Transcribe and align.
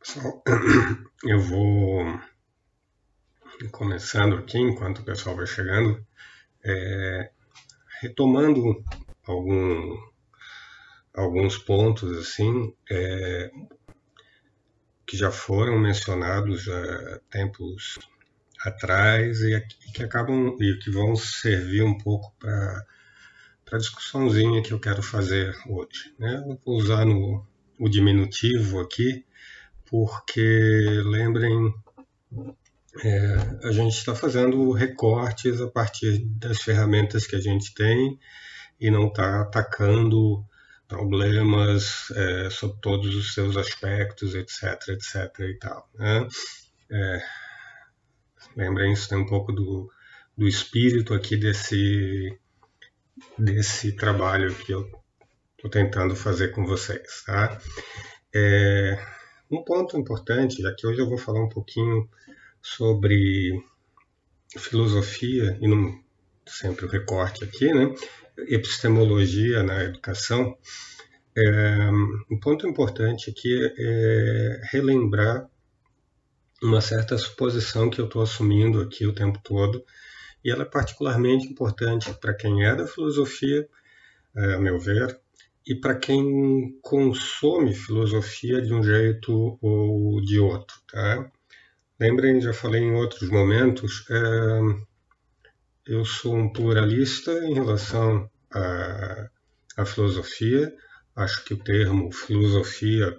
Pessoal, 0.00 0.42
eu 1.24 1.40
vou 1.40 2.20
começando 3.70 4.36
aqui, 4.36 4.58
enquanto 4.58 5.00
o 5.00 5.04
pessoal 5.04 5.36
vai 5.36 5.46
chegando, 5.46 6.02
é, 6.64 7.30
retomando 8.00 8.82
algum, 9.26 9.96
alguns 11.12 11.58
pontos 11.58 12.16
assim 12.16 12.74
é, 12.90 13.50
que 15.06 15.16
já 15.16 15.30
foram 15.30 15.78
mencionados 15.78 16.68
há 16.68 17.20
tempos 17.30 17.98
atrás 18.60 19.40
e, 19.40 19.54
e, 19.54 19.92
que 19.92 20.02
acabam 20.02 20.56
e 20.60 20.78
que 20.78 20.90
vão 20.90 21.16
servir 21.16 21.82
um 21.82 21.98
pouco 21.98 22.34
para 22.38 22.86
a 23.72 23.78
discussãozinha 23.78 24.62
que 24.62 24.72
eu 24.72 24.80
quero 24.80 25.02
fazer 25.02 25.56
hoje. 25.66 26.14
Né? 26.18 26.42
Vou 26.64 26.76
usar 26.76 27.04
no, 27.04 27.46
o 27.78 27.88
diminutivo 27.88 28.80
aqui, 28.80 29.24
porque 29.86 30.40
lembrem, 31.04 31.74
é, 33.02 33.36
a 33.64 33.72
gente 33.72 33.94
está 33.94 34.14
fazendo 34.14 34.72
recortes 34.72 35.60
a 35.60 35.68
partir 35.68 36.18
das 36.18 36.62
ferramentas 36.62 37.26
que 37.26 37.36
a 37.36 37.40
gente 37.40 37.72
tem 37.74 38.18
e 38.80 38.90
não 38.90 39.08
está 39.08 39.42
atacando 39.42 40.44
problemas 40.86 42.10
é, 42.12 42.50
sobre 42.50 42.80
todos 42.80 43.14
os 43.14 43.34
seus 43.34 43.56
aspectos, 43.56 44.34
etc, 44.34 44.88
etc 44.88 45.38
e 45.40 45.54
tal. 45.54 45.88
Né? 45.94 46.26
É, 46.90 47.22
lembrem 48.56 48.92
isso 48.92 49.08
tem 49.08 49.18
um 49.18 49.26
pouco 49.26 49.52
do, 49.52 49.90
do 50.36 50.48
espírito 50.48 51.12
aqui 51.12 51.36
desse 51.36 52.38
desse 53.38 53.92
trabalho 53.92 54.54
que 54.54 54.72
eu 54.72 54.88
estou 55.56 55.70
tentando 55.70 56.14
fazer 56.14 56.48
com 56.48 56.64
vocês, 56.64 57.22
tá? 57.24 57.60
É, 58.34 58.98
um 59.50 59.62
ponto 59.64 59.96
importante, 59.98 60.62
já 60.62 60.74
que 60.74 60.86
hoje 60.86 61.00
eu 61.00 61.08
vou 61.08 61.18
falar 61.18 61.42
um 61.42 61.48
pouquinho 61.48 62.08
sobre 62.60 63.62
filosofia 64.56 65.58
e 65.60 65.68
não 65.68 65.98
sempre 66.46 66.86
o 66.86 66.88
recorte 66.88 67.44
aqui, 67.44 67.72
né? 67.72 67.94
epistemologia 68.46 69.62
na 69.62 69.84
educação, 69.84 70.56
é, 71.36 71.90
um 72.30 72.38
ponto 72.40 72.66
importante 72.66 73.30
aqui 73.30 73.72
é 73.78 74.60
relembrar 74.70 75.48
uma 76.62 76.80
certa 76.80 77.16
suposição 77.16 77.88
que 77.88 78.00
eu 78.00 78.06
estou 78.06 78.22
assumindo 78.22 78.80
aqui 78.80 79.06
o 79.06 79.14
tempo 79.14 79.38
todo, 79.42 79.84
e 80.44 80.50
ela 80.50 80.62
é 80.62 80.66
particularmente 80.66 81.46
importante 81.46 82.12
para 82.14 82.34
quem 82.34 82.64
é 82.64 82.74
da 82.74 82.86
filosofia, 82.86 83.68
é, 84.36 84.54
a 84.54 84.58
meu 84.58 84.78
ver, 84.78 85.18
e 85.66 85.74
para 85.74 85.94
quem 85.94 86.78
consome 86.80 87.74
filosofia 87.74 88.62
de 88.62 88.72
um 88.72 88.82
jeito 88.82 89.58
ou 89.60 90.20
de 90.22 90.38
outro. 90.38 90.76
Tá? 90.90 91.30
Lembrem, 92.00 92.40
já 92.40 92.52
falei 92.52 92.80
em 92.82 92.94
outros 92.94 93.28
momentos, 93.28 94.06
é, 94.10 94.88
eu 95.88 96.04
sou 96.04 96.36
um 96.36 96.52
pluralista 96.52 97.32
em 97.44 97.54
relação 97.54 98.30
à, 98.52 99.84
filosofia. 99.86 100.74
Acho 101.16 101.44
que 101.44 101.54
o 101.54 101.58
termo 101.58 102.12
filosofia 102.12 103.18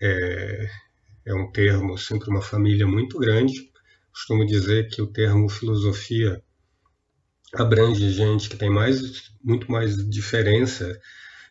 é, 0.00 0.70
é 1.26 1.34
um 1.34 1.50
termo 1.50 1.94
assim, 1.94 2.18
para 2.18 2.30
uma 2.30 2.40
família 2.40 2.86
muito 2.86 3.18
grande. 3.18 3.70
Costumo 4.18 4.44
dizer 4.44 4.88
que 4.88 5.00
o 5.00 5.06
termo 5.06 5.48
filosofia 5.48 6.42
abrange 7.54 8.10
gente 8.10 8.48
que 8.48 8.56
tem 8.56 8.68
mais, 8.68 9.30
muito 9.40 9.70
mais 9.70 9.96
diferença 10.10 11.00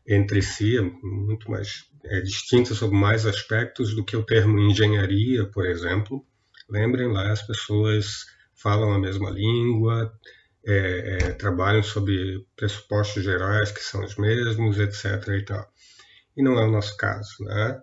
entre 0.06 0.42
si, 0.42 0.78
muito 1.02 1.50
mais 1.50 1.86
é, 2.04 2.20
distinta 2.20 2.76
sobre 2.76 2.98
mais 2.98 3.26
aspectos 3.26 3.96
do 3.96 4.04
que 4.04 4.18
o 4.18 4.24
termo 4.24 4.60
engenharia, 4.60 5.46
por 5.46 5.66
exemplo. 5.66 6.28
Lembrem 6.70 7.10
lá, 7.10 7.32
as 7.32 7.42
pessoas 7.42 8.26
falam 8.54 8.92
a 8.92 9.00
mesma 9.00 9.30
língua, 9.30 10.12
é, 10.66 11.20
é, 11.22 11.32
trabalham 11.32 11.82
sobre 11.82 12.46
pressupostos 12.54 13.24
gerais 13.24 13.72
que 13.72 13.82
são 13.82 14.04
os 14.04 14.18
mesmos, 14.18 14.78
etc. 14.78 15.26
E, 15.30 15.46
tal. 15.46 15.66
e 16.36 16.44
não 16.44 16.60
é 16.60 16.66
o 16.66 16.72
nosso 16.72 16.98
caso. 16.98 17.46
Né? 17.46 17.82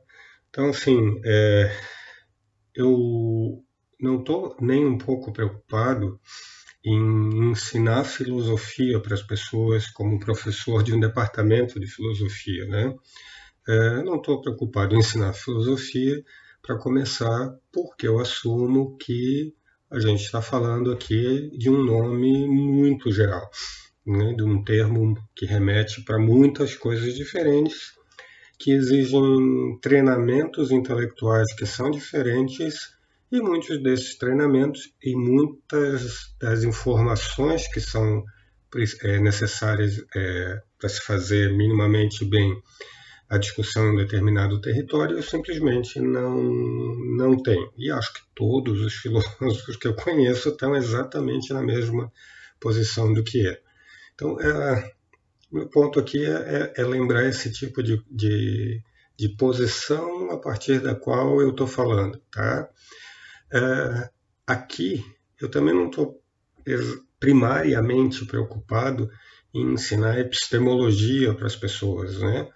Então, 0.51 0.69
assim, 0.69 1.23
é, 1.25 1.75
eu 2.75 3.64
não 4.05 4.19
estou 4.19 4.55
nem 4.61 4.85
um 4.85 4.99
pouco 4.99 5.33
preocupado 5.33 6.21
em 6.85 7.51
ensinar 7.51 8.05
filosofia 8.05 9.01
para 9.01 9.15
as 9.15 9.23
pessoas 9.23 9.89
como 9.89 10.21
professor 10.21 10.83
de 10.83 10.95
um 10.95 11.01
departamento 11.01 11.81
de 11.81 11.87
filosofia. 11.87 12.67
Né? 12.67 12.95
É, 13.67 14.03
não 14.03 14.17
estou 14.17 14.43
preocupado 14.43 14.95
em 14.95 14.99
ensinar 14.99 15.33
filosofia 15.33 16.23
para 16.61 16.79
começar, 16.79 17.51
porque 17.73 18.07
eu 18.07 18.19
assumo 18.19 18.97
que 18.99 19.55
a 19.91 19.99
gente 19.99 20.23
está 20.23 20.43
falando 20.43 20.93
aqui 20.93 21.51
de 21.57 21.71
um 21.71 21.83
nome 21.83 22.47
muito 22.47 23.11
geral, 23.11 23.49
né, 24.05 24.35
de 24.35 24.43
um 24.43 24.63
termo 24.63 25.15
que 25.35 25.47
remete 25.47 26.03
para 26.03 26.19
muitas 26.19 26.75
coisas 26.75 27.15
diferentes, 27.15 27.93
que 28.59 28.73
exigem 28.73 29.79
treinamentos 29.81 30.71
intelectuais 30.71 31.55
que 31.55 31.67
são 31.67 31.91
diferentes 31.91 32.94
e 33.35 33.41
muitos 33.41 33.83
desses 33.83 34.17
treinamentos 34.17 34.95
e 35.03 35.17
muitas 35.17 36.33
das 36.41 36.63
informações 36.63 37.67
que 37.67 37.81
são 37.81 38.23
é, 39.03 39.19
necessárias 39.19 40.05
é, 40.15 40.63
para 40.79 40.89
se 40.89 41.01
fazer 41.01 41.53
minimamente 41.53 42.25
bem 42.25 42.57
a 43.29 43.37
discussão 43.37 43.93
em 43.93 43.97
determinado 43.97 44.61
território, 44.61 45.17
eu 45.17 45.23
simplesmente 45.23 45.99
não, 45.99 46.41
não 47.17 47.43
tenho. 47.43 47.73
E 47.77 47.91
acho 47.91 48.15
que 48.15 48.21
todos 48.37 48.81
os 48.81 48.95
filósofos 49.03 49.77
que 49.77 49.89
eu 49.89 49.95
conheço 49.97 50.51
estão 50.51 50.77
exatamente 50.77 51.53
na 51.53 51.61
mesma 51.61 52.13
posição 52.61 53.13
do 53.13 53.25
que 53.25 53.45
é. 53.49 53.61
Então, 54.15 54.41
é, 54.41 54.93
meu 55.51 55.69
ponto 55.69 55.99
aqui 55.99 56.25
é, 56.25 56.73
é, 56.77 56.83
é 56.83 56.85
lembrar 56.85 57.25
esse 57.25 57.51
tipo 57.51 57.83
de, 57.83 58.01
de, 58.09 58.81
de, 59.17 59.29
posição 59.31 60.31
a 60.31 60.39
partir 60.39 60.79
da 60.79 60.95
qual 60.95 61.41
eu 61.41 61.51
estou 61.51 61.67
falando. 61.67 62.23
Tá? 62.31 62.69
É, 63.53 64.11
aqui, 64.47 65.05
eu 65.41 65.51
também 65.51 65.75
não 65.75 65.89
estou 65.89 66.23
primariamente 67.21 68.25
preocupado 68.27 69.09
em 69.53 69.75
ensinar 69.75 70.19
epistemologia 70.19 71.35
para 71.35 71.47
as 71.47 71.57
pessoas, 71.57 72.19
né? 72.19 72.49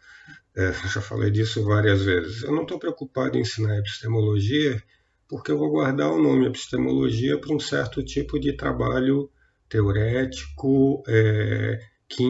É, 0.57 0.73
já 0.73 1.01
falei 1.01 1.31
disso 1.31 1.65
várias 1.65 2.05
vezes. 2.05 2.43
Eu 2.43 2.53
não 2.53 2.63
estou 2.63 2.79
preocupado 2.79 3.39
em 3.39 3.43
ensinar 3.43 3.79
epistemologia, 3.79 4.83
porque 5.29 5.53
eu 5.53 5.59
vou 5.59 5.71
guardar 5.71 6.11
o 6.11 6.21
nome 6.21 6.47
epistemologia 6.47 7.39
para 7.39 7.55
um 7.55 7.61
certo 7.61 8.03
tipo 8.03 8.41
de 8.41 8.57
trabalho 8.57 9.31
teorético 9.69 11.03
é, 11.07 11.79
que, 12.09 12.25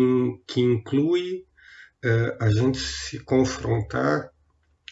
que, 0.46 0.60
inclui 0.60 1.46
é, 2.04 2.36
a 2.40 2.50
gente 2.50 2.78
se 2.78 3.20
confrontar 3.20 4.30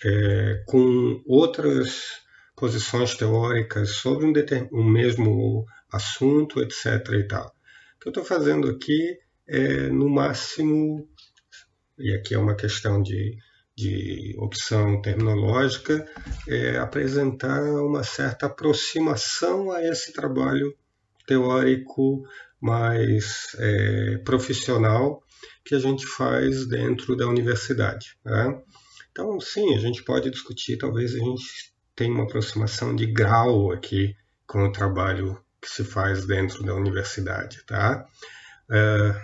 é, 0.05 0.63
com 0.67 1.23
outras 1.27 2.23
posições 2.57 3.15
teóricas 3.15 3.91
sobre 3.97 4.27
um, 4.27 4.33
um 4.73 4.85
mesmo 4.85 5.67
assunto, 5.93 6.63
etc. 6.63 7.07
E 7.13 7.29
tal. 7.29 7.47
O 7.47 8.01
que 8.01 8.09
eu 8.09 8.11
estou 8.11 8.25
fazendo 8.25 8.69
aqui 8.69 9.19
é, 9.47 9.89
no 9.89 10.09
máximo, 10.09 11.09
e 11.99 12.13
aqui 12.15 12.35
é 12.35 12.39
uma 12.39 12.57
questão 12.57 13.03
de, 13.03 13.37
de 13.77 14.35
opção 14.39 15.01
terminológica, 15.03 16.07
é 16.49 16.79
apresentar 16.79 17.63
uma 17.63 18.03
certa 18.03 18.47
aproximação 18.47 19.71
a 19.71 19.83
esse 19.85 20.13
trabalho 20.13 20.75
teórico 21.27 22.23
mais 22.61 23.55
é, 23.59 24.19
profissional 24.19 25.23
que 25.65 25.75
a 25.75 25.79
gente 25.79 26.07
faz 26.07 26.67
dentro 26.67 27.17
da 27.17 27.27
universidade. 27.27 28.17
Né? 28.25 28.63
Então, 29.11 29.39
sim, 29.41 29.75
a 29.75 29.79
gente 29.79 30.03
pode 30.03 30.31
discutir, 30.31 30.79
talvez 30.79 31.15
a 31.15 31.19
gente 31.19 31.76
tenha 31.97 32.13
uma 32.13 32.25
aproximação 32.25 32.95
de 32.95 33.07
grau 33.07 33.73
aqui 33.73 34.15
com 34.47 34.65
o 34.65 34.73
trabalho 34.73 35.43
que 35.61 35.69
se 35.69 35.83
faz 35.83 36.27
dentro 36.27 36.63
da 36.63 36.75
universidade. 36.75 37.65
Tá? 37.67 38.07
É, 38.71 39.21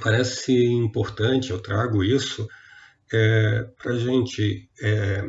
parece 0.00 0.52
importante, 0.64 1.50
eu 1.50 1.60
trago 1.60 2.04
isso, 2.04 2.48
é, 3.12 3.68
para 3.76 3.92
a 3.92 3.98
gente 3.98 4.70
é, 4.80 5.28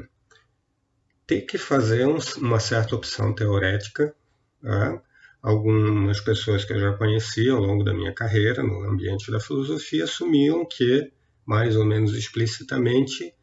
ter 1.25 1.41
que 1.41 1.57
fazer 1.57 2.07
um, 2.07 2.17
uma 2.38 2.59
certa 2.59 2.95
opção 2.95 3.33
teorética. 3.33 4.15
Tá? 4.61 5.01
Algumas 5.41 6.21
pessoas 6.21 6.63
que 6.63 6.71
eu 6.71 6.79
já 6.79 6.94
conheci 6.94 7.49
ao 7.49 7.59
longo 7.59 7.83
da 7.83 7.94
minha 7.94 8.13
carreira 8.13 8.63
no 8.63 8.89
ambiente 8.89 9.29
da 9.29 9.39
filosofia 9.39 10.06
assumiam 10.06 10.65
que, 10.65 11.11
mais 11.45 11.75
ou 11.75 11.83
menos 11.83 12.13
explicitamente, 12.15 13.33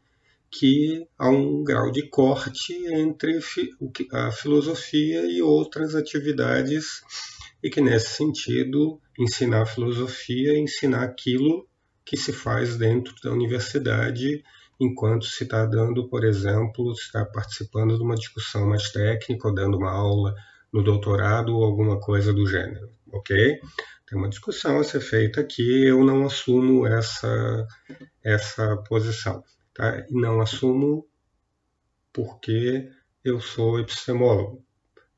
que 0.51 1.07
há 1.17 1.29
um 1.29 1.63
grau 1.63 1.91
de 1.91 2.09
corte 2.09 2.73
entre 2.87 3.39
a 4.11 4.31
filosofia 4.31 5.25
e 5.25 5.41
outras 5.41 5.95
atividades 5.95 7.01
e 7.63 7.69
que 7.69 7.79
nesse 7.79 8.09
sentido, 8.09 8.99
ensinar 9.17 9.65
filosofia, 9.65 10.57
ensinar 10.57 11.03
aquilo 11.03 11.67
que 12.03 12.17
se 12.17 12.33
faz 12.33 12.75
dentro 12.75 13.13
da 13.23 13.31
universidade, 13.31 14.43
enquanto 14.79 15.25
se 15.25 15.43
está 15.43 15.65
dando, 15.65 16.09
por 16.09 16.23
exemplo, 16.23 16.93
se 16.95 17.03
está 17.03 17.23
participando 17.23 17.95
de 17.95 18.03
uma 18.03 18.15
discussão 18.15 18.67
mais 18.67 18.91
técnica 18.91 19.47
ou 19.47 19.53
dando 19.53 19.77
uma 19.77 19.91
aula 19.91 20.35
no 20.73 20.83
doutorado 20.83 21.55
ou 21.55 21.63
alguma 21.63 21.99
coisa 21.99 22.33
do 22.33 22.47
gênero, 22.47 22.89
ok? 23.11 23.59
Tem 24.07 24.17
uma 24.17 24.29
discussão 24.29 24.79
a 24.79 24.83
ser 24.83 24.99
feita 24.99 25.39
aqui, 25.39 25.85
eu 25.85 26.03
não 26.03 26.25
assumo 26.25 26.87
essa, 26.87 27.67
essa 28.23 28.75
posição, 28.87 29.43
tá? 29.73 30.05
E 30.09 30.13
não 30.13 30.41
assumo 30.41 31.05
porque 32.13 32.89
eu 33.23 33.39
sou 33.39 33.79
epistemólogo. 33.79 34.63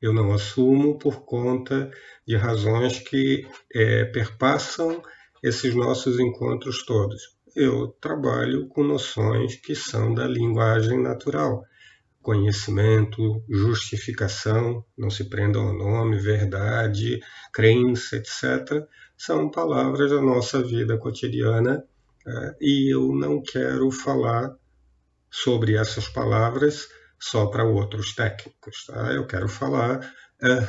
Eu 0.00 0.12
não 0.12 0.32
assumo 0.32 0.98
por 0.98 1.24
conta 1.24 1.90
de 2.26 2.36
razões 2.36 2.98
que 2.98 3.48
é, 3.74 4.04
perpassam 4.04 5.02
esses 5.42 5.74
nossos 5.74 6.20
encontros 6.20 6.84
todos. 6.84 7.34
Eu 7.56 7.88
trabalho 8.00 8.68
com 8.68 8.82
noções 8.82 9.56
que 9.56 9.74
são 9.74 10.12
da 10.12 10.26
linguagem 10.26 11.00
natural. 11.00 11.64
Conhecimento, 12.20 13.42
justificação, 13.48 14.84
não 14.96 15.10
se 15.10 15.24
prendam 15.28 15.68
ao 15.68 15.74
nome, 15.74 16.18
verdade, 16.18 17.20
crença, 17.52 18.16
etc., 18.16 18.86
são 19.16 19.50
palavras 19.50 20.10
da 20.10 20.20
nossa 20.20 20.62
vida 20.62 20.98
cotidiana 20.98 21.84
e 22.60 22.94
eu 22.94 23.14
não 23.14 23.42
quero 23.42 23.90
falar 23.90 24.54
sobre 25.30 25.76
essas 25.76 26.08
palavras 26.08 26.88
só 27.18 27.46
para 27.46 27.64
outros 27.64 28.14
técnicos. 28.14 28.86
Tá? 28.86 29.12
Eu 29.12 29.26
quero 29.26 29.48
falar 29.48 30.00
é, 30.42 30.66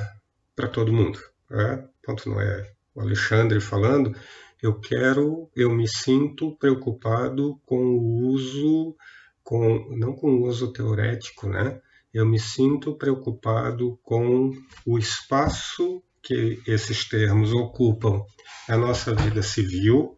para 0.56 0.68
todo 0.68 0.94
mundo. 0.94 1.20
Tá? 1.48 1.88
Ponto 2.04 2.30
não 2.30 2.42
é 2.42 2.72
o 2.94 3.02
Alexandre 3.02 3.60
falando. 3.60 4.16
Eu 4.62 4.80
quero, 4.80 5.50
eu 5.56 5.70
me 5.70 5.88
sinto 5.88 6.56
preocupado 6.58 7.60
com 7.66 7.78
o 7.78 8.30
uso, 8.30 8.96
com, 9.44 9.96
não 9.96 10.14
com 10.14 10.32
o 10.32 10.48
uso 10.48 10.72
teorético, 10.72 11.48
né? 11.48 11.80
Eu 12.14 12.26
me 12.26 12.40
sinto 12.40 12.98
preocupado 12.98 14.00
com 14.02 14.52
o 14.86 14.98
espaço 14.98 16.02
que 16.24 16.60
esses 16.66 17.08
termos 17.08 17.52
ocupam 17.52 18.24
na 18.68 18.78
nossa 18.78 19.14
vida 19.14 19.44
civil, 19.44 20.18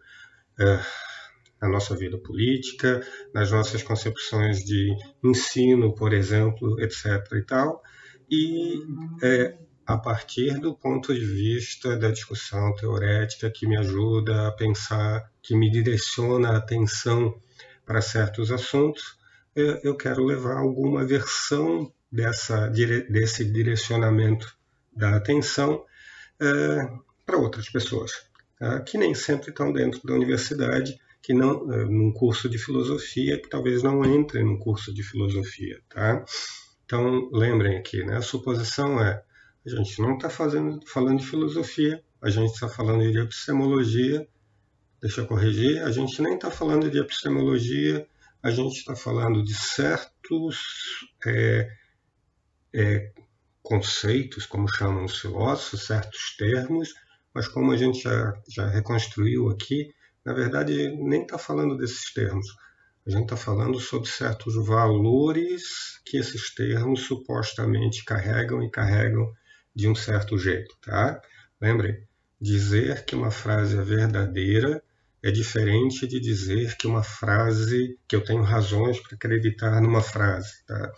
é, 0.60 0.80
na 1.62 1.68
nossa 1.68 1.96
vida 1.96 2.18
política, 2.18 3.02
nas 3.34 3.52
nossas 3.52 3.82
concepções 3.84 4.64
de 4.64 4.96
ensino, 5.24 5.94
por 5.94 6.14
exemplo, 6.14 6.80
etc. 6.80 7.06
e 7.34 7.42
tal, 7.42 7.82
e 8.30 8.82
é, 9.24 9.58
a 9.86 9.98
partir 9.98 10.60
do 10.60 10.76
ponto 10.76 11.14
de 11.14 11.26
vista 11.26 11.96
da 11.96 12.12
discussão 12.12 12.76
teorética 12.76 13.50
que 13.50 13.66
me 13.66 13.78
ajuda 13.78 14.48
a 14.48 14.52
pensar, 14.52 15.32
que 15.42 15.56
me 15.56 15.72
direciona 15.72 16.50
a 16.50 16.58
atenção 16.58 17.40
para 17.86 18.02
certos 18.02 18.52
assuntos, 18.52 19.18
eu 19.84 19.96
quero 19.96 20.24
levar 20.24 20.58
alguma 20.58 21.04
versão 21.04 21.92
dessa, 22.12 22.68
desse 22.68 23.44
direcionamento 23.46 24.56
da 24.96 25.16
atenção 25.16 25.84
é, 26.40 26.90
para 27.26 27.38
outras 27.38 27.70
pessoas, 27.70 28.12
tá? 28.60 28.82
que 28.82 28.98
nem 28.98 29.16
sempre 29.16 29.50
estão 29.50 29.72
dentro 29.72 30.00
da 30.06 30.14
universidade 30.14 31.00
que 31.28 31.34
não 31.34 31.70
eh, 31.74 31.84
num 31.84 32.14
curso 32.14 32.48
de 32.48 32.58
filosofia 32.58 33.38
que 33.38 33.50
talvez 33.50 33.84
não 33.84 34.06
entre 34.06 34.42
no 34.42 34.58
curso 34.58 34.94
de 34.94 35.04
filosofia, 35.04 35.82
tá? 35.90 36.24
Então 36.86 37.30
lembrem 37.34 37.78
aqui, 37.78 38.02
né? 38.02 38.16
A 38.16 38.22
suposição 38.22 38.98
é 39.04 39.22
a 39.66 39.70
gente 39.70 40.02
não 40.02 40.16
está 40.16 40.30
falando 40.30 40.80
de 41.20 41.26
filosofia, 41.26 42.02
a 42.22 42.30
gente 42.30 42.54
está 42.54 42.70
falando 42.70 43.12
de 43.12 43.20
epistemologia. 43.20 44.26
Deixa 45.02 45.20
eu 45.20 45.28
corrigir, 45.28 45.84
a 45.84 45.92
gente 45.92 46.22
nem 46.22 46.36
está 46.36 46.50
falando 46.50 46.90
de 46.90 46.98
epistemologia, 46.98 48.08
a 48.42 48.50
gente 48.50 48.78
está 48.78 48.96
falando 48.96 49.44
de 49.44 49.54
certos 49.54 50.62
é, 51.26 51.70
é, 52.74 53.12
conceitos, 53.62 54.46
como 54.46 54.70
chamam 54.70 55.04
os 55.04 55.20
filósofos, 55.20 55.88
certos 55.88 56.38
termos, 56.38 56.94
mas 57.34 57.50
como 57.50 57.74
a 57.74 57.76
gente 57.76 58.02
já, 58.02 58.34
já 58.48 58.66
reconstruiu 58.70 59.50
aqui, 59.50 59.94
na 60.28 60.34
verdade, 60.34 60.90
nem 60.98 61.22
está 61.22 61.38
falando 61.38 61.78
desses 61.78 62.12
termos. 62.12 62.48
A 63.06 63.10
gente 63.10 63.24
está 63.24 63.38
falando 63.38 63.80
sobre 63.80 64.10
certos 64.10 64.56
valores 64.68 66.02
que 66.06 66.18
esses 66.18 66.54
termos 66.54 67.04
supostamente 67.04 68.04
carregam 68.04 68.62
e 68.62 68.70
carregam 68.70 69.32
de 69.74 69.88
um 69.88 69.96
certo 69.96 70.38
jeito, 70.38 70.76
tá? 70.82 71.22
Lembrem, 71.62 72.06
dizer 72.42 73.06
que 73.06 73.16
uma 73.16 73.32
frase 73.32 73.78
é 73.78 73.82
verdadeira 73.82 74.84
é 75.24 75.32
diferente 75.32 76.06
de 76.06 76.20
dizer 76.20 76.76
que 76.76 76.88
uma 76.88 77.04
frase, 77.04 77.98
que 78.06 78.14
eu 78.14 78.22
tenho 78.22 78.44
razões 78.44 79.00
para 79.00 79.16
acreditar 79.16 79.82
numa 79.82 80.02
frase, 80.02 80.66
tá? 80.66 80.92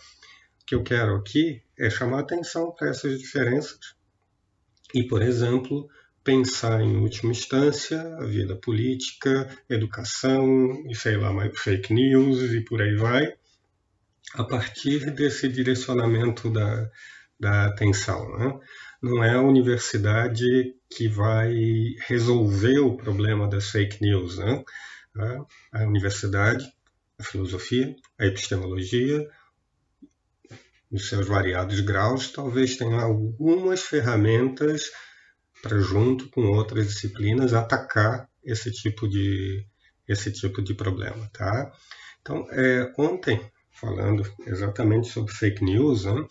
O 0.60 0.66
que 0.66 0.74
eu 0.74 0.82
quero 0.82 1.14
aqui 1.14 1.62
é 1.78 1.88
chamar 1.88 2.18
atenção 2.18 2.72
para 2.72 2.88
essas 2.88 3.16
diferenças 3.16 3.78
e, 4.92 5.04
por 5.04 5.22
exemplo, 5.22 5.88
pensar 6.30 6.80
em 6.80 6.96
última 6.96 7.32
instância 7.32 8.00
a 8.18 8.24
vida 8.24 8.54
política, 8.54 9.48
educação 9.68 10.84
e 10.88 10.94
sei 10.94 11.16
lá, 11.16 11.32
fake 11.52 11.92
news 11.92 12.52
e 12.52 12.60
por 12.60 12.80
aí 12.80 12.94
vai, 12.94 13.34
a 14.34 14.44
partir 14.44 15.10
desse 15.10 15.48
direcionamento 15.48 16.48
da, 16.48 16.88
da 17.38 17.66
atenção. 17.66 18.38
Né? 18.38 18.60
Não 19.02 19.24
é 19.24 19.34
a 19.34 19.42
universidade 19.42 20.46
que 20.88 21.08
vai 21.08 21.52
resolver 22.06 22.78
o 22.78 22.96
problema 22.96 23.48
das 23.48 23.68
fake 23.68 24.00
news. 24.00 24.38
Né? 24.38 24.64
A 25.72 25.82
universidade, 25.82 26.64
a 27.18 27.24
filosofia, 27.24 27.92
a 28.16 28.26
epistemologia, 28.26 29.28
nos 30.88 31.08
seus 31.08 31.26
variados 31.26 31.80
graus, 31.80 32.30
talvez 32.30 32.76
tenha 32.76 33.00
algumas 33.00 33.82
ferramentas 33.82 34.92
para 35.62 35.78
junto 35.78 36.28
com 36.30 36.42
outras 36.46 36.88
disciplinas 36.88 37.52
atacar 37.52 38.28
esse 38.44 38.70
tipo 38.70 39.08
de 39.08 39.66
esse 40.08 40.32
tipo 40.32 40.60
de 40.60 40.74
problema, 40.74 41.30
tá? 41.32 41.72
Então, 42.20 42.44
é, 42.50 42.92
ontem 42.98 43.40
falando 43.70 44.24
exatamente 44.46 45.08
sobre 45.08 45.32
fake 45.32 45.64
news, 45.64 46.04
né, 46.04 46.26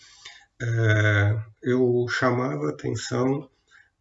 é, 0.62 1.44
eu 1.64 2.06
chamava 2.10 2.70
atenção 2.70 3.50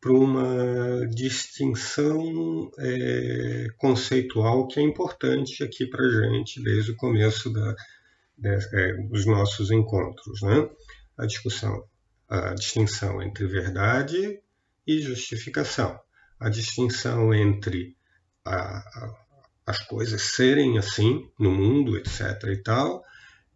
para 0.00 0.12
uma 0.12 1.06
distinção 1.08 2.70
é, 2.78 3.66
conceitual 3.78 4.66
que 4.66 4.80
é 4.80 4.82
importante 4.82 5.62
aqui 5.62 5.86
para 5.86 6.08
gente 6.08 6.62
desde 6.62 6.92
o 6.92 6.96
começo 6.96 7.52
da, 7.52 7.74
de, 8.36 8.48
é, 8.72 8.92
dos 9.08 9.26
nossos 9.26 9.70
encontros, 9.70 10.42
né? 10.42 10.68
A 11.16 11.26
discussão, 11.26 11.84
a 12.28 12.54
distinção 12.54 13.20
entre 13.22 13.46
verdade 13.46 14.40
e 14.88 15.02
justificação. 15.02 16.00
A 16.40 16.48
distinção 16.48 17.34
entre 17.34 17.94
a, 18.42 18.56
a, 18.56 19.26
as 19.66 19.78
coisas 19.80 20.22
serem 20.22 20.78
assim 20.78 21.30
no 21.38 21.50
mundo, 21.50 21.98
etc. 21.98 22.42
e 22.44 22.62
tal, 22.62 23.02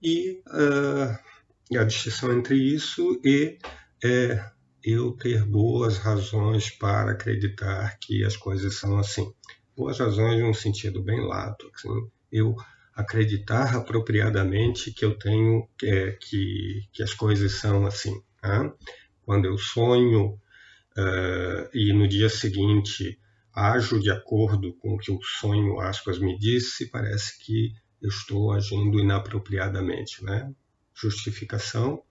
e 0.03 0.43
uh, 0.49 1.79
a 1.79 1.85
distinção 1.85 2.33
entre 2.33 2.55
isso 2.57 3.19
e 3.25 3.59
é, 4.05 4.45
eu 4.85 5.13
ter 5.13 5.45
boas 5.45 5.97
razões 5.97 6.69
para 6.69 7.13
acreditar 7.13 7.99
que 7.99 8.25
as 8.25 8.37
coisas 8.37 8.75
são 8.75 8.99
assim. 8.99 9.33
Boas 9.75 9.99
razões 9.99 10.39
num 10.39 10.53
sentido 10.53 11.03
bem 11.03 11.25
lato. 11.25 11.71
Assim, 11.75 12.11
eu 12.31 12.55
acreditar 12.95 13.75
apropriadamente 13.75 14.93
que 14.93 15.05
eu 15.05 15.17
tenho 15.19 15.67
é, 15.83 16.11
que, 16.21 16.87
que 16.93 17.03
as 17.03 17.15
coisas 17.15 17.53
são 17.53 17.87
assim. 17.87 18.21
Né? 18.43 18.71
Quando 19.25 19.47
eu 19.47 19.57
sonho 19.57 20.39
uh, 20.99 21.69
e 21.73 21.93
no 21.93 22.07
dia 22.09 22.29
seguinte 22.29 23.19
ajo 23.55 24.01
de 24.01 24.11
acordo 24.11 24.75
com 24.75 24.95
o 24.95 24.99
que 24.99 25.13
o 25.13 25.21
sonho, 25.23 25.79
aspas, 25.81 26.19
me 26.19 26.39
disse, 26.39 26.91
parece 26.91 27.39
que 27.39 27.73
eu 28.01 28.09
estou 28.09 28.53
agindo 28.53 28.99
inapropriadamente. 28.99 30.25
Né? 30.25 30.51
Justificação, 30.95 32.03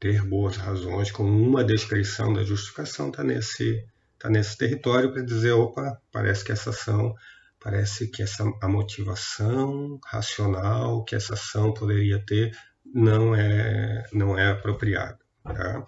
ter 0.00 0.22
boas 0.22 0.56
razões, 0.56 1.10
com 1.10 1.24
uma 1.24 1.64
descrição 1.64 2.32
da 2.32 2.42
justificação 2.42 3.10
está 3.10 3.22
nesse, 3.22 3.86
tá 4.18 4.28
nesse 4.30 4.56
território 4.56 5.12
para 5.12 5.22
dizer, 5.22 5.52
opa, 5.52 6.00
parece 6.10 6.44
que 6.44 6.52
essa 6.52 6.70
ação, 6.70 7.14
parece 7.60 8.08
que 8.08 8.22
essa, 8.22 8.44
a 8.62 8.68
motivação 8.68 9.98
racional 10.04 11.04
que 11.04 11.14
essa 11.14 11.34
ação 11.34 11.72
poderia 11.72 12.18
ter 12.24 12.56
não 12.84 13.34
é, 13.34 14.04
não 14.12 14.38
é 14.38 14.50
apropriada. 14.50 15.18
Tá? 15.42 15.86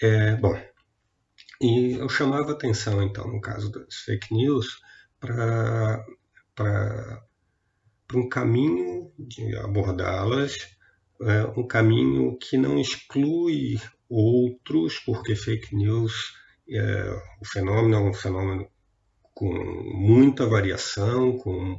É, 0.00 0.36
bom, 0.36 0.58
e 1.60 1.94
eu 1.94 2.08
chamava 2.08 2.52
atenção, 2.52 3.02
então, 3.02 3.26
no 3.26 3.40
caso 3.40 3.70
das 3.70 3.94
fake 3.96 4.34
news, 4.34 4.80
para 5.20 6.04
um 8.14 8.28
caminho 8.28 9.12
de 9.18 9.56
abordá-las, 9.56 10.76
é, 11.22 11.44
um 11.56 11.66
caminho 11.66 12.36
que 12.38 12.56
não 12.56 12.78
exclui 12.78 13.80
outros, 14.08 14.98
porque 15.00 15.34
fake 15.34 15.74
news 15.74 16.34
é, 16.68 17.22
o 17.40 17.44
fenômeno 17.44 17.94
é 17.94 17.98
um 17.98 18.14
fenômeno 18.14 18.68
com 19.32 19.52
muita 19.52 20.46
variação, 20.46 21.36
com 21.38 21.76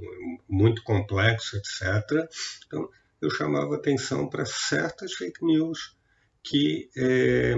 muito 0.48 0.84
complexo, 0.84 1.58
etc. 1.58 2.27
Então, 2.67 2.89
eu 3.22 3.29
chamava 3.29 3.75
atenção 3.75 4.29
para 4.29 4.46
certas 4.46 5.13
fake 5.13 5.44
news 5.44 5.98
que 6.44 6.89
é, 6.98 7.55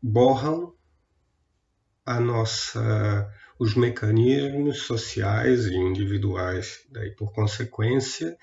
borram 0.00 0.74
a 2.08 2.18
nossa, 2.18 3.30
os 3.58 3.74
mecanismos 3.74 4.78
sociais 4.78 5.66
e 5.66 5.76
individuais, 5.76 6.86
daí 6.90 7.10
por 7.10 7.34
consequência, 7.34 8.34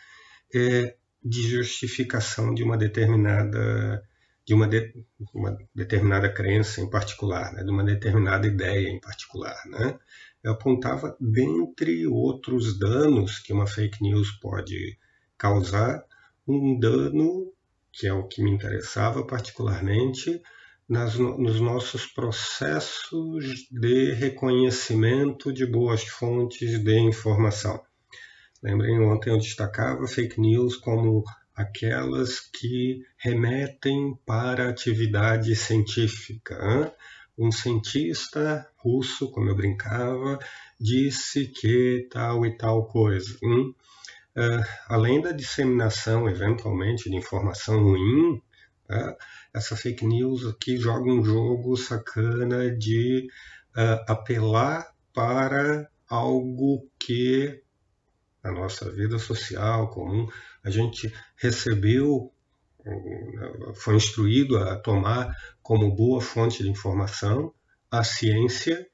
é, 0.54 0.96
de 1.24 1.42
justificação 1.50 2.54
de 2.54 2.62
uma 2.64 2.78
determinada 2.78 4.04
de 4.46 4.54
uma, 4.54 4.68
de, 4.68 4.94
uma 5.34 5.58
determinada 5.74 6.32
crença 6.32 6.80
em 6.80 6.88
particular, 6.88 7.52
né, 7.54 7.64
de 7.64 7.72
uma 7.72 7.84
determinada 7.84 8.46
ideia 8.46 8.88
em 8.88 9.00
particular, 9.00 9.60
né? 9.66 9.98
Eu 10.44 10.52
apontava 10.52 11.18
dentre 11.20 12.06
outros 12.06 12.78
danos 12.78 13.40
que 13.40 13.52
uma 13.52 13.66
fake 13.66 14.04
news 14.04 14.30
pode 14.40 15.00
causar, 15.36 16.04
um 16.48 16.78
dano 16.78 17.52
que 17.92 18.06
é 18.06 18.14
o 18.14 18.28
que 18.28 18.44
me 18.44 18.52
interessava 18.52 19.26
particularmente 19.26 20.40
nas, 20.88 21.16
nos 21.16 21.60
nossos 21.60 22.06
processos 22.06 23.68
de 23.72 24.12
reconhecimento 24.14 25.52
de 25.52 25.66
boas 25.66 26.04
fontes 26.04 26.84
de 26.84 27.00
informação. 27.00 27.82
Lembrem, 28.62 29.00
ontem 29.02 29.30
eu 29.30 29.38
destacava 29.38 30.08
fake 30.08 30.40
news 30.40 30.76
como 30.78 31.24
aquelas 31.56 32.40
que 32.40 33.02
remetem 33.18 34.18
para 34.26 34.70
atividade 34.70 35.56
científica. 35.56 36.60
Hein? 36.62 36.92
Um 37.38 37.52
cientista 37.52 38.68
russo, 38.78 39.30
como 39.32 39.50
eu 39.50 39.56
brincava, 39.56 40.40
disse 40.80 41.48
que 41.48 42.08
tal 42.12 42.46
e 42.46 42.58
tal 42.58 42.88
coisa. 42.88 43.38
Uh, 43.44 44.64
além 44.88 45.22
da 45.22 45.32
disseminação, 45.32 46.30
eventualmente, 46.30 47.10
de 47.10 47.16
informação 47.16 47.84
ruim, 47.84 48.42
uh, 48.90 49.16
essa 49.54 49.76
fake 49.76 50.06
news 50.06 50.46
aqui 50.46 50.78
joga 50.78 51.12
um 51.12 51.24
jogo 51.24 51.76
sacana 51.78 52.70
de 52.76 53.28
uh, 53.76 54.12
apelar 54.12 54.94
para 55.14 55.90
algo 56.08 56.90
que 57.00 57.62
na 58.44 58.52
nossa 58.52 58.92
vida 58.92 59.18
social 59.18 59.90
comum 59.90 60.28
a 60.64 60.70
gente 60.70 61.12
recebeu, 61.36 62.32
foi 63.74 63.96
instruído 63.96 64.58
a 64.58 64.76
tomar 64.76 65.36
como 65.64 65.96
boa 65.96 66.22
fonte 66.22 66.62
de 66.62 66.70
informação 66.70 67.52
a 67.90 68.04
ciência, 68.04 68.88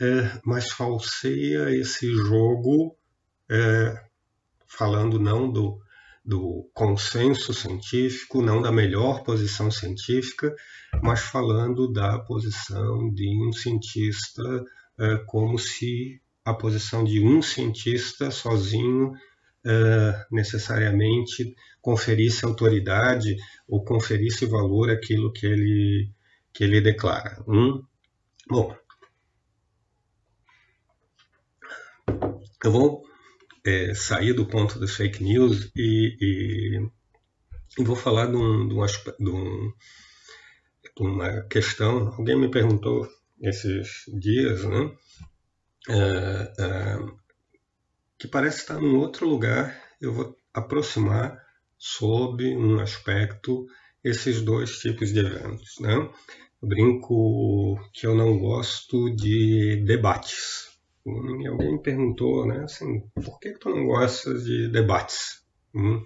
é, 0.00 0.40
mas 0.44 0.70
falseia 0.70 1.70
esse 1.70 2.10
jogo 2.14 2.96
é, 3.50 4.04
falando 4.66 5.18
não 5.18 5.50
do, 5.50 5.80
do 6.24 6.70
consenso 6.72 7.52
científico, 7.52 8.40
não 8.40 8.62
da 8.62 8.72
melhor 8.72 9.22
posição 9.22 9.70
científica, 9.70 10.54
mas 11.02 11.20
falando 11.20 11.92
da 11.92 12.18
posição 12.18 13.12
de 13.12 13.28
um 13.46 13.52
cientista 13.52 14.64
é, 14.98 15.16
como 15.26 15.58
se 15.58 16.20
a 16.44 16.54
posição 16.54 17.04
de 17.04 17.20
um 17.20 17.42
cientista 17.42 18.30
sozinho 18.30 19.12
é, 19.66 20.26
necessariamente 20.30 21.54
conferisse 21.80 22.44
autoridade 22.44 23.36
ou 23.68 23.84
conferisse 23.84 24.46
valor 24.46 24.90
àquilo 24.90 25.32
que 25.32 25.46
ele, 25.46 26.10
que 26.52 26.64
ele 26.64 26.80
declara. 26.80 27.42
Hum? 27.46 27.82
Bom, 28.48 28.74
eu 32.64 32.70
vou 32.70 33.02
é, 33.64 33.94
sair 33.94 34.32
do 34.32 34.46
ponto 34.46 34.78
das 34.78 34.94
fake 34.94 35.22
news 35.22 35.70
e, 35.74 36.16
e, 36.20 36.88
e 37.78 37.84
vou 37.84 37.96
falar 37.96 38.26
de, 38.26 38.36
um, 38.36 38.68
de, 38.68 38.74
um, 38.74 38.86
de, 38.86 39.30
um, 39.30 39.72
de, 40.96 41.02
uma 41.02 41.42
questão. 41.48 42.08
Alguém 42.18 42.38
me 42.38 42.50
perguntou 42.50 43.08
esses 43.40 44.04
dias, 44.20 44.64
né? 44.64 44.94
É, 45.88 46.52
é, 46.58 46.98
que 48.18 48.28
parece 48.28 48.58
estar 48.58 48.82
em 48.82 48.94
outro 48.96 49.28
lugar. 49.28 49.82
Eu 50.00 50.12
vou 50.12 50.36
aproximar 50.52 51.42
sob 51.78 52.44
um 52.56 52.80
aspecto 52.80 53.66
esses 54.02 54.42
dois 54.42 54.78
tipos 54.78 55.12
de 55.12 55.20
eventos. 55.20 55.78
Né? 55.80 55.94
Eu 55.94 56.68
brinco 56.68 57.78
que 57.92 58.06
eu 58.06 58.14
não 58.14 58.38
gosto 58.38 59.14
de 59.14 59.82
debates. 59.86 60.73
E 61.06 61.46
alguém 61.46 61.72
me 61.72 61.82
perguntou, 61.82 62.46
né, 62.46 62.64
assim, 62.64 63.00
por 63.14 63.38
que 63.38 63.52
tu 63.58 63.68
não 63.68 63.86
gostas 63.86 64.44
de 64.44 64.68
debates? 64.68 65.44
Hum, 65.74 66.02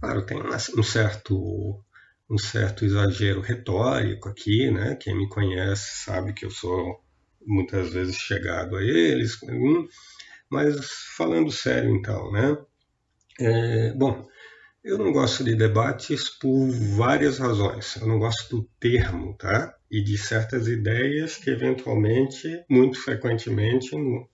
claro, 0.00 0.24
tem 0.24 0.38
um 0.76 0.82
certo 0.82 1.82
um 2.30 2.38
certo 2.38 2.84
exagero 2.84 3.40
retórico 3.40 4.28
aqui, 4.28 4.70
né? 4.70 4.94
Quem 4.94 5.16
me 5.16 5.28
conhece 5.28 6.04
sabe 6.04 6.32
que 6.32 6.46
eu 6.46 6.50
sou 6.50 7.02
muitas 7.44 7.92
vezes 7.92 8.16
chegado 8.16 8.76
a 8.76 8.82
eles. 8.82 9.36
Hum, 9.42 9.88
mas 10.48 10.76
falando 11.16 11.50
sério, 11.50 11.90
então, 11.90 12.30
né? 12.30 12.56
É, 13.40 13.92
bom, 13.94 14.28
eu 14.82 14.96
não 14.96 15.12
gosto 15.12 15.44
de 15.44 15.54
debates 15.54 16.28
por 16.28 16.70
várias 16.96 17.38
razões. 17.38 17.96
Eu 17.96 18.06
não 18.06 18.18
gosto 18.18 18.56
do 18.56 18.70
termo, 18.78 19.36
tá? 19.36 19.74
E 19.90 20.02
de 20.02 20.16
certas 20.16 20.66
ideias 20.66 21.36
que, 21.36 21.50
eventualmente, 21.50 22.64
muito 22.68 22.98
frequentemente, 22.98 23.94
no, 23.94 24.28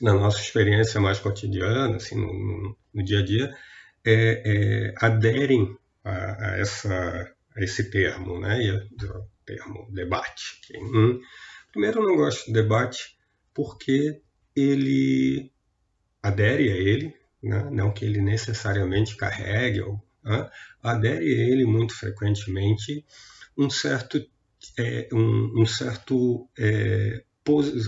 na 0.00 0.14
nossa 0.14 0.40
experiência 0.40 1.00
mais 1.00 1.18
cotidiana, 1.18 1.96
assim, 1.96 2.16
no, 2.16 2.76
no 2.94 3.04
dia 3.04 3.18
a 3.18 3.24
dia, 3.24 3.54
é, 4.04 4.42
é, 4.44 4.94
aderem 4.96 5.76
a, 6.02 6.52
a, 6.52 6.58
essa, 6.58 7.34
a 7.54 7.62
esse 7.62 7.90
termo, 7.90 8.40
né? 8.40 8.62
E, 8.62 8.70
o 8.70 9.28
termo 9.44 9.88
debate. 9.92 10.60
Hum. 10.74 11.20
Primeiro, 11.72 12.00
eu 12.00 12.06
não 12.06 12.16
gosto 12.16 12.46
de 12.46 12.52
debate 12.52 13.18
porque 13.54 14.20
ele 14.54 15.52
adere 16.22 16.70
a 16.70 16.76
ele, 16.76 17.17
né? 17.42 17.68
não 17.70 17.92
que 17.92 18.04
ele 18.04 18.20
necessariamente 18.20 19.16
carregue, 19.16 19.80
ou, 19.82 20.00
né? 20.24 20.50
adere 20.82 21.24
ele 21.24 21.64
muito 21.64 21.94
frequentemente 21.94 23.04
um 23.56 23.68
certo, 23.68 24.24
é, 24.78 25.08
um, 25.12 25.62
um, 25.62 25.66
certo 25.66 26.48
é, 26.58 27.22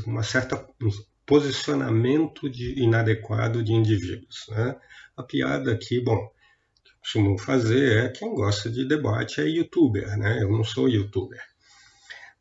uma 0.06 0.22
certa 0.22 0.56
um 0.82 0.90
posicionamento 1.24 2.50
de, 2.50 2.82
inadequado 2.82 3.62
de 3.62 3.72
indivíduos. 3.72 4.46
Né? 4.48 4.76
A 5.16 5.22
piada 5.22 5.72
aqui, 5.72 6.00
bom, 6.00 6.28
que 6.82 6.90
eu 6.90 6.98
costumo 6.98 7.38
fazer 7.38 8.04
é 8.04 8.08
quem 8.08 8.34
gosta 8.34 8.68
de 8.68 8.84
debate 8.84 9.40
é 9.40 9.44
youtuber, 9.44 10.16
né? 10.18 10.42
Eu 10.42 10.50
não 10.50 10.64
sou 10.64 10.88
youtuber. 10.88 11.40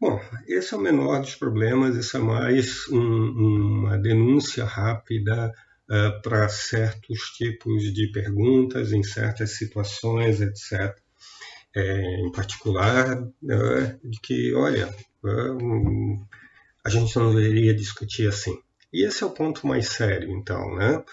Bom, 0.02 0.20
esse 0.48 0.74
é 0.74 0.78
o 0.78 0.82
menor 0.82 1.20
dos 1.20 1.36
problemas, 1.36 1.96
isso 1.96 2.18
é 2.18 2.20
mais 2.20 2.88
um, 2.88 3.80
uma 3.80 3.98
denúncia 3.98 4.66
rápida 4.66 5.54
uh, 5.90 6.22
para 6.22 6.48
certos 6.50 7.20
tipos 7.32 7.94
de 7.94 8.12
perguntas, 8.12 8.92
em 8.92 9.04
certas 9.04 9.58
situações, 9.58 10.42
etc. 10.42 10.96
É, 11.76 12.22
em 12.22 12.32
particular, 12.32 13.22
uh, 13.22 14.00
de 14.10 14.20
que, 14.22 14.54
olha, 14.54 14.88
uh, 15.24 16.28
a 16.84 16.90
gente 16.90 17.16
não 17.18 17.34
deveria 17.34 17.74
discutir 17.74 18.28
assim. 18.28 18.58
E 18.92 19.06
esse 19.06 19.24
é 19.24 19.28
o 19.28 19.32
ponto 19.32 19.68
mais 19.68 19.88
sério, 19.90 20.32
então, 20.32 20.76
né? 20.76 21.04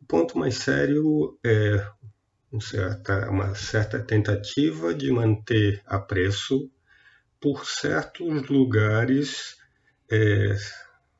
O 0.00 0.06
ponto 0.06 0.38
mais 0.38 0.56
sério 0.56 1.38
é 1.44 1.86
uma 3.30 3.54
certa 3.54 3.98
tentativa 4.00 4.92
de 4.92 5.10
manter 5.10 5.80
a 5.86 5.98
preço 5.98 6.70
por 7.40 7.64
certos 7.66 8.48
lugares, 8.48 9.56
é, 10.10 10.56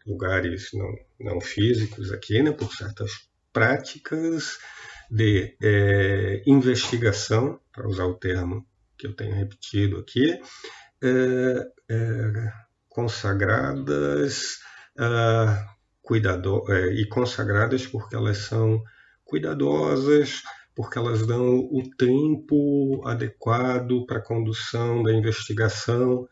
lugares 0.07 0.71
não, 0.75 0.95
não 1.23 1.41
físicos 1.41 2.13
aqui, 2.13 2.43
né, 2.43 2.53
por 2.53 2.73
certas 2.73 3.11
práticas 3.53 4.59
de 5.11 5.57
é, 5.63 6.43
investigação, 6.47 7.61
para 7.73 7.87
usar 7.87 8.07
o 8.07 8.15
termo 8.15 8.67
que 8.97 9.07
eu 9.07 9.15
tenho 9.15 9.35
repetido 9.35 9.99
aqui, 9.99 10.41
é, 11.03 11.71
é 11.91 12.53
consagradas 12.89 14.59
cuidado, 16.03 16.63
é, 16.69 16.93
e 16.93 17.09
consagradas 17.09 17.87
porque 17.87 18.15
elas 18.15 18.39
são 18.39 18.83
cuidadosas, 19.25 20.43
porque 20.75 20.99
elas 20.99 21.27
dão 21.27 21.59
o 21.59 21.83
tempo 21.97 23.03
adequado 23.07 24.05
para 24.07 24.19
a 24.19 24.25
condução 24.25 25.03
da 25.03 25.13
investigação, 25.13 26.29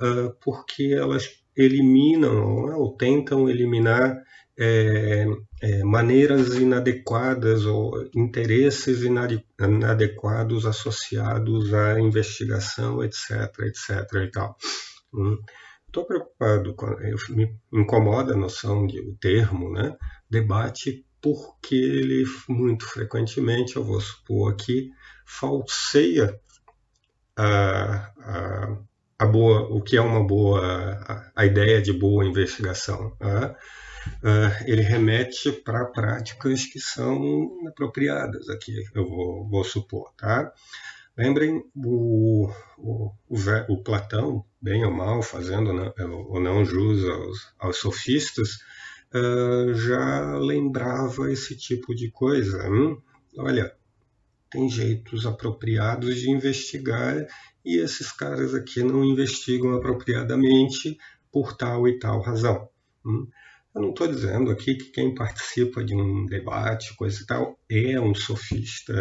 uh, 0.00 0.34
porque 0.40 0.94
elas 0.94 1.41
eliminam 1.56 2.66
ou 2.74 2.96
tentam 2.96 3.48
eliminar 3.48 4.22
é, 4.58 5.26
é, 5.62 5.82
maneiras 5.84 6.54
inadequadas 6.54 7.64
ou 7.64 8.08
interesses 8.14 9.02
inadequados 9.02 10.66
associados 10.66 11.72
à 11.72 11.98
investigação, 12.00 13.02
etc, 13.02 13.30
etc 13.60 14.12
e 14.24 14.30
tal. 14.30 14.56
Hum. 15.14 15.38
Estou 15.86 16.06
preocupado, 16.06 16.74
com, 16.74 16.86
eu, 17.02 17.18
me 17.30 17.54
incomoda 17.72 18.32
a 18.32 18.36
noção 18.36 18.86
de 18.86 18.98
o 19.00 19.14
termo, 19.16 19.70
né? 19.70 19.94
Debate, 20.28 21.04
porque 21.20 21.74
ele 21.74 22.24
muito 22.48 22.86
frequentemente, 22.86 23.76
eu 23.76 23.84
vou 23.84 24.00
supor 24.00 24.52
aqui, 24.52 24.90
falseia 25.26 26.40
a, 27.36 28.10
a, 28.18 28.78
a 29.22 29.26
boa, 29.26 29.68
o 29.70 29.80
que 29.80 29.96
é 29.96 30.00
uma 30.00 30.26
boa, 30.26 31.30
a, 31.36 31.46
ideia 31.46 31.80
de 31.80 31.92
boa 31.92 32.24
investigação. 32.24 33.16
Uh, 33.20 34.52
ele 34.66 34.82
remete 34.82 35.52
para 35.52 35.84
práticas 35.84 36.66
que 36.66 36.80
são 36.80 37.56
inapropriadas 37.60 38.48
aqui, 38.48 38.74
eu 38.92 39.08
vou, 39.08 39.48
vou 39.48 39.62
supor, 39.62 40.12
tá? 40.16 40.52
Lembrem 41.16 41.62
o, 41.76 42.50
o, 42.76 43.12
o, 43.68 43.82
Platão, 43.84 44.44
bem 44.60 44.84
ou 44.84 44.90
mal, 44.90 45.22
fazendo 45.22 45.72
né, 45.72 45.92
ou 46.28 46.40
não 46.40 46.64
jus 46.64 47.04
aos, 47.04 47.54
aos 47.60 47.76
sofistas, 47.76 48.58
uh, 49.14 49.72
já 49.72 50.36
lembrava 50.36 51.30
esse 51.30 51.56
tipo 51.56 51.94
de 51.94 52.10
coisa. 52.10 52.68
Hum? 52.68 53.00
Olha, 53.38 53.72
tem 54.52 54.68
jeitos 54.68 55.26
apropriados 55.26 56.16
de 56.16 56.30
investigar 56.30 57.26
e 57.64 57.78
esses 57.78 58.12
caras 58.12 58.54
aqui 58.54 58.82
não 58.82 59.04
investigam 59.04 59.74
apropriadamente 59.74 60.98
por 61.32 61.56
tal 61.56 61.88
e 61.88 61.98
tal 61.98 62.20
razão. 62.20 62.68
Hum? 63.04 63.26
Eu 63.74 63.80
não 63.80 63.90
estou 63.90 64.06
dizendo 64.06 64.50
aqui 64.50 64.74
que 64.74 64.90
quem 64.90 65.14
participa 65.14 65.82
de 65.82 65.94
um 65.94 66.26
debate, 66.26 66.94
coisa 66.94 67.22
e 67.22 67.26
tal, 67.26 67.58
é 67.70 67.98
um 67.98 68.14
sofista. 68.14 68.92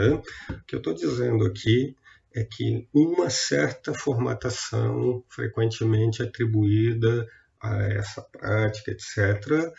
O 0.49 0.63
que 0.65 0.75
eu 0.75 0.77
estou 0.77 0.93
dizendo 0.93 1.45
aqui 1.45 1.93
é 2.33 2.45
que 2.45 2.87
uma 2.93 3.29
certa 3.29 3.93
formatação 3.93 5.23
frequentemente 5.27 6.23
atribuída 6.23 7.27
a 7.61 7.83
essa 7.83 8.21
prática, 8.21 8.91
etc., 8.91 9.73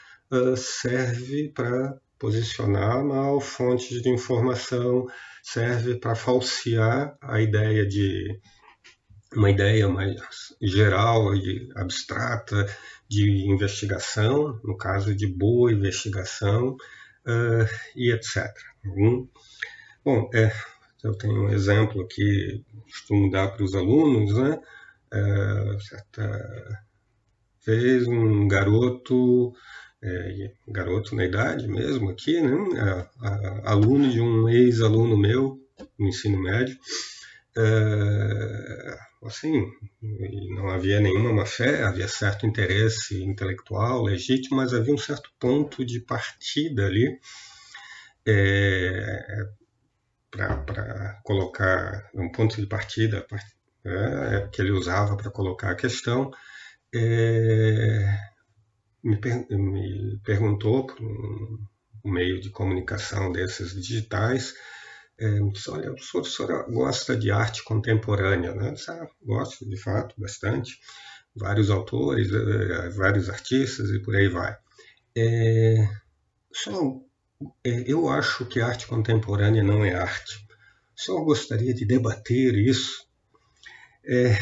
serve 0.57 1.49
para 1.49 1.99
posicionar 2.19 3.03
mal 3.03 3.41
fontes 3.41 4.01
de 4.03 4.09
informação, 4.09 5.07
serve 5.43 5.97
para 5.97 6.15
falsear 6.15 7.17
a 7.21 7.41
ideia 7.41 7.87
de 7.87 8.41
uma 9.35 9.51
ideia 9.51 9.89
mais 9.89 10.17
geral 10.61 11.35
e 11.35 11.69
abstrata 11.75 12.67
de 13.09 13.47
investigação, 13.47 14.61
no 14.63 14.77
caso 14.77 15.15
de 15.15 15.27
boa 15.27 15.73
investigação 15.73 16.77
uh, 17.27 17.69
e 17.97 18.13
etc. 18.13 18.47
Hum? 18.85 19.29
Bom, 20.05 20.31
é, 20.35 20.53
eu 21.03 21.13
tenho 21.17 21.47
um 21.47 21.51
exemplo 21.51 22.07
que 22.07 22.63
costumo 22.91 23.31
dar 23.31 23.49
para 23.49 23.65
os 23.65 23.75
alunos, 23.75 24.35
né? 24.35 24.61
É, 25.13 25.79
certa 25.81 26.85
vez 27.65 28.07
um 28.07 28.49
garoto, 28.49 29.53
é, 30.03 30.53
garoto 30.69 31.15
na 31.15 31.25
idade 31.25 31.69
mesmo 31.69 32.11
aqui, 32.11 32.41
né? 32.41 32.57
A, 32.81 33.29
a, 33.29 33.71
aluno 33.73 34.11
de 34.11 34.21
um 34.21 34.49
ex-aluno 34.49 35.17
meu 35.17 35.61
no 35.99 36.09
ensino 36.09 36.41
médio, 36.41 36.77
é, 37.57 38.99
assim, 39.25 39.71
não 40.51 40.69
havia 40.69 41.01
nenhuma 41.01 41.33
má 41.33 41.47
fé, 41.47 41.83
havia 41.83 42.09
certo 42.09 42.47
interesse 42.47 43.23
intelectual 43.23 44.03
legítimo, 44.03 44.57
mas 44.57 44.75
havia 44.75 44.95
um 44.95 44.99
certo 44.99 45.31
ponto 45.39 45.85
de 45.85 46.01
partida 46.01 46.87
ali 46.87 47.19
é, 48.27 49.47
para 50.31 51.21
colocar 51.25 52.11
um 52.15 52.31
ponto 52.31 52.57
de 52.57 52.67
partida 52.67 53.25
é, 53.85 54.49
que 54.53 54.63
ele 54.63 54.71
usava 54.73 55.17
para 55.17 55.31
colocar 55.31 55.71
a 55.71 55.77
questão, 55.77 56.31
é, 56.95 58.32
me, 59.03 59.17
per, 59.17 59.47
me, 59.51 60.21
perguntou 60.25 60.87
por 60.87 61.03
um, 61.03 61.59
meio 62.05 62.41
de 62.41 62.51
comunicação 62.51 63.31
desses 63.33 63.75
digitais, 63.75 64.55
é, 65.19 65.39
disse, 65.53 65.71
olha, 65.71 65.93
o 65.93 66.25
senhor 66.25 66.71
gosta 66.71 67.17
de 67.17 67.31
arte 67.31 67.63
contemporânea, 67.65 68.55
né? 68.55 68.73
disse, 68.73 68.91
ah, 68.91 69.07
gosto, 69.25 69.69
de 69.69 69.77
fato, 69.77 70.15
bastante, 70.19 70.79
vários 71.35 71.71
autores, 71.71 72.31
é, 72.33 72.91
vários 72.91 73.29
artistas 73.29 73.91
e 73.91 74.01
por 74.01 74.17
aí 74.17 74.29
vai. 74.29 74.57
É, 75.17 75.89
só 76.53 77.01
é, 77.65 77.85
eu 77.87 78.09
acho 78.09 78.47
que 78.47 78.61
arte 78.61 78.87
contemporânea 78.87 79.63
não 79.63 79.85
é 79.85 79.95
arte. 79.95 80.47
O 80.97 81.01
senhor 81.01 81.25
gostaria 81.25 81.75
de 81.75 81.85
debater 81.85 82.55
isso? 82.55 83.05
É, 84.05 84.37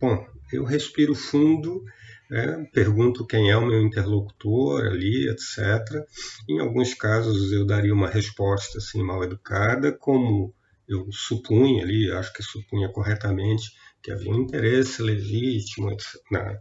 bom, 0.00 0.26
eu 0.52 0.64
respiro 0.64 1.14
fundo, 1.14 1.84
né, 2.32 2.66
pergunto 2.72 3.26
quem 3.26 3.50
é 3.50 3.56
o 3.58 3.66
meu 3.66 3.82
interlocutor 3.82 4.86
ali, 4.86 5.28
etc. 5.28 6.02
Em 6.48 6.60
alguns 6.60 6.94
casos 6.94 7.52
eu 7.52 7.66
daria 7.66 7.92
uma 7.92 8.08
resposta 8.08 8.78
assim 8.78 9.02
mal 9.02 9.22
educada, 9.22 9.92
como 9.92 10.54
eu 10.88 11.06
supunha 11.12 11.84
ali, 11.84 12.10
acho 12.10 12.32
que 12.32 12.42
supunha 12.42 12.88
corretamente 12.88 13.70
que 14.02 14.10
havia 14.10 14.32
um 14.32 14.40
interesse 14.40 15.02
legítimo 15.02 15.94
na, 16.30 16.58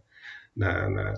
na, 0.53 0.89
na 0.89 1.13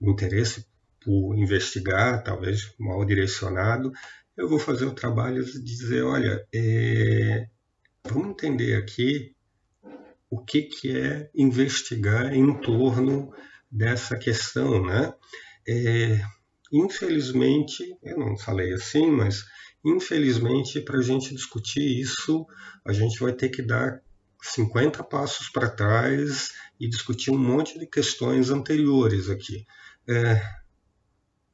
interesse 0.00 0.64
por 1.04 1.36
investigar, 1.36 2.22
talvez 2.22 2.72
mal 2.78 3.04
direcionado, 3.04 3.90
eu 4.36 4.48
vou 4.48 4.60
fazer 4.60 4.84
o 4.84 4.94
trabalho 4.94 5.44
de 5.44 5.60
dizer, 5.60 6.04
olha, 6.04 6.46
é, 6.54 7.48
vamos 8.04 8.28
entender 8.28 8.76
aqui 8.76 9.34
o 10.30 10.38
que, 10.38 10.62
que 10.62 10.96
é 10.96 11.28
investigar 11.34 12.32
em 12.32 12.54
torno 12.60 13.32
dessa 13.72 14.16
questão, 14.16 14.84
né? 14.84 15.14
É, 15.66 16.20
infelizmente, 16.72 17.96
eu 18.02 18.18
não 18.18 18.36
falei 18.36 18.72
assim, 18.72 19.10
mas 19.10 19.44
infelizmente 19.84 20.80
para 20.80 20.98
a 20.98 21.02
gente 21.02 21.34
discutir 21.34 22.00
isso, 22.00 22.46
a 22.84 22.92
gente 22.92 23.18
vai 23.18 23.32
ter 23.32 23.48
que 23.48 23.62
dar 23.62 24.02
50 24.42 25.02
passos 25.04 25.48
para 25.48 25.70
trás 25.70 26.50
e 26.78 26.88
discutir 26.88 27.30
um 27.30 27.38
monte 27.38 27.78
de 27.78 27.86
questões 27.86 28.50
anteriores 28.50 29.28
aqui. 29.28 29.64
É, 30.08 30.40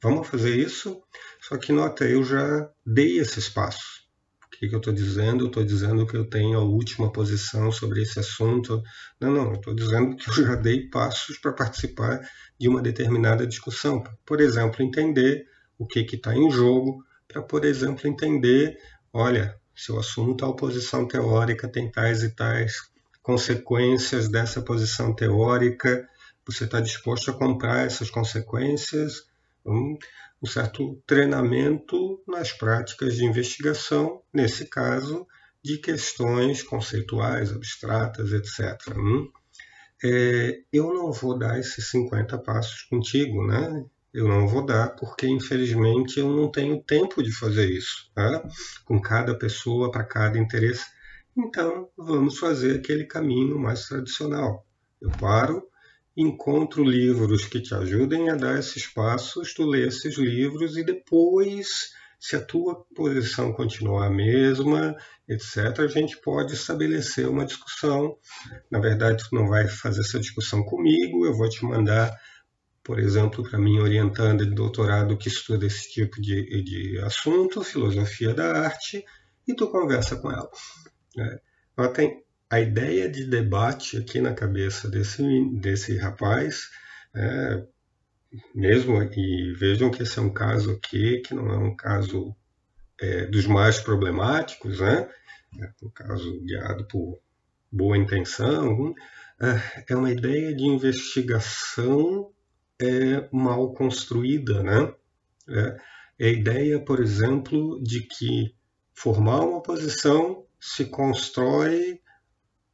Vamos 0.00 0.28
fazer 0.28 0.56
isso, 0.56 1.02
só 1.40 1.56
que 1.56 1.72
nota, 1.72 2.04
eu 2.04 2.22
já 2.22 2.70
dei 2.86 3.18
esses 3.18 3.48
passos. 3.48 4.07
Que, 4.58 4.68
que 4.68 4.74
eu 4.74 4.78
estou 4.78 4.92
dizendo? 4.92 5.44
Eu 5.44 5.48
estou 5.48 5.64
dizendo 5.64 6.04
que 6.04 6.16
eu 6.16 6.24
tenho 6.24 6.58
a 6.58 6.64
última 6.64 7.12
posição 7.12 7.70
sobre 7.70 8.02
esse 8.02 8.18
assunto. 8.18 8.82
Não, 9.20 9.30
não, 9.30 9.50
eu 9.50 9.54
estou 9.54 9.72
dizendo 9.72 10.16
que 10.16 10.28
eu 10.28 10.34
já 10.34 10.54
dei 10.56 10.88
passos 10.90 11.38
para 11.38 11.52
participar 11.52 12.20
de 12.58 12.68
uma 12.68 12.82
determinada 12.82 13.46
discussão. 13.46 14.02
Por 14.26 14.40
exemplo, 14.40 14.82
entender 14.82 15.46
o 15.78 15.86
que 15.86 16.00
está 16.00 16.34
em 16.34 16.50
jogo, 16.50 17.04
para, 17.28 17.40
por 17.40 17.64
exemplo, 17.64 18.08
entender, 18.08 18.76
olha, 19.12 19.56
se 19.76 19.90
eu 19.90 19.98
assumo 20.00 20.36
tal 20.36 20.56
posição 20.56 21.06
teórica, 21.06 21.68
tem 21.68 21.88
tais 21.88 22.24
e 22.24 22.30
tais 22.34 22.90
consequências 23.22 24.28
dessa 24.28 24.60
posição 24.60 25.14
teórica, 25.14 26.08
você 26.44 26.64
está 26.64 26.80
disposto 26.80 27.30
a 27.30 27.34
comprar 27.34 27.86
essas 27.86 28.10
consequências 28.10 29.28
um, 29.64 29.96
um 30.42 30.46
certo 30.46 31.00
treinamento 31.06 32.22
nas 32.26 32.52
práticas 32.52 33.16
de 33.16 33.24
investigação, 33.24 34.22
nesse 34.32 34.66
caso, 34.66 35.26
de 35.62 35.78
questões 35.78 36.62
conceituais, 36.62 37.52
abstratas, 37.52 38.32
etc. 38.32 38.96
Hum? 38.96 39.30
É, 40.02 40.60
eu 40.72 40.94
não 40.94 41.12
vou 41.12 41.36
dar 41.36 41.58
esses 41.58 41.90
50 41.90 42.38
passos 42.38 42.82
contigo, 42.82 43.44
né? 43.46 43.84
Eu 44.12 44.26
não 44.26 44.46
vou 44.48 44.64
dar 44.64 44.94
porque, 44.96 45.26
infelizmente, 45.26 46.18
eu 46.18 46.30
não 46.30 46.50
tenho 46.50 46.82
tempo 46.82 47.22
de 47.22 47.32
fazer 47.32 47.68
isso, 47.68 48.10
tá? 48.14 48.42
com 48.84 49.00
cada 49.00 49.36
pessoa, 49.36 49.90
para 49.90 50.04
cada 50.04 50.38
interesse. 50.38 50.86
Então, 51.36 51.88
vamos 51.96 52.38
fazer 52.38 52.78
aquele 52.78 53.04
caminho 53.04 53.58
mais 53.58 53.86
tradicional. 53.86 54.66
Eu 55.00 55.10
paro, 55.10 55.62
encontro 56.20 56.82
livros 56.82 57.46
que 57.46 57.60
te 57.60 57.72
ajudem 57.74 58.28
a 58.28 58.34
dar 58.34 58.58
esses 58.58 58.86
passos, 58.88 59.54
tu 59.54 59.64
lê 59.64 59.86
esses 59.86 60.18
livros 60.18 60.76
e 60.76 60.82
depois, 60.82 61.92
se 62.18 62.34
a 62.34 62.44
tua 62.44 62.84
posição 62.96 63.52
continuar 63.52 64.06
a 64.06 64.10
mesma, 64.10 64.96
etc., 65.28 65.78
a 65.78 65.86
gente 65.86 66.20
pode 66.20 66.54
estabelecer 66.54 67.28
uma 67.28 67.46
discussão. 67.46 68.18
Na 68.68 68.80
verdade, 68.80 69.28
tu 69.28 69.36
não 69.36 69.46
vai 69.46 69.68
fazer 69.68 70.00
essa 70.00 70.18
discussão 70.18 70.64
comigo, 70.64 71.24
eu 71.24 71.34
vou 71.34 71.48
te 71.48 71.64
mandar, 71.64 72.12
por 72.82 72.98
exemplo, 72.98 73.48
para 73.48 73.58
mim 73.58 73.78
orientando 73.78 74.44
de 74.44 74.54
doutorado 74.54 75.16
que 75.16 75.28
estuda 75.28 75.66
esse 75.66 75.88
tipo 75.92 76.20
de, 76.20 76.64
de 76.64 76.98
assunto, 76.98 77.62
filosofia 77.62 78.34
da 78.34 78.64
arte, 78.64 79.04
e 79.46 79.54
tu 79.54 79.68
conversa 79.68 80.16
com 80.16 80.32
ela. 80.32 80.50
É. 81.16 81.40
Ela 81.76 81.92
tem 81.92 82.24
a 82.50 82.60
ideia 82.60 83.08
de 83.08 83.24
debate 83.24 83.96
aqui 83.96 84.20
na 84.20 84.32
cabeça 84.32 84.88
desse, 84.88 85.22
desse 85.60 85.96
rapaz, 85.96 86.70
é, 87.14 87.64
mesmo, 88.54 89.02
e 89.02 89.52
vejam 89.54 89.90
que 89.90 90.02
esse 90.02 90.18
é 90.18 90.22
um 90.22 90.32
caso 90.32 90.72
aqui 90.72 91.20
que 91.20 91.34
não 91.34 91.50
é 91.50 91.58
um 91.58 91.76
caso 91.76 92.34
é, 93.00 93.26
dos 93.26 93.46
mais 93.46 93.80
problemáticos, 93.80 94.80
né? 94.80 95.08
É 95.60 95.70
um 95.82 95.90
caso 95.90 96.40
guiado 96.40 96.86
por 96.86 97.20
boa 97.70 97.96
intenção, 97.96 98.94
é 99.88 99.94
uma 99.94 100.10
ideia 100.10 100.54
de 100.54 100.64
investigação 100.64 102.30
é, 102.80 103.28
mal 103.32 103.72
construída, 103.72 104.62
né? 104.62 104.92
É, 105.48 105.76
é 106.18 106.26
a 106.26 106.32
ideia, 106.32 106.80
por 106.80 107.00
exemplo, 107.00 107.80
de 107.82 108.02
que 108.02 108.54
formar 108.94 109.40
uma 109.40 109.62
posição 109.62 110.44
se 110.60 110.86
constrói 110.86 112.00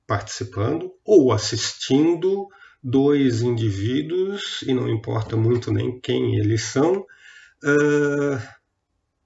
participando 0.07 0.93
ou 1.05 1.33
assistindo 1.33 2.49
dois 2.83 3.40
indivíduos, 3.40 4.62
e 4.62 4.75
não 4.75 4.88
importa 4.88 5.37
muito 5.37 5.73
nem 5.73 5.99
quem 6.01 6.37
eles 6.37 6.62
são, 6.62 7.01
uh, 7.64 8.38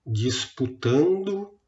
disputando 0.07 1.59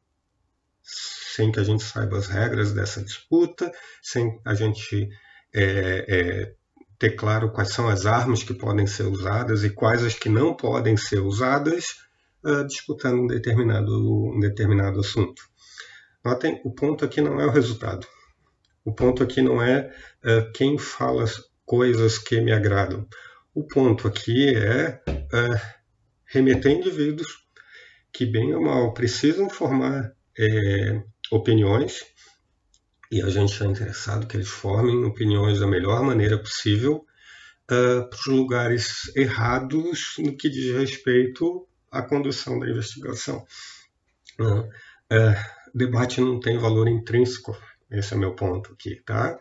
sem 0.83 1.51
que 1.51 1.61
a 1.61 1.65
gente 1.65 1.83
saiba 1.83 2.17
as 2.19 2.27
regras 2.27 2.73
dessa 2.73 3.03
disputa, 3.03 3.73
sem 4.03 4.41
a 4.45 4.55
gente 4.55 5.09
é, 5.53 6.05
é, 6.09 6.55
ter 6.99 7.11
claro 7.11 7.51
quais 7.51 7.71
são 7.71 7.89
as 7.89 8.07
armas 8.07 8.43
que 8.43 8.55
podem 8.55 8.87
ser 8.87 9.05
usadas 9.05 9.65
e 9.65 9.71
quais 9.71 10.05
as 10.05 10.15
que 10.15 10.29
não 10.29 10.55
podem 10.55 10.97
ser 10.97 11.21
usadas, 11.21 11.97
uh, 12.45 12.67
disputando 12.67 13.21
um 13.21 13.27
determinado, 13.27 14.33
um 14.35 14.39
determinado 14.39 15.01
assunto. 15.01 15.43
Notem, 16.25 16.61
o 16.65 16.73
ponto 16.73 17.05
aqui 17.05 17.21
não 17.21 17.41
é 17.41 17.47
o 17.47 17.51
resultado. 17.51 18.07
O 18.85 18.93
ponto 18.93 19.23
aqui 19.23 19.43
não 19.43 19.63
é 19.63 19.93
uh, 20.25 20.53
quem 20.53 20.79
fala 20.79 21.25
coisas 21.65 22.19
que 22.19 22.41
me 22.41 22.53
agradam. 22.53 23.07
O 23.55 23.67
ponto 23.67 24.09
aqui 24.09 24.55
é 24.55 25.01
uh, 25.09 25.61
remeter 26.27 26.73
indivíduos 26.73 27.47
que, 28.13 28.27
bem 28.27 28.55
ou 28.55 28.63
mal, 28.63 28.93
precisam 28.93 29.49
formar 29.49 30.13
é, 30.39 31.03
opiniões 31.31 32.05
e 33.11 33.21
a 33.21 33.29
gente 33.29 33.61
é 33.63 33.67
interessado 33.67 34.27
que 34.27 34.37
eles 34.37 34.49
formem 34.49 35.05
opiniões 35.05 35.59
da 35.59 35.67
melhor 35.67 36.03
maneira 36.03 36.39
possível 36.39 37.05
uh, 37.65 38.09
para 38.09 38.19
os 38.19 38.27
lugares 38.27 39.15
errados 39.17 40.15
no 40.19 40.37
que 40.37 40.49
diz 40.49 40.73
respeito 40.77 41.67
à 41.91 42.03
condução 42.03 42.61
da 42.61 42.69
investigação. 42.71 43.45
Uh, 44.39 44.61
uh, 44.61 45.35
debate 45.75 46.21
não 46.21 46.39
tem 46.39 46.57
valor 46.57 46.87
intrínseco, 46.87 47.59
esse 47.91 48.15
é 48.15 48.17
o 48.17 48.21
meu 48.21 48.35
ponto 48.35 48.73
aqui, 48.73 49.03
tá? 49.05 49.39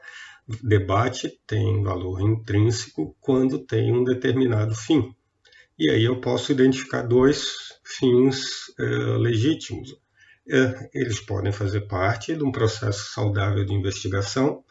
Debate 0.64 1.40
tem 1.46 1.84
valor 1.84 2.22
intrínseco 2.22 3.16
quando 3.20 3.60
tem 3.60 3.94
um 3.94 4.04
determinado 4.04 4.74
fim. 4.74 5.14
E 5.78 5.90
aí 5.90 6.04
eu 6.04 6.20
posso 6.20 6.52
identificar 6.52 7.04
dois 7.04 7.80
fins 7.84 8.74
legítimos 9.20 9.98
é, 10.52 10.90
eles 10.96 11.20
podem 11.20 11.52
fazer 11.52 11.82
parte 11.82 12.36
de 12.36 12.44
um 12.44 12.52
processo 12.52 13.14
saudável 13.14 13.64
de 13.64 13.74
investigação. 13.74 14.64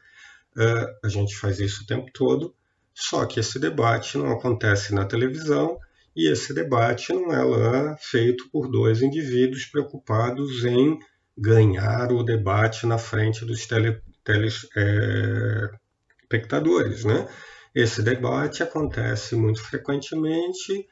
É, 0.59 0.97
a 1.05 1.09
gente 1.09 1.37
faz 1.37 1.61
isso 1.61 1.85
o 1.85 1.87
tempo 1.87 2.11
todo, 2.13 2.53
só 2.93 3.25
que 3.25 3.39
esse 3.39 3.61
debate 3.61 4.19
não 4.19 4.33
acontece 4.33 4.93
na 4.93 5.05
televisão 5.05 5.79
e 6.17 6.29
esse 6.29 6.53
debate 6.53 7.13
não 7.13 7.33
é 7.33 7.45
lá 7.45 7.97
feito 7.97 8.51
por 8.51 8.69
dois 8.69 9.03
indivíduos 9.03 9.67
preocupados 9.67 10.65
em 10.65 10.99
ganhar 11.41 12.13
o 12.13 12.23
debate 12.23 12.87
na 12.87 12.99
frente 12.99 13.45
dos 13.45 13.67
tele, 13.67 14.01
telespectadores. 14.25 17.05
É, 17.05 17.09
né? 17.09 17.29
Esse 17.75 18.03
debate 18.03 18.63
acontece 18.63 19.37
muito 19.37 19.63
frequentemente, 19.63 20.87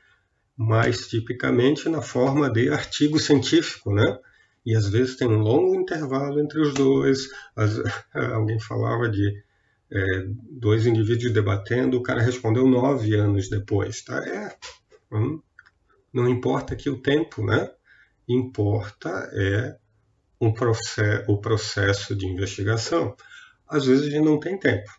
mais 0.57 1.09
tipicamente 1.09 1.89
na 1.89 2.01
forma 2.01 2.51
de 2.51 2.71
artigo 2.71 3.19
científico, 3.19 3.93
né? 3.93 4.19
e 4.67 4.75
às 4.75 4.89
vezes 4.89 5.17
tem 5.17 5.29
um 5.29 5.39
longo 5.39 5.77
intervalo 5.77 6.41
entre 6.41 6.61
os 6.61 6.75
dois. 6.75 7.29
As, 7.55 7.79
alguém 8.35 8.59
falava 8.59 9.09
de 9.09 9.33
é, 9.93 10.27
dois 10.51 10.85
indivíduos 10.85 11.33
debatendo, 11.33 11.97
o 11.97 12.03
cara 12.03 12.21
respondeu 12.21 12.67
nove 12.67 13.15
anos 13.15 13.49
depois. 13.49 14.03
Tá? 14.03 14.19
É, 14.27 14.57
hum, 15.13 15.41
não 16.13 16.29
importa 16.29 16.75
aqui 16.75 16.91
o 16.91 17.01
tempo, 17.01 17.47
né? 17.47 17.71
Importa 18.29 19.09
é 19.33 19.79
um 20.40 20.53
processo, 20.53 21.31
o 21.31 21.40
processo 21.40 22.14
de 22.14 22.27
investigação. 22.27 23.16
Às 23.68 23.87
vezes 23.87 24.07
a 24.07 24.11
gente 24.11 24.25
não 24.25 24.38
tem 24.38 24.59
tempo. 24.59 24.90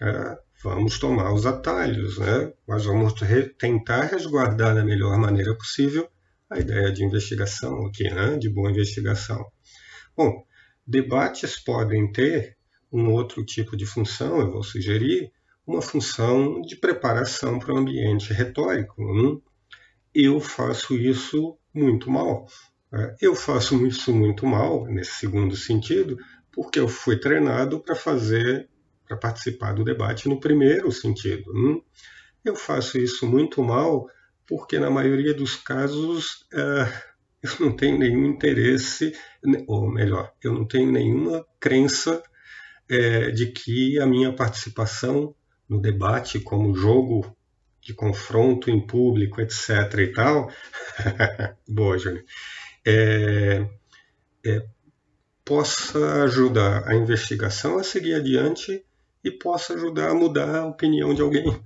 É, 0.00 0.38
vamos 0.62 0.98
tomar 0.98 1.32
os 1.32 1.46
atalhos, 1.46 2.18
né? 2.18 2.52
mas 2.66 2.84
vamos 2.84 3.20
re 3.20 3.48
tentar 3.48 4.04
resguardar 4.04 4.74
da 4.74 4.84
melhor 4.84 5.18
maneira 5.18 5.54
possível 5.56 6.08
a 6.50 6.58
ideia 6.58 6.92
de 6.92 7.04
investigação 7.04 7.86
aqui, 7.86 8.04
né? 8.04 8.36
de 8.36 8.48
boa 8.48 8.70
investigação. 8.70 9.44
Bom, 10.16 10.44
debates 10.86 11.62
podem 11.62 12.10
ter 12.10 12.56
um 12.90 13.12
outro 13.12 13.44
tipo 13.44 13.76
de 13.76 13.84
função, 13.84 14.40
eu 14.40 14.50
vou 14.50 14.62
sugerir, 14.62 15.30
uma 15.66 15.82
função 15.82 16.62
de 16.62 16.76
preparação 16.76 17.58
para 17.58 17.74
o 17.74 17.76
ambiente 17.76 18.32
retórico. 18.32 18.94
Hum? 19.02 19.40
Eu 20.14 20.40
faço 20.40 20.96
isso 20.96 21.58
muito 21.74 22.10
mal. 22.10 22.46
Né? 22.92 23.14
Eu 23.20 23.34
faço 23.34 23.86
isso 23.86 24.12
muito 24.12 24.46
mal, 24.46 24.86
nesse 24.86 25.12
segundo 25.12 25.56
sentido, 25.56 26.18
porque 26.52 26.78
eu 26.80 26.88
fui 26.88 27.18
treinado 27.18 27.80
para 27.80 27.94
fazer, 27.94 28.68
para 29.06 29.16
participar 29.16 29.72
do 29.72 29.84
debate 29.84 30.28
no 30.28 30.40
primeiro 30.40 30.90
sentido. 30.90 31.50
Hum? 31.54 31.82
Eu 32.44 32.56
faço 32.56 32.98
isso 32.98 33.26
muito 33.26 33.62
mal 33.62 34.06
porque 34.46 34.78
na 34.78 34.90
maioria 34.90 35.34
dos 35.34 35.56
casos 35.56 36.46
uh, 36.54 37.08
eu 37.42 37.50
não 37.60 37.76
tenho 37.76 37.98
nenhum 37.98 38.24
interesse, 38.24 39.12
ou 39.66 39.88
melhor, 39.88 40.32
eu 40.42 40.52
não 40.52 40.66
tenho 40.66 40.90
nenhuma 40.90 41.46
crença 41.60 42.22
é, 42.88 43.30
de 43.30 43.52
que 43.52 44.00
a 44.00 44.06
minha 44.06 44.32
participação 44.32 45.34
no 45.68 45.80
debate 45.80 46.40
como 46.40 46.74
jogo 46.74 47.36
de 47.80 47.94
confronto 47.94 48.70
em 48.70 48.84
público, 48.84 49.40
etc. 49.40 49.70
e 49.98 50.08
tal, 50.08 50.50
boa, 51.68 51.98
Júnior, 51.98 52.24
é, 52.88 53.68
é, 54.46 54.66
possa 55.44 56.22
ajudar 56.24 56.88
a 56.88 56.94
investigação 56.94 57.78
a 57.78 57.82
seguir 57.82 58.14
adiante 58.14 58.82
e 59.22 59.30
possa 59.30 59.74
ajudar 59.74 60.10
a 60.10 60.14
mudar 60.14 60.56
a 60.56 60.66
opinião 60.66 61.12
de 61.12 61.20
alguém. 61.20 61.60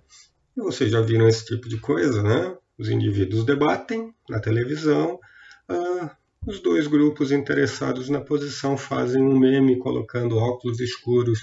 E 0.56 0.60
vocês 0.60 0.90
já 0.90 1.00
viram 1.00 1.28
esse 1.28 1.44
tipo 1.44 1.68
de 1.68 1.78
coisa, 1.78 2.22
né? 2.22 2.56
Os 2.76 2.88
indivíduos 2.88 3.44
debatem 3.44 4.12
na 4.28 4.40
televisão, 4.40 5.20
ah, 5.68 6.16
os 6.44 6.60
dois 6.60 6.88
grupos 6.88 7.30
interessados 7.30 8.08
na 8.08 8.20
posição 8.20 8.76
fazem 8.76 9.22
um 9.22 9.38
meme 9.38 9.78
colocando 9.78 10.38
óculos 10.38 10.80
escuros 10.80 11.38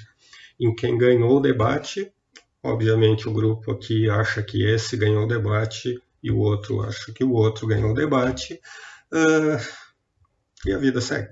em 0.59 0.75
quem 0.75 0.97
ganhou 0.97 1.37
o 1.37 1.39
debate. 1.39 2.11
Obviamente, 2.61 3.29
o 3.29 3.31
grupo 3.31 3.71
aqui 3.71 4.09
acha 4.09 4.43
que 4.43 4.65
esse 4.65 4.97
ganhou 4.97 5.23
o 5.23 5.27
debate 5.27 5.97
e 6.21 6.29
o 6.29 6.37
outro 6.37 6.81
acha 6.81 7.13
que 7.13 7.23
o 7.23 7.31
outro 7.31 7.65
ganhou 7.65 7.91
o 7.91 7.93
debate. 7.93 8.59
Ah, 9.11 9.59
e 10.65 10.73
a 10.73 10.77
vida 10.77 11.01
segue. 11.01 11.29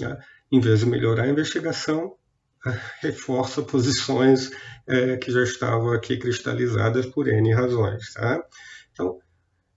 Né? 0.00 0.16
Em 0.50 0.60
vez 0.60 0.80
de 0.80 0.86
melhorar 0.86 1.24
a 1.24 1.28
investigação, 1.28 2.16
ah, 2.64 2.78
reforça 3.00 3.62
posições 3.62 4.50
é, 4.86 5.16
que 5.16 5.30
já 5.30 5.42
estavam 5.42 5.92
aqui 5.92 6.18
cristalizadas 6.18 7.06
por 7.06 7.28
N 7.28 7.52
razões. 7.52 8.12
Tá? 8.12 8.42
Então, 8.92 9.18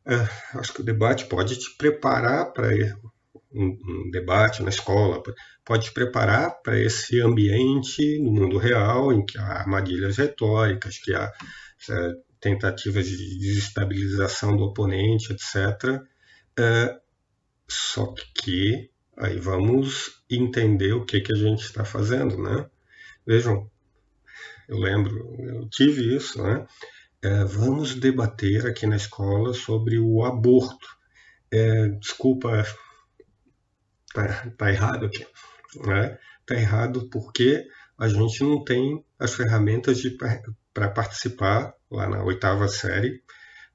é, 0.06 0.58
acho 0.58 0.74
que 0.74 0.82
o 0.82 0.86
debate 0.86 1.26
pode 1.26 1.58
te 1.58 1.76
preparar 1.78 2.52
para 2.54 2.70
um, 3.52 3.66
um, 3.66 4.12
debate 4.12 4.64
na 4.64 4.70
escola, 4.70 5.22
pode 5.66 5.86
te 5.86 5.92
preparar 5.92 6.62
para 6.62 6.80
esse 6.80 7.20
ambiente 7.22 8.20
no 8.20 8.32
mundo 8.32 8.58
real 8.58 9.12
em 9.12 9.26
que 9.26 9.38
há 9.38 9.60
armadilhas 9.60 10.18
retóricas, 10.18 10.98
que 10.98 11.14
há 11.14 11.32
é, 11.90 12.14
tentativas 12.40 13.08
de 13.08 13.40
desestabilização 13.40 14.56
do 14.56 14.64
oponente, 14.64 15.34
etc. 15.34 16.02
Só 17.70 18.14
que 18.36 18.90
aí 19.18 19.40
vamos 19.40 20.24
entender 20.30 20.94
o 20.94 21.06
que, 21.06 21.22
que 21.22 21.34
a 21.34 21.38
gente 21.38 21.62
está 21.62 21.86
fazendo, 21.86 22.38
né? 22.42 22.70
Vejam, 23.26 23.70
eu 24.68 24.78
lembro, 24.78 25.36
eu 25.40 25.70
tive 25.70 26.16
isso, 26.16 26.42
né? 26.42 26.66
é, 27.22 27.44
vamos 27.44 27.96
debater 27.96 28.66
aqui 28.66 28.88
na 28.88 28.96
escola 28.96 29.54
sobre 29.54 30.00
o 30.00 30.24
aborto. 30.24 30.88
É, 31.52 31.88
desculpa, 31.90 32.66
tá, 34.14 34.52
tá, 34.58 34.72
errado 34.72 35.06
aqui. 35.06 35.26
Né? 35.86 36.18
Tá 36.46 36.56
errado 36.56 37.10
porque 37.10 37.68
a 37.98 38.08
gente 38.08 38.44
não 38.44 38.64
tem 38.64 39.04
as 39.20 39.36
ferramentas 39.36 40.02
para 40.74 40.90
participar 40.90 41.74
lá 41.92 42.08
na 42.08 42.24
oitava 42.24 42.68
série 42.68 43.22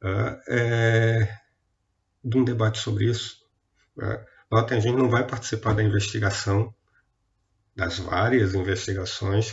uh, 0.02 0.40
é, 0.48 1.38
de 2.24 2.38
um 2.38 2.44
debate 2.44 2.78
sobre 2.78 3.11
isso. 3.11 3.43
Né? 3.96 4.24
Notem, 4.50 4.78
a 4.78 4.80
gente 4.80 4.96
não 4.96 5.09
vai 5.09 5.26
participar 5.26 5.74
da 5.74 5.83
investigação, 5.83 6.74
das 7.74 7.98
várias 7.98 8.54
investigações 8.54 9.52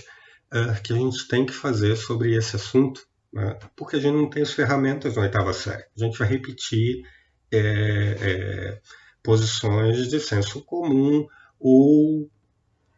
uh, 0.53 0.81
que 0.83 0.93
a 0.93 0.95
gente 0.95 1.27
tem 1.27 1.45
que 1.45 1.53
fazer 1.53 1.95
sobre 1.95 2.35
esse 2.35 2.55
assunto 2.55 3.01
né? 3.33 3.57
porque 3.75 3.95
a 3.95 3.99
gente 3.99 4.15
não 4.15 4.29
tem 4.29 4.43
as 4.43 4.51
ferramentas 4.51 5.15
na 5.15 5.23
oitava 5.23 5.53
série. 5.53 5.85
A 5.97 6.03
gente 6.03 6.17
vai 6.17 6.27
repetir 6.27 7.03
é, 7.51 7.59
é, 7.59 8.81
posições 9.23 10.09
de 10.09 10.19
senso 10.19 10.61
comum 10.63 11.25
ou 11.59 12.29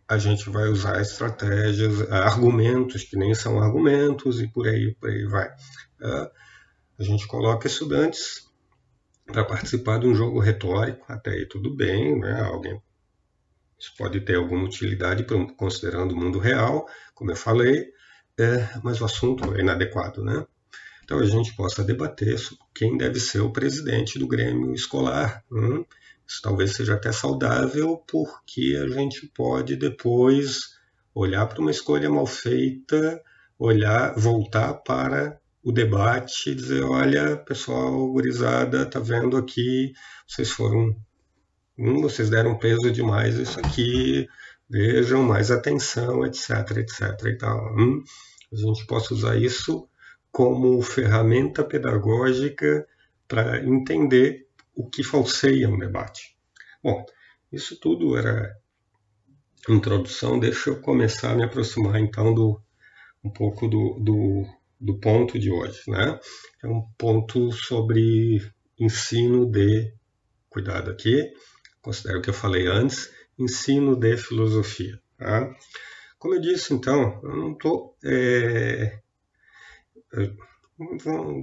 a 0.07 0.17
gente 0.17 0.49
vai 0.49 0.67
usar 0.67 1.01
estratégias, 1.01 2.11
argumentos 2.11 3.03
que 3.03 3.17
nem 3.17 3.33
são 3.33 3.59
argumentos 3.59 4.41
e 4.41 4.47
por 4.47 4.67
aí, 4.67 4.95
por 4.95 5.09
aí 5.09 5.25
vai. 5.25 5.49
É, 6.01 6.31
a 6.99 7.03
gente 7.03 7.27
coloca 7.27 7.67
estudantes 7.67 8.51
para 9.25 9.45
participar 9.45 9.99
de 9.99 10.07
um 10.07 10.15
jogo 10.15 10.39
retórico, 10.39 11.05
até 11.07 11.31
aí 11.31 11.45
tudo 11.45 11.75
bem, 11.75 12.19
né? 12.19 12.41
Alguém 12.41 12.81
isso 13.83 13.93
pode 13.97 14.21
ter 14.21 14.35
alguma 14.35 14.63
utilidade 14.63 15.25
considerando 15.57 16.13
o 16.13 16.17
mundo 16.17 16.39
real, 16.39 16.87
como 17.13 17.31
eu 17.31 17.35
falei, 17.35 17.91
é, 18.39 18.69
mas 18.81 19.01
o 19.01 19.05
assunto 19.05 19.53
é 19.55 19.59
inadequado, 19.59 20.23
né? 20.23 20.45
Então 21.03 21.19
a 21.19 21.25
gente 21.25 21.53
possa 21.53 21.83
debater 21.83 22.39
sobre 22.39 22.63
quem 22.73 22.97
deve 22.97 23.19
ser 23.19 23.41
o 23.41 23.51
presidente 23.51 24.17
do 24.17 24.25
Grêmio 24.25 24.73
escolar. 24.73 25.43
Hum? 25.51 25.83
Isso 26.25 26.41
talvez 26.41 26.71
seja 26.71 26.93
até 26.93 27.11
saudável, 27.11 27.97
porque 28.09 28.79
a 28.81 28.87
gente 28.87 29.27
pode 29.35 29.75
depois 29.75 30.79
olhar 31.13 31.45
para 31.47 31.59
uma 31.59 31.69
escolha 31.69 32.09
mal 32.09 32.25
feita, 32.25 33.21
olhar, 33.59 34.17
voltar 34.17 34.75
para 34.75 35.37
o 35.63 35.71
debate 35.71 36.51
e 36.51 36.55
dizer, 36.55 36.83
olha, 36.83 37.37
pessoal, 37.37 38.11
gurizada, 38.11 38.85
tá 38.85 38.99
vendo 38.99 39.37
aqui, 39.37 39.93
vocês 40.27 40.51
foram, 40.51 40.95
hum, 41.77 42.01
vocês 42.01 42.29
deram 42.29 42.57
peso 42.57 42.91
demais 42.91 43.35
isso 43.37 43.59
aqui, 43.59 44.27
vejam 44.69 45.23
mais 45.23 45.51
atenção, 45.51 46.25
etc, 46.25 46.77
etc 46.77 47.25
e 47.25 47.37
tal. 47.37 47.73
Hum, 47.77 48.03
a 48.51 48.55
gente 48.55 48.85
possa 48.85 49.13
usar 49.13 49.37
isso 49.37 49.87
como 50.31 50.81
ferramenta 50.81 51.63
pedagógica 51.63 52.85
para 53.27 53.63
entender 53.63 54.47
o 54.75 54.89
que 54.89 55.03
falseia 55.03 55.69
um 55.69 55.77
debate. 55.77 56.35
Bom, 56.83 57.05
isso 57.51 57.79
tudo 57.79 58.17
era 58.17 58.57
introdução, 59.69 60.39
deixa 60.39 60.71
eu 60.71 60.81
começar 60.81 61.31
a 61.31 61.35
me 61.35 61.43
aproximar 61.43 61.99
então 61.99 62.33
do 62.33 62.61
um 63.23 63.29
pouco 63.29 63.69
do, 63.69 63.97
do 64.01 64.45
do 64.83 64.99
ponto 64.99 65.39
de 65.39 65.49
hoje, 65.49 65.81
né? 65.87 66.19
É 66.61 66.67
um 66.67 66.81
ponto 66.97 67.53
sobre 67.53 68.41
ensino 68.77 69.49
de, 69.49 69.93
cuidado 70.49 70.91
aqui, 70.91 71.31
considero 71.81 72.19
o 72.19 72.21
que 72.21 72.29
eu 72.29 72.33
falei 72.33 72.67
antes, 72.67 73.09
ensino 73.39 73.95
de 73.95 74.17
filosofia. 74.17 74.99
Tá? 75.17 75.55
Como 76.19 76.35
eu 76.35 76.41
disse, 76.41 76.73
então, 76.73 77.21
eu 77.23 77.35
não 77.35 77.53
estou. 77.53 77.95
É... 78.03 78.99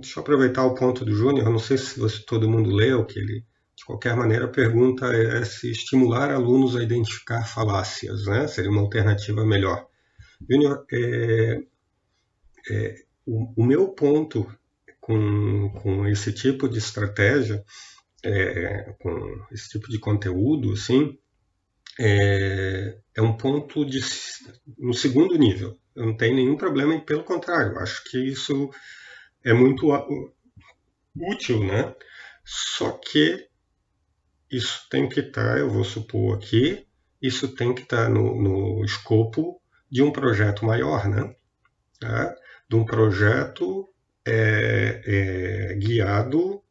Deixa 0.01 0.19
eu 0.19 0.21
aproveitar 0.21 0.65
o 0.65 0.75
ponto 0.75 1.03
do 1.03 1.15
Júnior. 1.15 1.49
Não 1.49 1.59
sei 1.59 1.79
se 1.79 1.99
você, 1.99 2.23
todo 2.23 2.49
mundo 2.49 2.71
leu, 2.71 3.07
que 3.07 3.19
ele, 3.19 3.45
de 3.75 3.85
qualquer 3.87 4.15
maneira, 4.15 4.45
a 4.45 4.49
pergunta 4.49 5.07
é 5.07 5.45
se 5.47 5.71
estimular 5.71 6.31
alunos 6.31 6.77
a 6.77 6.83
identificar 6.83 7.45
falácias, 7.45 8.27
né? 8.27 8.47
Seria 8.47 8.71
uma 8.71 8.83
alternativa 8.83 9.47
melhor. 9.47 9.87
Júnior, 10.49 10.85
é, 10.93 11.63
é, 12.71 13.10
o, 13.27 13.63
o 13.63 13.65
meu 13.65 13.89
ponto 13.89 14.47
com, 15.01 15.71
com 15.83 16.07
esse 16.07 16.33
tipo 16.33 16.69
de 16.69 16.79
estratégia, 16.79 17.65
é, 18.25 18.95
com 19.01 19.47
esse 19.51 19.71
tipo 19.71 19.89
de 19.89 19.99
conteúdo, 19.99 20.73
assim, 20.73 21.19
é, 21.99 22.99
é, 23.17 23.23
um 23.23 23.37
ponto 23.37 23.85
de 23.85 24.01
no 24.79 24.95
segundo 24.95 25.37
nível. 25.37 25.79
Eu 25.95 26.07
não 26.07 26.17
tenho 26.17 26.37
nenhum 26.37 26.57
problema, 26.57 26.95
e 26.95 27.05
pelo 27.05 27.25
contrário, 27.25 27.79
acho 27.79 28.05
que 28.05 28.19
isso 28.19 28.71
é 29.45 29.53
muito 29.53 29.89
útil, 31.17 31.65
né? 31.65 31.95
Só 32.45 32.93
que 32.93 33.49
isso 34.51 34.87
tem 34.91 35.09
que 35.09 35.21
estar, 35.21 35.55
tá, 35.55 35.59
eu 35.59 35.71
vou 35.71 35.85
supor 35.85 36.37
aqui, 36.37 36.87
isso 37.21 37.49
tem 37.55 37.75
que 37.75 37.83
estar 37.83 38.05
tá 38.05 38.09
no, 38.09 38.41
no 38.41 38.85
escopo 38.85 39.61
de 39.91 40.03
um 40.03 40.11
projeto 40.11 40.65
maior, 40.65 41.09
né? 41.09 41.35
Tá? 41.99 42.35
De 42.71 42.77
um 42.77 42.85
projeto 42.85 43.89
é, 44.25 45.03
é, 45.05 45.75
guiado, 45.75 46.63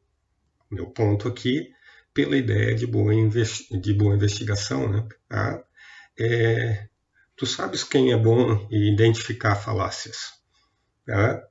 meu 0.72 0.86
ponto 0.86 1.28
aqui, 1.28 1.74
pela 2.14 2.38
ideia 2.38 2.74
de 2.74 2.88
boa, 2.88 3.12
de 3.14 3.94
boa 3.94 4.16
investigação. 4.16 4.90
Né? 4.90 5.06
Tá? 5.28 5.62
É, 6.18 6.88
tu 7.36 7.46
sabes 7.46 7.84
quem 7.84 8.14
é 8.14 8.18
bom 8.18 8.66
em 8.72 8.94
identificar 8.94 9.56
falácias. 9.56 10.40
Tá? 11.06 11.44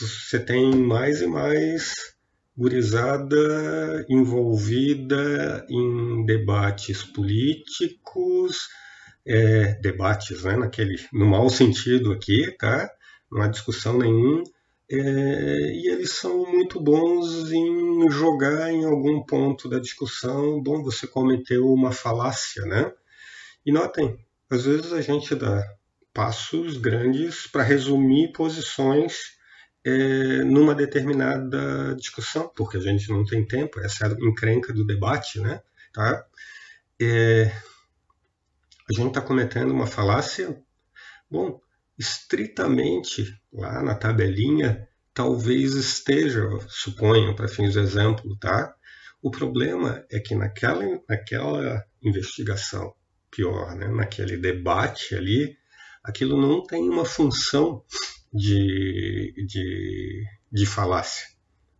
Você 0.00 0.40
tem 0.40 0.74
mais 0.74 1.20
e 1.20 1.26
mais 1.26 2.14
gurizada 2.56 4.06
envolvida 4.08 5.66
em 5.68 6.24
debates 6.24 7.02
políticos, 7.02 8.66
é, 9.26 9.74
debates 9.74 10.42
né, 10.42 10.56
naquele, 10.56 10.96
no 11.12 11.26
mau 11.26 11.50
sentido 11.50 12.12
aqui, 12.12 12.50
tá? 12.52 12.90
Não 13.34 13.42
há 13.42 13.48
discussão 13.48 13.98
nenhuma. 13.98 14.44
É, 14.88 14.96
e 14.96 15.90
eles 15.90 16.12
são 16.12 16.46
muito 16.46 16.80
bons 16.80 17.50
em 17.50 18.10
jogar 18.10 18.70
em 18.70 18.84
algum 18.84 19.22
ponto 19.22 19.68
da 19.68 19.78
discussão. 19.78 20.62
Bom, 20.62 20.82
você 20.82 21.06
cometeu 21.06 21.66
uma 21.66 21.90
falácia, 21.90 22.64
né? 22.64 22.92
E 23.66 23.72
notem, 23.72 24.18
às 24.48 24.64
vezes 24.64 24.92
a 24.92 25.00
gente 25.00 25.34
dá 25.34 25.66
passos 26.12 26.76
grandes 26.76 27.46
para 27.46 27.62
resumir 27.62 28.32
posições 28.32 29.34
é, 29.84 30.44
numa 30.44 30.74
determinada 30.74 31.94
discussão, 31.96 32.50
porque 32.54 32.76
a 32.76 32.80
gente 32.80 33.08
não 33.10 33.24
tem 33.24 33.44
tempo, 33.44 33.80
essa 33.80 34.06
é 34.06 34.08
a 34.08 34.12
encrenca 34.28 34.72
do 34.72 34.86
debate, 34.86 35.40
né? 35.40 35.60
Tá? 35.92 36.24
É, 37.00 37.50
a 38.88 38.92
gente 38.92 39.08
está 39.08 39.20
cometendo 39.20 39.72
uma 39.72 39.86
falácia. 39.86 40.56
Bom, 41.30 41.60
estritamente 41.98 43.38
lá 43.52 43.82
na 43.82 43.94
tabelinha, 43.94 44.88
talvez 45.12 45.74
esteja, 45.74 46.42
suponho, 46.68 47.34
para 47.36 47.48
fins 47.48 47.72
de 47.72 47.78
exemplo, 47.78 48.36
tá? 48.38 48.74
O 49.22 49.30
problema 49.30 50.04
é 50.10 50.18
que 50.18 50.34
naquela, 50.34 50.84
naquela 51.08 51.84
investigação, 52.02 52.94
pior, 53.30 53.74
né, 53.74 53.88
naquele 53.88 54.36
debate 54.36 55.14
ali, 55.14 55.56
aquilo 56.02 56.40
não 56.40 56.62
tem 56.62 56.88
uma 56.88 57.04
função 57.04 57.82
de, 58.32 59.32
de, 59.46 60.24
de 60.52 60.66
falácia. 60.66 61.26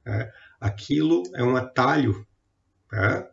Né? 0.07 0.31
Aquilo 0.61 1.22
é 1.35 1.42
um 1.42 1.57
atalho 1.57 2.27
tá? 2.88 3.29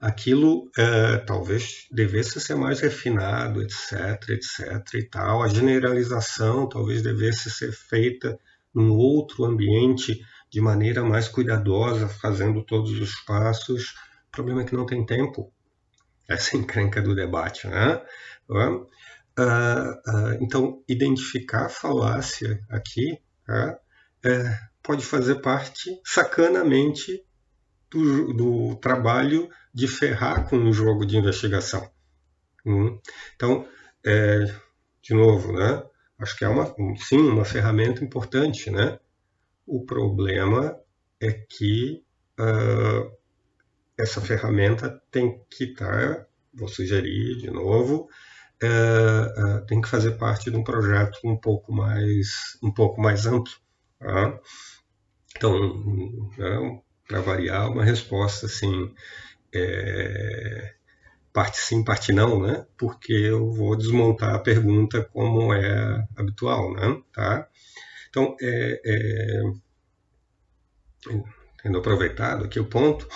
Aquilo 0.00 0.70
é, 0.76 1.16
talvez 1.18 1.86
devesse 1.90 2.40
ser 2.40 2.54
mais 2.54 2.80
refinado, 2.80 3.62
etc, 3.62 4.28
etc 4.30 4.94
e 4.94 5.02
tal. 5.04 5.42
A 5.42 5.48
generalização 5.48 6.68
talvez 6.68 7.02
devesse 7.02 7.50
ser 7.50 7.72
feita 7.72 8.38
num 8.74 8.90
outro 8.90 9.44
ambiente 9.44 10.20
de 10.50 10.60
maneira 10.60 11.02
mais 11.02 11.28
cuidadosa, 11.28 12.08
fazendo 12.08 12.64
todos 12.64 12.92
os 13.00 13.14
passos. 13.24 13.94
O 14.28 14.30
problema 14.32 14.62
é 14.62 14.64
que 14.64 14.76
não 14.76 14.86
tem 14.86 15.04
tempo. 15.04 15.52
Essa 16.28 16.56
é 16.56 16.60
encrenca 16.60 17.00
do 17.00 17.14
debate, 17.14 17.66
né? 17.66 18.02
Uh, 18.48 18.86
uh, 19.38 20.38
então, 20.40 20.82
identificar 20.88 21.66
a 21.66 21.70
falácia 21.70 22.60
aqui 22.68 23.18
uh, 23.48 23.76
é, 24.24 24.58
pode 24.82 25.04
fazer 25.04 25.36
parte, 25.36 26.00
sacanamente, 26.04 27.24
do, 27.90 28.32
do 28.32 28.76
trabalho 28.76 29.48
de 29.76 29.86
ferrar 29.86 30.48
com 30.48 30.56
um 30.56 30.72
jogo 30.72 31.04
de 31.04 31.18
investigação. 31.18 31.86
Hum. 32.64 32.98
Então, 33.34 33.68
é, 34.06 34.46
de 35.02 35.12
novo, 35.12 35.52
né? 35.52 35.84
Acho 36.18 36.34
que 36.34 36.46
é 36.46 36.48
uma, 36.48 36.74
sim, 36.96 37.18
uma 37.18 37.44
ferramenta 37.44 38.02
importante, 38.02 38.70
né? 38.70 38.98
O 39.66 39.84
problema 39.84 40.80
é 41.20 41.30
que 41.30 42.02
uh, 42.40 43.12
essa 43.98 44.18
ferramenta 44.22 44.98
tem 45.10 45.44
que 45.50 45.64
estar, 45.64 46.16
tá, 46.16 46.26
vou 46.54 46.68
sugerir 46.68 47.36
de 47.36 47.50
novo, 47.50 48.08
uh, 48.62 49.58
uh, 49.58 49.66
tem 49.66 49.82
que 49.82 49.88
fazer 49.88 50.12
parte 50.12 50.50
de 50.50 50.56
um 50.56 50.64
projeto 50.64 51.18
um 51.22 51.36
pouco 51.36 51.70
mais, 51.70 52.58
um 52.62 52.72
pouco 52.72 52.98
mais 52.98 53.26
amplo. 53.26 53.52
Tá? 53.98 54.40
Então, 55.36 56.30
né, 56.38 56.80
para 57.06 57.20
variar, 57.20 57.70
uma 57.70 57.84
resposta 57.84 58.46
assim, 58.46 58.94
é, 59.56 60.74
parte 61.32 61.58
sim, 61.58 61.84
parte 61.84 62.12
não, 62.12 62.40
né? 62.40 62.66
Porque 62.78 63.12
eu 63.12 63.50
vou 63.50 63.76
desmontar 63.76 64.34
a 64.34 64.38
pergunta 64.38 65.04
como 65.04 65.52
é 65.52 66.06
habitual, 66.16 66.72
né? 66.74 67.02
Tá? 67.12 67.48
Então, 68.08 68.36
é, 68.40 68.80
é, 68.84 69.42
tendo 71.62 71.78
aproveitado 71.78 72.44
aqui 72.44 72.58
o 72.58 72.66
ponto, 72.66 73.06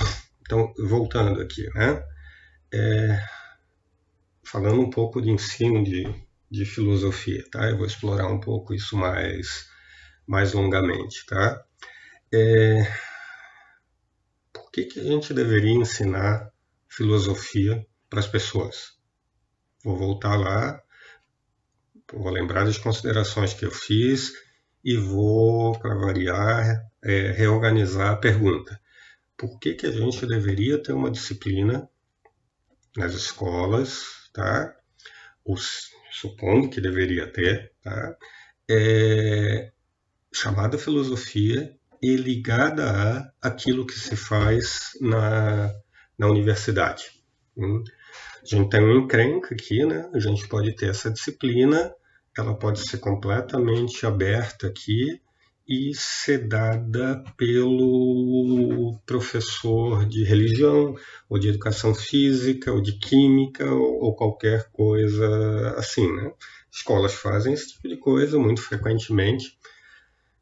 então, 0.43 0.73
voltando 0.79 1.41
aqui, 1.41 1.69
né? 1.75 2.03
É, 2.73 3.21
falando 4.45 4.81
um 4.81 4.91
pouco 4.91 5.23
de 5.23 5.31
ensino 5.31 5.83
de, 5.83 6.07
de 6.51 6.65
filosofia, 6.65 7.45
tá? 7.51 7.71
Eu 7.71 7.79
vou 7.79 7.87
explorar 7.87 8.27
um 8.27 8.41
pouco 8.41 8.75
isso 8.75 8.97
mais, 8.97 9.69
mais 10.27 10.53
longamente, 10.53 11.25
tá? 11.27 11.65
É, 12.33 12.83
por 14.71 14.73
que, 14.73 14.85
que 14.85 15.01
a 15.01 15.05
gente 15.05 15.35
deveria 15.35 15.75
ensinar 15.75 16.53
filosofia 16.89 17.85
para 18.09 18.21
as 18.21 18.29
pessoas? 18.29 18.97
Vou 19.83 19.97
voltar 19.97 20.37
lá 20.37 20.81
vou 22.13 22.31
lembrar 22.31 22.65
das 22.65 22.79
considerações 22.79 23.55
que 23.55 23.65
eu 23.65 23.71
fiz 23.71 24.33
e 24.85 24.97
vou, 24.97 25.79
para 25.79 25.95
variar, 25.95 26.85
é, 27.03 27.33
reorganizar 27.33 28.13
a 28.13 28.17
pergunta. 28.17 28.81
Por 29.37 29.59
que, 29.59 29.75
que 29.75 29.87
a 29.87 29.93
gente 29.93 30.27
deveria 30.27 30.83
ter 30.83 30.93
uma 30.93 31.11
disciplina 31.11 31.89
nas 32.97 33.15
escolas, 33.15 34.29
tá? 34.33 34.75
Os, 35.45 35.91
supondo 36.11 36.69
que 36.69 36.81
deveria 36.81 37.27
ter, 37.27 37.73
tá? 37.83 38.17
É, 38.69 39.73
chamada 40.33 40.79
filosofia 40.79 41.77
e 42.03 42.17
ligada 42.17 43.33
a 43.43 43.49
aquilo 43.49 43.87
que 43.87 43.99
se 43.99 44.17
faz 44.17 44.91
na, 45.01 45.73
na 46.19 46.29
universidade. 46.29 47.05
Hum? 47.57 47.83
A 48.43 48.47
gente 48.47 48.71
tem 48.71 48.83
um 48.83 49.05
encrenca 49.05 49.55
aqui, 49.55 49.85
né? 49.85 50.09
A 50.15 50.19
gente 50.19 50.49
pode 50.49 50.75
ter 50.75 50.89
essa 50.89 51.11
disciplina, 51.11 51.93
ela 52.37 52.59
pode 52.59 52.81
ser 52.81 52.99
completamente 52.99 54.07
aberta 54.07 54.69
aqui 54.69 55.21
e 55.69 55.93
ser 55.95 56.49
dada 56.49 57.23
pelo 57.37 58.99
professor 59.07 60.05
de 60.05 60.25
religião, 60.25 60.97
ou 61.29 61.39
de 61.39 61.49
educação 61.49 61.95
física, 61.95 62.73
ou 62.73 62.81
de 62.81 62.99
química, 62.99 63.73
ou, 63.73 64.03
ou 64.05 64.17
qualquer 64.17 64.69
coisa 64.73 65.75
assim, 65.77 66.11
né? 66.13 66.33
Escolas 66.73 67.15
fazem 67.15 67.53
esse 67.53 67.69
tipo 67.69 67.89
de 67.89 67.97
coisa 67.99 68.39
muito 68.39 68.63
frequentemente. 68.63 69.57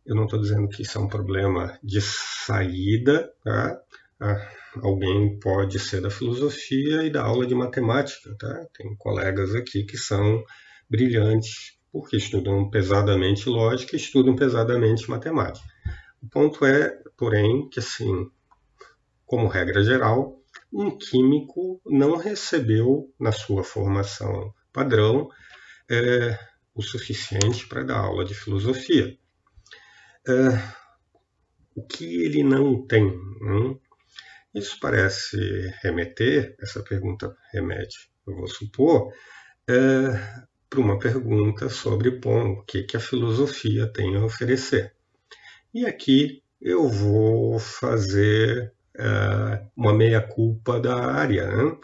Eu 0.09 0.15
não 0.15 0.25
estou 0.25 0.41
dizendo 0.41 0.69
que 0.69 0.81
isso 0.81 0.97
é 0.97 1.01
um 1.03 1.07
problema 1.07 1.79
de 1.85 2.01
saída, 2.01 3.31
tá? 3.45 3.79
Ah, 4.19 4.51
alguém 4.83 5.39
pode 5.39 5.79
ser 5.79 6.01
da 6.01 6.09
filosofia 6.09 7.05
e 7.05 7.11
da 7.11 7.23
aula 7.23 7.47
de 7.47 7.55
matemática, 7.55 8.35
tá? 8.39 8.67
Tem 8.73 8.97
colegas 8.97 9.55
aqui 9.55 9.85
que 9.85 9.99
são 9.99 10.43
brilhantes 10.89 11.79
porque 11.93 12.17
estudam 12.17 12.71
pesadamente 12.71 13.51
lógica 13.51 13.97
e 13.97 13.99
estudam 13.99 14.35
pesadamente 14.35 15.11
matemática. 15.11 15.69
O 16.23 16.29
ponto 16.31 16.65
é, 16.65 16.89
porém, 17.15 17.69
que 17.69 17.79
assim, 17.79 18.31
como 19.27 19.47
regra 19.47 19.85
geral, 19.85 20.41
um 20.73 20.97
químico 20.97 21.83
não 21.85 22.17
recebeu 22.17 23.13
na 23.21 23.31
sua 23.31 23.63
formação 23.63 24.55
padrão 24.73 25.29
é, 25.91 26.39
o 26.75 26.81
suficiente 26.81 27.69
para 27.69 27.83
dar 27.83 27.99
aula 27.99 28.25
de 28.25 28.35
filosofia. 28.35 29.19
É, 30.29 30.63
o 31.75 31.83
que 31.83 32.05
ele 32.23 32.43
não 32.43 32.87
tem? 32.87 33.11
Isso 34.55 34.79
parece 34.79 35.39
remeter, 35.83 36.55
essa 36.61 36.83
pergunta 36.83 37.35
remete, 37.51 38.11
eu 38.27 38.37
vou 38.37 38.47
supor, 38.47 39.11
é, 39.67 39.75
para 40.69 40.81
uma 40.81 40.99
pergunta 40.99 41.71
sobre 41.71 42.11
bom, 42.11 42.53
o 42.53 42.63
que, 42.65 42.83
que 42.83 42.97
a 42.97 43.01
filosofia 43.01 43.91
tem 43.91 44.17
a 44.17 44.25
oferecer. 44.25 44.93
E 45.73 45.87
aqui 45.87 46.43
eu 46.61 46.87
vou 46.91 47.59
fazer 47.59 48.75
é, 48.99 49.63
uma 49.75 49.95
meia-culpa 49.95 50.79
da 50.79 50.95
área. 50.95 51.47
Né? 51.47 51.79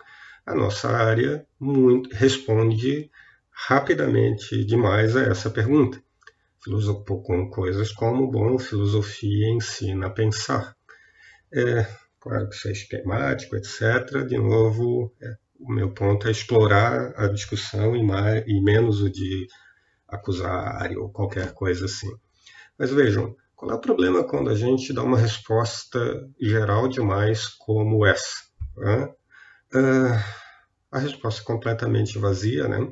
A 0.44 0.54
nossa 0.54 0.90
área 0.90 1.46
muito, 1.58 2.14
responde 2.14 3.10
rapidamente 3.50 4.62
demais 4.66 5.16
a 5.16 5.22
essa 5.22 5.48
pergunta. 5.48 6.03
Com 7.04 7.50
coisas 7.50 7.92
como, 7.92 8.30
bom, 8.30 8.58
filosofia 8.58 9.50
ensina 9.50 10.06
a 10.06 10.10
pensar. 10.10 10.74
É, 11.52 11.86
claro 12.18 12.48
que 12.48 12.54
isso 12.54 12.68
é 12.68 12.72
esquemático, 12.72 13.54
etc. 13.54 14.26
De 14.26 14.38
novo, 14.38 15.12
é, 15.20 15.36
o 15.60 15.70
meu 15.70 15.92
ponto 15.92 16.26
é 16.26 16.30
explorar 16.30 17.12
a 17.16 17.28
discussão 17.28 17.94
e, 17.94 18.02
mais, 18.02 18.44
e 18.46 18.60
menos 18.62 19.02
o 19.02 19.10
de 19.10 19.46
acusar 20.08 20.90
ou 20.96 21.10
qualquer 21.10 21.52
coisa 21.52 21.84
assim. 21.84 22.10
Mas 22.78 22.90
vejam, 22.90 23.36
qual 23.54 23.70
é 23.70 23.74
o 23.74 23.80
problema 23.80 24.24
quando 24.24 24.48
a 24.48 24.54
gente 24.54 24.92
dá 24.92 25.02
uma 25.02 25.18
resposta 25.18 26.26
geral 26.40 26.88
demais 26.88 27.46
como 27.46 28.06
essa? 28.06 28.36
Né? 28.76 29.04
Uh, 29.74 30.24
a 30.90 30.98
resposta 30.98 31.42
é 31.42 31.44
completamente 31.44 32.18
vazia, 32.18 32.68
né? 32.68 32.90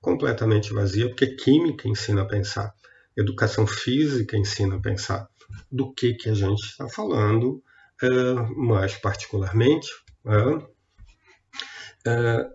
Completamente 0.00 0.72
vazia, 0.72 1.08
porque 1.08 1.36
química 1.36 1.88
ensina 1.88 2.22
a 2.22 2.26
pensar, 2.26 2.72
educação 3.16 3.66
física 3.66 4.36
ensina 4.36 4.76
a 4.76 4.80
pensar. 4.80 5.28
Do 5.70 5.92
que, 5.94 6.14
que 6.14 6.28
a 6.28 6.34
gente 6.34 6.64
está 6.64 6.88
falando, 6.88 7.62
uh, 8.02 8.56
mais 8.56 8.96
particularmente, 8.96 9.88
uh, 10.24 10.76
Uh, 12.06 12.48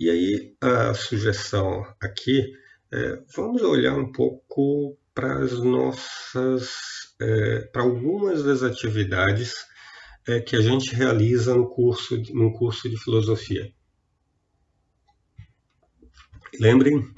e 0.00 0.08
aí 0.08 0.56
a 0.62 0.94
sugestão 0.94 1.84
aqui 2.00 2.54
é 2.90 3.22
vamos 3.36 3.60
olhar 3.60 3.94
um 3.94 4.10
pouco 4.10 4.96
para 5.12 5.44
as 5.44 5.52
nossas, 5.58 6.70
para 7.70 7.82
algumas 7.82 8.42
das 8.44 8.62
atividades 8.62 9.66
que 10.46 10.56
a 10.56 10.60
gente 10.60 10.94
realiza 10.94 11.54
no 11.54 11.68
curso, 11.68 12.16
no 12.32 12.52
curso 12.52 12.88
de 12.88 12.96
filosofia. 12.96 13.70
Lembrem, 16.60 17.12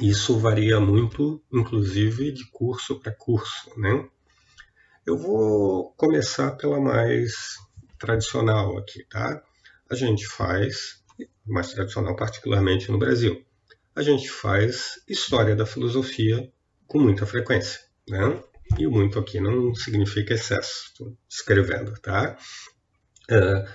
isso 0.00 0.38
varia 0.38 0.80
muito, 0.80 1.42
inclusive 1.52 2.32
de 2.32 2.48
curso 2.50 2.98
para 3.00 3.12
curso, 3.12 3.70
né? 3.78 4.08
Eu 5.06 5.16
vou 5.16 5.92
começar 5.96 6.52
pela 6.52 6.80
mais 6.80 7.56
tradicional 7.98 8.78
aqui, 8.78 9.04
tá? 9.08 9.42
a 9.90 9.94
gente 9.96 10.26
faz, 10.26 11.02
mais 11.44 11.72
tradicional 11.72 12.14
particularmente 12.14 12.90
no 12.92 12.98
Brasil, 12.98 13.44
a 13.94 14.02
gente 14.02 14.30
faz 14.30 15.02
história 15.08 15.56
da 15.56 15.66
filosofia 15.66 16.50
com 16.86 17.00
muita 17.00 17.26
frequência, 17.26 17.80
né? 18.08 18.40
E 18.78 18.86
o 18.86 18.90
muito 18.90 19.18
aqui 19.18 19.40
não 19.40 19.74
significa 19.74 20.32
excesso, 20.32 20.84
estou 20.86 21.18
escrevendo, 21.28 21.92
tá? 22.00 22.38
É, 23.28 23.68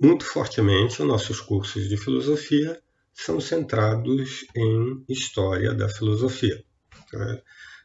muito 0.00 0.24
fortemente, 0.24 1.02
os 1.02 1.06
nossos 1.06 1.40
cursos 1.40 1.88
de 1.88 1.96
filosofia 1.98 2.80
são 3.14 3.40
centrados 3.40 4.44
em 4.54 5.04
história 5.08 5.72
da 5.72 5.88
filosofia. 5.88 6.62
Tá? 7.10 7.40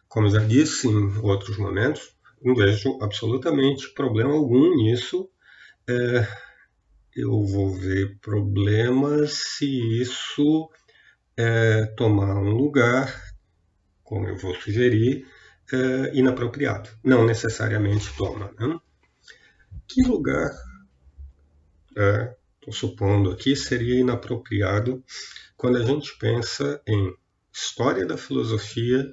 Como 0.07 0.29
já 0.29 0.39
disse 0.39 0.87
em 0.87 1.17
outros 1.19 1.57
momentos, 1.57 2.15
não 2.41 2.55
vejo 2.55 2.97
absolutamente 3.01 3.93
problema 3.93 4.33
algum 4.33 4.75
nisso. 4.75 5.29
É, 5.87 6.27
eu 7.15 7.43
vou 7.43 7.73
ver 7.75 8.17
problemas 8.19 9.33
se 9.33 10.01
isso 10.01 10.69
é, 11.37 11.85
tomar 11.97 12.35
um 12.35 12.51
lugar, 12.51 13.13
como 14.03 14.27
eu 14.27 14.37
vou 14.37 14.55
sugerir, 14.55 15.27
é, 15.71 16.17
inapropriado. 16.17 16.89
Não 17.03 17.25
necessariamente 17.25 18.11
toma. 18.17 18.51
Né? 18.59 18.79
Que 19.87 20.01
lugar, 20.03 20.51
estou 22.69 22.89
supondo 22.89 23.31
aqui, 23.31 23.55
seria 23.55 23.99
inapropriado 23.99 25.03
quando 25.57 25.77
a 25.77 25.83
gente 25.83 26.17
pensa 26.17 26.81
em 26.87 27.13
história 27.51 28.05
da 28.05 28.17
filosofia 28.17 29.11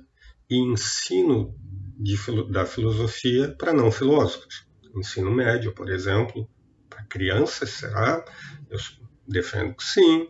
e 0.49 0.57
ensino 0.57 1.55
de, 1.99 2.17
da 2.51 2.65
filosofia 2.65 3.55
para 3.59 3.73
não 3.73 3.91
filósofos. 3.91 4.67
Ensino 4.95 5.31
médio, 5.31 5.75
por 5.75 5.91
exemplo, 5.91 6.49
para 6.89 7.03
crianças, 7.05 7.71
será? 7.71 8.25
Eu 8.71 8.79
defendo 9.27 9.75
que 9.75 9.85
sim, 9.85 10.29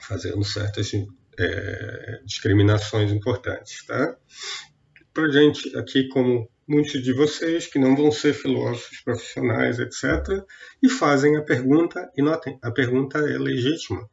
fazendo 0.00 0.42
certas 0.42 0.90
é, 1.38 2.20
discriminações 2.24 3.12
importantes. 3.12 3.84
Tá? 3.84 4.16
Para 5.12 5.30
gente 5.30 5.76
aqui, 5.76 6.08
como 6.08 6.48
muitos 6.66 7.02
de 7.02 7.12
vocês 7.12 7.66
que 7.66 7.78
não 7.78 7.96
vão 7.96 8.10
ser 8.10 8.34
filósofos 8.34 9.00
profissionais, 9.00 9.78
etc., 9.78 10.44
e 10.82 10.88
fazem 10.88 11.36
a 11.36 11.42
pergunta, 11.42 12.10
e 12.16 12.22
notem, 12.22 12.58
a 12.62 12.70
pergunta 12.70 13.18
é 13.18 13.38
legítima. 13.38 14.08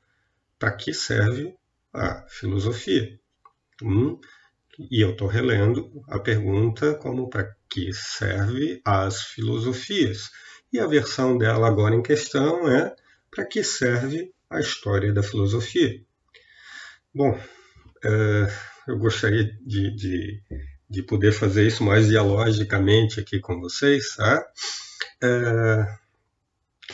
Para 0.59 0.71
que 0.71 0.93
serve 0.93 1.55
a 1.93 2.25
filosofia? 2.29 3.19
Hum, 3.81 4.19
e 4.79 5.01
eu 5.01 5.11
estou 5.11 5.27
relendo 5.27 5.91
a 6.07 6.19
pergunta 6.19 6.95
como 6.95 7.29
para 7.29 7.55
que 7.69 7.91
serve 7.93 8.81
as 8.85 9.21
filosofias. 9.21 10.29
E 10.71 10.79
a 10.79 10.87
versão 10.87 11.37
dela 11.37 11.67
agora 11.67 11.95
em 11.95 12.03
questão 12.03 12.69
é 12.69 12.95
para 13.29 13.45
que 13.45 13.63
serve 13.63 14.33
a 14.49 14.59
história 14.59 15.13
da 15.13 15.23
filosofia. 15.23 16.01
Bom, 17.13 17.37
é, 18.03 18.47
eu 18.87 18.97
gostaria 18.97 19.45
de, 19.65 19.95
de, 19.95 20.43
de, 20.91 21.01
poder 21.01 21.31
fazer 21.31 21.65
isso 21.65 21.83
mais 21.83 22.07
dialogicamente 22.07 23.19
aqui 23.19 23.39
com 23.39 23.59
vocês. 23.59 24.15
Tá? 24.15 24.45
É, 25.23 25.85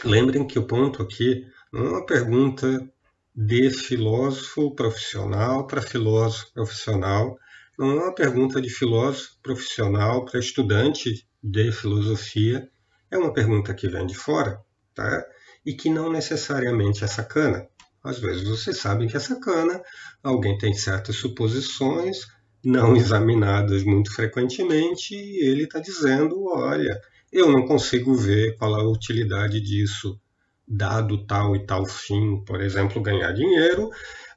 lembrem 0.04 0.46
que 0.46 0.60
o 0.60 0.68
ponto 0.68 1.02
aqui 1.02 1.46
não 1.74 1.86
é 1.86 1.90
uma 1.90 2.06
pergunta 2.06 2.88
de 3.36 3.70
filósofo 3.70 4.74
profissional 4.76 5.68
para 5.68 5.82
filósofo 5.82 6.52
profissional, 6.54 7.38
não 7.78 7.92
é 7.92 8.04
uma 8.06 8.16
pergunta 8.16 8.62
de 8.62 8.70
filósofo 8.70 9.38
profissional 9.44 10.26
para 10.26 10.40
estudante 10.40 11.28
de 11.44 11.72
filosofia, 11.72 12.70
é 13.12 13.18
uma 13.18 13.32
pergunta 13.32 13.74
que 13.74 13.88
vem 13.88 14.08
de 14.08 14.16
fora, 14.16 14.60
tá? 14.94 15.26
E 15.66 15.74
que 15.74 15.90
não 15.90 16.12
necessariamente 16.12 17.04
é 17.04 17.08
sacana. 17.08 17.68
Às 18.04 18.20
vezes 18.20 18.48
vocês 18.48 18.78
sabem 18.78 19.08
que 19.08 19.18
é 19.18 19.20
sacana, 19.20 19.82
alguém 20.24 20.58
tem 20.58 20.74
certas 20.74 21.18
suposições 21.18 22.26
não 22.64 22.96
examinadas 22.96 23.84
muito 23.84 24.14
frequentemente 24.14 25.16
e 25.16 25.46
ele 25.46 25.64
está 25.64 25.80
dizendo: 25.80 26.46
olha, 26.48 27.00
eu 27.32 27.52
não 27.52 27.66
consigo 27.66 28.16
ver 28.16 28.56
qual 28.58 28.76
a 28.76 28.90
utilidade 28.90 29.60
disso, 29.62 30.20
dado 30.68 31.26
tal 31.26 31.56
e 31.56 31.66
tal 31.66 31.86
fim, 31.86 32.44
por 32.46 32.62
exemplo, 32.62 33.02
ganhar 33.02 33.32
dinheiro. 33.32 33.90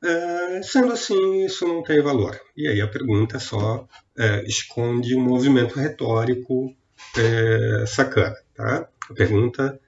É, 0.03 0.63
sendo 0.63 0.93
assim, 0.93 1.45
isso 1.45 1.67
não 1.67 1.83
tem 1.83 2.01
valor. 2.01 2.39
E 2.57 2.67
aí 2.67 2.81
a 2.81 2.89
pergunta 2.89 3.39
só 3.39 3.87
é, 4.17 4.45
esconde 4.45 5.15
um 5.15 5.21
movimento 5.21 5.79
retórico 5.79 6.75
é, 7.17 7.85
sacana. 7.87 8.37
Tá? 8.55 8.89
A 9.11 9.15
pergunta 9.15 9.81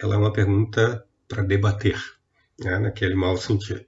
ela 0.00 0.14
é 0.14 0.18
uma 0.18 0.32
pergunta 0.32 1.04
para 1.28 1.42
debater, 1.42 1.98
né, 2.60 2.78
naquele 2.78 3.14
mau 3.14 3.36
sentido. 3.36 3.84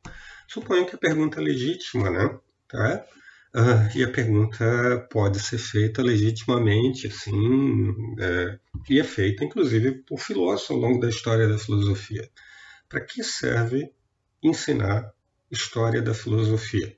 Suponho 0.48 0.86
que 0.86 0.94
a 0.94 0.98
pergunta 0.98 1.40
é 1.40 1.44
legítima, 1.44 2.10
né? 2.10 2.38
Tá? 2.66 3.04
Uh, 3.54 3.96
e 3.96 4.04
a 4.04 4.10
pergunta 4.10 5.08
pode 5.10 5.40
ser 5.40 5.56
feita 5.56 6.02
legitimamente, 6.02 7.06
assim, 7.06 7.94
é, 8.20 8.58
e 8.90 9.00
é 9.00 9.04
feita 9.04 9.42
inclusive 9.42 10.02
por 10.02 10.18
filósofos 10.18 10.70
ao 10.70 10.76
longo 10.76 11.00
da 11.00 11.08
história 11.08 11.48
da 11.48 11.58
filosofia. 11.58 12.28
Para 12.88 13.00
que 13.00 13.22
serve 13.24 13.90
ensinar 14.42 15.12
história 15.50 16.02
da 16.02 16.12
filosofia? 16.12 16.94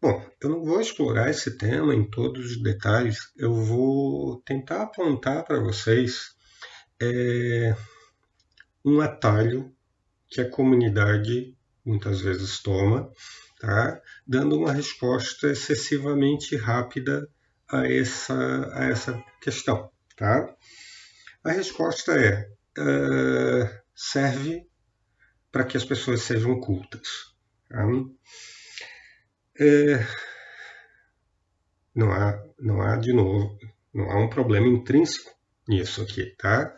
Bom, 0.00 0.28
eu 0.42 0.50
não 0.50 0.64
vou 0.64 0.80
explorar 0.80 1.30
esse 1.30 1.56
tema 1.56 1.94
em 1.94 2.10
todos 2.10 2.44
os 2.50 2.60
detalhes, 2.60 3.18
eu 3.36 3.54
vou 3.54 4.42
tentar 4.44 4.82
apontar 4.82 5.44
para 5.44 5.60
vocês 5.60 6.34
é, 7.00 7.76
um 8.84 9.00
atalho 9.00 9.72
que 10.28 10.40
a 10.40 10.50
comunidade 10.50 11.56
muitas 11.84 12.20
vezes 12.20 12.60
toma, 12.60 13.12
tá? 13.62 14.02
dando 14.26 14.58
uma 14.58 14.72
resposta 14.72 15.52
excessivamente 15.52 16.56
rápida 16.56 17.28
a 17.70 17.86
essa, 17.86 18.70
a 18.74 18.84
essa 18.86 19.24
questão. 19.40 19.88
Tá? 20.16 20.52
A 21.44 21.52
resposta 21.52 22.12
é: 22.12 22.50
uh, 22.78 23.70
serve 23.94 24.66
para 25.52 25.64
que 25.64 25.76
as 25.76 25.84
pessoas 25.84 26.22
sejam 26.22 26.60
cultas. 26.60 27.32
Tá? 27.68 27.86
É, 29.60 30.04
não 31.94 32.10
há, 32.10 32.42
não 32.58 32.82
há 32.82 32.96
de 32.96 33.12
novo, 33.12 33.56
não 33.94 34.10
há 34.10 34.18
um 34.18 34.28
problema 34.28 34.66
intrínseco 34.66 35.30
nisso 35.68 36.02
aqui, 36.02 36.34
tá? 36.36 36.74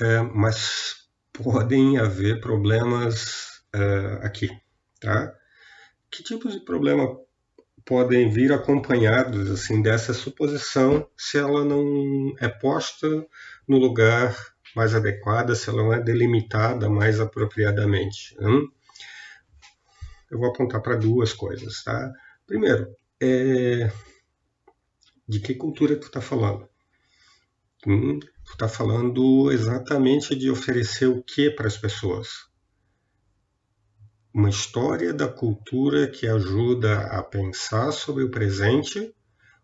É, 0.00 0.20
mas 0.22 1.08
podem 1.32 1.98
haver 1.98 2.40
problemas 2.40 3.62
uh, 3.74 4.24
aqui, 4.24 4.48
tá? 4.98 5.36
Que 6.12 6.22
tipos 6.22 6.52
de 6.52 6.60
problema 6.60 7.18
podem 7.86 8.28
vir 8.28 8.52
acompanhados 8.52 9.50
assim 9.50 9.80
dessa 9.80 10.12
suposição 10.12 11.08
se 11.16 11.38
ela 11.38 11.64
não 11.64 12.34
é 12.38 12.48
posta 12.48 13.08
no 13.66 13.78
lugar 13.78 14.36
mais 14.76 14.94
adequado, 14.94 15.54
se 15.54 15.70
ela 15.70 15.82
não 15.82 15.92
é 15.92 16.02
delimitada 16.02 16.90
mais 16.90 17.18
apropriadamente? 17.18 18.36
Hum? 18.38 18.70
Eu 20.30 20.38
vou 20.38 20.50
apontar 20.50 20.82
para 20.82 20.96
duas 20.96 21.32
coisas, 21.32 21.82
tá? 21.82 22.12
Primeiro, 22.46 22.94
é... 23.18 23.90
de 25.26 25.40
que 25.40 25.54
cultura 25.54 25.96
tu 25.96 26.08
está 26.08 26.20
falando? 26.20 26.68
Hum? 27.86 28.20
Tu 28.20 28.52
está 28.52 28.68
falando 28.68 29.50
exatamente 29.50 30.36
de 30.36 30.50
oferecer 30.50 31.06
o 31.06 31.22
que 31.22 31.50
para 31.50 31.66
as 31.66 31.78
pessoas? 31.78 32.51
Uma 34.34 34.48
história 34.48 35.12
da 35.12 35.28
cultura 35.28 36.08
que 36.08 36.26
ajuda 36.26 37.02
a 37.06 37.22
pensar 37.22 37.92
sobre 37.92 38.24
o 38.24 38.30
presente, 38.30 39.14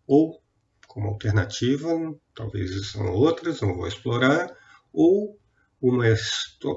ou, 0.05 0.39
como 0.87 1.07
alternativa, 1.07 1.89
talvez 2.35 2.91
são 2.91 3.11
outras, 3.11 3.61
não 3.61 3.75
vou 3.75 3.87
explorar, 3.87 4.55
ou 4.93 5.39
uma, 5.81 6.05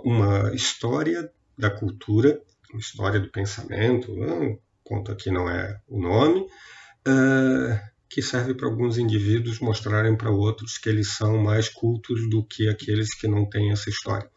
uma 0.04 0.54
história 0.54 1.30
da 1.58 1.70
cultura, 1.70 2.40
uma 2.72 2.80
história 2.80 3.20
do 3.20 3.30
pensamento, 3.30 4.14
não, 4.16 4.58
conta 4.82 5.12
aqui 5.12 5.30
não 5.30 5.48
é 5.48 5.78
o 5.86 6.00
nome, 6.00 6.40
uh, 6.40 7.78
que 8.08 8.22
serve 8.22 8.54
para 8.54 8.68
alguns 8.68 8.96
indivíduos 8.96 9.60
mostrarem 9.60 10.16
para 10.16 10.30
outros 10.30 10.78
que 10.78 10.88
eles 10.88 11.14
são 11.16 11.38
mais 11.38 11.68
cultos 11.68 12.28
do 12.30 12.44
que 12.44 12.68
aqueles 12.68 13.14
que 13.14 13.28
não 13.28 13.48
têm 13.48 13.70
essa 13.70 13.90
história. 13.90 14.30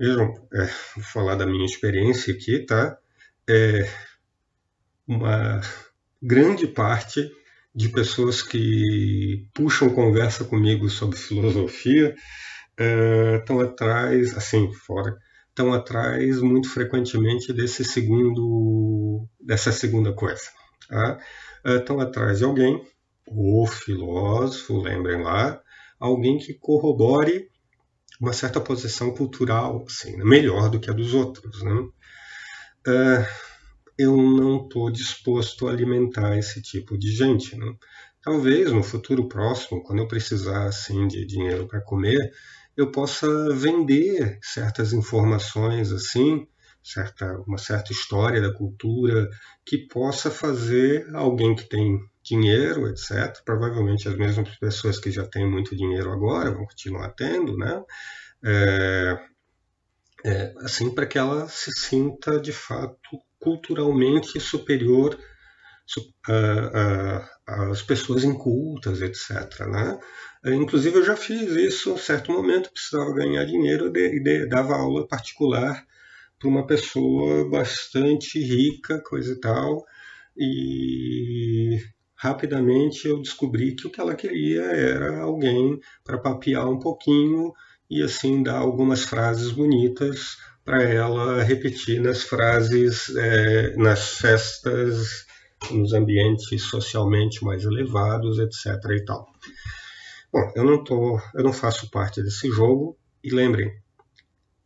Vejam, 0.00 0.32
é, 0.54 0.64
vou 0.96 1.04
falar 1.04 1.34
da 1.34 1.44
minha 1.44 1.66
experiência 1.66 2.32
aqui, 2.32 2.64
tá? 2.64 2.96
É, 3.46 3.86
uma 5.06 5.60
grande 6.22 6.66
parte 6.66 7.30
de 7.74 7.90
pessoas 7.90 8.40
que 8.40 9.46
puxam 9.52 9.90
conversa 9.90 10.42
comigo 10.42 10.88
sobre 10.88 11.18
filosofia 11.18 12.14
estão 13.38 13.60
é, 13.60 13.64
atrás, 13.64 14.34
assim, 14.34 14.72
fora, 14.72 15.18
estão 15.50 15.70
atrás 15.70 16.40
muito 16.40 16.70
frequentemente 16.70 17.52
desse 17.52 17.84
segundo, 17.84 19.28
dessa 19.38 19.70
segunda 19.70 20.14
coisa. 20.14 20.44
Tá? 20.88 21.18
estão 21.76 22.00
atrás 22.00 22.38
de 22.38 22.44
alguém, 22.44 22.82
o 23.26 23.66
filósofo, 23.66 24.80
lembrem 24.80 25.22
lá, 25.22 25.60
alguém 25.98 26.38
que 26.38 26.54
corrobore 26.54 27.49
uma 28.20 28.32
certa 28.32 28.60
posição 28.60 29.12
cultural, 29.12 29.84
assim, 29.88 30.16
né, 30.16 30.24
melhor 30.24 30.68
do 30.68 30.78
que 30.78 30.90
a 30.90 30.92
dos 30.92 31.14
outros. 31.14 31.62
Né? 31.62 31.72
Uh, 32.86 33.26
eu 33.98 34.16
não 34.16 34.64
estou 34.64 34.90
disposto 34.90 35.66
a 35.66 35.70
alimentar 35.70 36.36
esse 36.36 36.60
tipo 36.60 36.98
de 36.98 37.10
gente. 37.10 37.56
Né? 37.56 37.72
Talvez 38.22 38.70
no 38.70 38.82
futuro 38.82 39.26
próximo, 39.26 39.82
quando 39.82 40.00
eu 40.00 40.08
precisar 40.08 40.66
assim, 40.66 41.08
de 41.08 41.24
dinheiro 41.24 41.66
para 41.66 41.80
comer, 41.80 42.30
eu 42.76 42.90
possa 42.90 43.26
vender 43.54 44.38
certas 44.42 44.92
informações 44.92 45.92
assim 45.92 46.46
certa, 46.82 47.38
uma 47.46 47.58
certa 47.58 47.92
história 47.92 48.40
da 48.40 48.52
cultura 48.52 49.28
que 49.64 49.86
possa 49.88 50.30
fazer 50.30 51.08
alguém 51.14 51.54
que 51.54 51.68
tem 51.68 51.98
dinheiro, 52.22 52.88
etc. 52.88 53.42
Provavelmente 53.44 54.08
as 54.08 54.16
mesmas 54.16 54.56
pessoas 54.58 54.98
que 54.98 55.10
já 55.10 55.26
têm 55.26 55.48
muito 55.48 55.76
dinheiro 55.76 56.10
agora 56.12 56.50
vão 56.50 56.66
continuar 56.66 57.10
tendo, 57.10 57.56
né? 57.56 57.82
É, 58.44 59.18
é, 60.24 60.54
assim, 60.58 60.90
para 60.94 61.06
que 61.06 61.18
ela 61.18 61.48
se 61.48 61.72
sinta 61.72 62.38
de 62.40 62.52
fato 62.52 63.18
culturalmente 63.38 64.38
superior 64.38 65.18
às 67.46 67.82
pessoas 67.82 68.22
incultas, 68.22 69.00
etc. 69.00 69.66
Né? 69.66 69.98
Inclusive, 70.54 70.98
eu 70.98 71.04
já 71.04 71.16
fiz 71.16 71.50
isso 71.52 71.92
em 71.92 71.98
certo 71.98 72.32
momento, 72.32 72.70
precisava 72.70 73.12
ganhar 73.14 73.44
dinheiro 73.44 73.92
e 73.96 74.46
dava 74.48 74.76
aula 74.76 75.08
particular 75.08 75.84
para 76.38 76.48
uma 76.48 76.66
pessoa 76.66 77.48
bastante 77.50 78.38
rica, 78.38 79.02
coisa 79.02 79.32
e 79.32 79.40
tal, 79.40 79.84
e 80.36 81.78
rapidamente 82.20 83.08
eu 83.08 83.22
descobri 83.22 83.74
que 83.74 83.86
o 83.86 83.90
que 83.90 83.98
ela 83.98 84.14
queria 84.14 84.60
era 84.60 85.22
alguém 85.22 85.80
para 86.04 86.18
papear 86.18 86.68
um 86.68 86.78
pouquinho 86.78 87.50
e 87.88 88.02
assim 88.02 88.42
dar 88.42 88.58
algumas 88.58 89.04
frases 89.04 89.50
bonitas 89.50 90.36
para 90.62 90.82
ela 90.82 91.42
repetir 91.42 91.98
nas 91.98 92.22
frases, 92.22 93.08
é, 93.16 93.74
nas 93.76 94.18
festas, 94.18 95.24
nos 95.70 95.94
ambientes 95.94 96.62
socialmente 96.64 97.42
mais 97.42 97.64
elevados, 97.64 98.38
etc. 98.38 98.66
e 98.90 99.04
tal. 99.06 99.26
Bom, 100.30 100.52
eu 100.54 100.64
não 100.64 100.84
tô, 100.84 101.18
eu 101.34 101.42
não 101.42 101.54
faço 101.54 101.90
parte 101.90 102.22
desse 102.22 102.48
jogo 102.48 102.98
e 103.24 103.30
lembrem, 103.30 103.74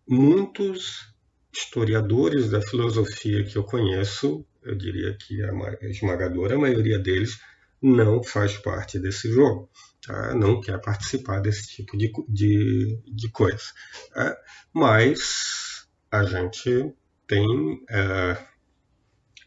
muitos 0.09 1.15
historiadores 1.53 2.51
da 2.51 2.61
filosofia 2.61 3.45
que 3.45 3.57
eu 3.57 3.63
conheço, 3.63 4.45
eu 4.65 4.75
diria 4.75 5.17
que 5.17 5.43
a 5.43 5.87
esmagadora 5.89 6.59
maioria 6.59 6.99
deles 6.99 7.39
não 7.81 8.23
faz 8.23 8.57
parte 8.57 8.99
desse 8.99 9.31
jogo, 9.31 9.71
tá? 10.07 10.35
não 10.35 10.61
quer 10.61 10.81
participar 10.81 11.41
desse 11.41 11.69
tipo 11.69 11.97
de, 11.97 12.11
de, 12.29 12.99
de 13.07 13.31
coisa. 13.31 13.65
Tá? 14.13 14.37
Mas 14.73 15.87
a 16.11 16.25
gente 16.25 16.95
tem 17.27 17.83
é, 17.91 18.39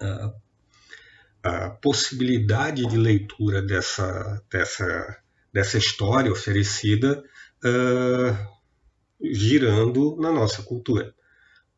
a, 0.02 0.34
a, 1.44 1.70
possibilidade 1.70 2.86
de 2.86 2.98
leitura 2.98 3.62
dessa, 3.62 4.44
dessa, 4.52 5.18
dessa 5.52 5.78
história 5.78 6.32
oferecida 6.32 7.24
uh, 7.64 8.58
girando 9.34 10.16
na 10.18 10.32
nossa 10.32 10.62
cultura. 10.62 11.14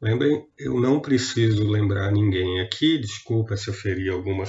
Lembrem, 0.01 0.47
eu 0.57 0.79
não 0.79 1.01
preciso 1.01 1.67
lembrar 1.67 2.11
ninguém 2.11 2.61
aqui, 2.61 2.97
desculpa 2.97 3.57
se 3.57 3.69
eu 3.69 3.73
feri 3.73 4.09
alguma 4.09 4.45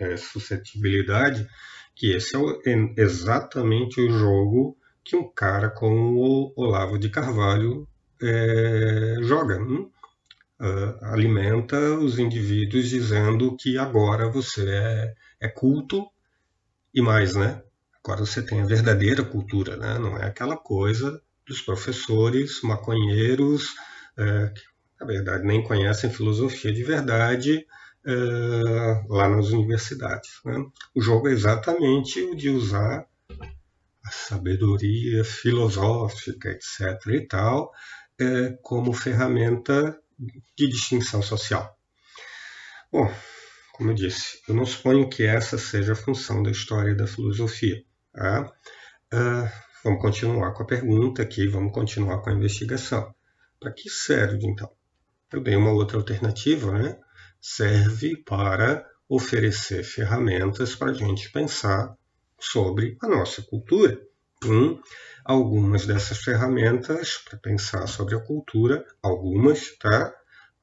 é, 0.00 0.16
suscetibilidade, 0.16 1.46
que 1.94 2.12
esse 2.12 2.36
é 2.36 2.40
exatamente 2.96 4.00
o 4.00 4.10
jogo 4.10 4.76
que 5.04 5.14
um 5.14 5.30
cara 5.32 5.70
como 5.70 6.20
o 6.20 6.52
Olavo 6.56 6.98
de 6.98 7.08
Carvalho 7.08 7.86
é, 8.20 9.16
joga. 9.22 9.58
Uh, 10.60 10.98
alimenta 11.02 11.78
os 11.98 12.18
indivíduos 12.18 12.88
dizendo 12.88 13.56
que 13.56 13.78
agora 13.78 14.28
você 14.28 14.68
é, 14.68 15.14
é 15.42 15.48
culto 15.48 16.04
e 16.92 17.00
mais, 17.00 17.36
né? 17.36 17.62
Agora 18.02 18.26
você 18.26 18.42
tem 18.42 18.60
a 18.60 18.66
verdadeira 18.66 19.22
cultura, 19.22 19.76
né? 19.76 20.00
Não 20.00 20.18
é 20.18 20.26
aquela 20.26 20.56
coisa 20.56 21.22
dos 21.46 21.62
professores 21.62 22.60
maconheiros 22.62 23.76
é, 24.18 24.52
na 25.00 25.06
verdade, 25.06 25.46
nem 25.46 25.62
conhecem 25.62 26.10
filosofia 26.10 26.72
de 26.72 26.82
verdade 26.82 27.66
é, 28.04 29.04
lá 29.08 29.28
nas 29.28 29.48
universidades. 29.48 30.30
Né? 30.44 30.64
O 30.94 31.00
jogo 31.00 31.28
é 31.28 31.32
exatamente 31.32 32.20
o 32.20 32.34
de 32.34 32.50
usar 32.50 33.06
a 34.04 34.10
sabedoria 34.10 35.24
filosófica, 35.24 36.50
etc. 36.50 37.06
e 37.08 37.26
tal, 37.26 37.72
é, 38.18 38.56
como 38.62 38.92
ferramenta 38.92 39.98
de 40.56 40.68
distinção 40.68 41.22
social. 41.22 41.76
Bom, 42.90 43.12
como 43.74 43.90
eu 43.90 43.94
disse, 43.94 44.40
eu 44.48 44.54
não 44.54 44.66
suponho 44.66 45.08
que 45.08 45.22
essa 45.22 45.56
seja 45.56 45.92
a 45.92 45.96
função 45.96 46.42
da 46.42 46.50
história 46.50 46.94
da 46.96 47.06
filosofia. 47.06 47.84
Tá? 48.12 48.52
Uh, 49.12 49.48
vamos 49.84 50.02
continuar 50.02 50.52
com 50.52 50.64
a 50.64 50.66
pergunta 50.66 51.22
aqui, 51.22 51.46
vamos 51.46 51.72
continuar 51.72 52.20
com 52.22 52.30
a 52.30 52.32
investigação. 52.32 53.14
Para 53.60 53.72
que 53.72 53.88
serve, 53.88 54.46
então? 54.46 54.77
Dei 55.30 55.56
uma 55.56 55.72
outra 55.72 55.98
alternativa, 55.98 56.72
né? 56.72 56.98
Serve 57.40 58.16
para 58.24 58.84
oferecer 59.08 59.84
ferramentas 59.84 60.74
para 60.74 60.90
a 60.90 60.94
gente 60.94 61.30
pensar 61.30 61.94
sobre 62.40 62.96
a 63.02 63.08
nossa 63.08 63.42
cultura. 63.42 64.00
Hum, 64.44 64.80
algumas 65.24 65.86
dessas 65.86 66.18
ferramentas 66.18 67.18
para 67.18 67.38
pensar 67.38 67.86
sobre 67.86 68.14
a 68.14 68.20
cultura, 68.20 68.86
algumas, 69.02 69.76
tá? 69.78 70.14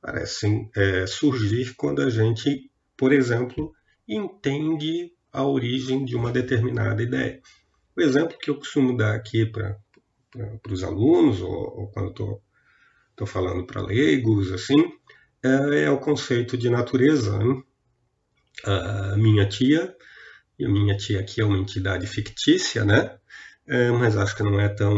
Parecem 0.01 0.70
é, 0.76 1.05
surgir 1.05 1.76
quando 1.76 2.01
a 2.01 2.09
gente, 2.09 2.72
por 2.97 3.11
exemplo, 3.11 3.74
entende 4.07 5.11
a 5.32 5.43
origem 5.43 6.05
de 6.05 6.16
uma 6.16 6.32
determinada 6.32 7.03
ideia. 7.03 7.41
O 7.95 8.01
exemplo 8.01 8.38
que 8.39 8.49
eu 8.49 8.55
costumo 8.55 8.95
dar 8.95 9.16
aqui 9.16 9.45
para 9.45 9.78
os 10.70 10.84
alunos, 10.84 11.41
ou, 11.41 11.51
ou 11.51 11.91
quando 11.91 12.09
estou 12.09 12.41
falando 13.24 13.66
para 13.66 13.82
leigos, 13.82 14.51
assim, 14.51 14.91
é, 15.43 15.84
é, 15.84 15.89
o 15.89 15.99
conceito 15.99 16.57
de 16.57 16.70
natureza. 16.70 17.38
Né? 17.38 17.61
A 18.63 19.16
minha 19.16 19.47
tia, 19.47 19.95
e 20.57 20.66
a 20.66 20.70
minha 20.70 20.97
tia 20.97 21.20
aqui 21.20 21.39
é 21.39 21.45
uma 21.45 21.57
entidade 21.57 22.07
fictícia, 22.07 22.84
né? 22.84 23.18
É, 23.68 23.91
mas 23.91 24.18
acho 24.18 24.36
que 24.36 24.43
não 24.43 24.59
é 24.59 24.70
tão 24.70 24.95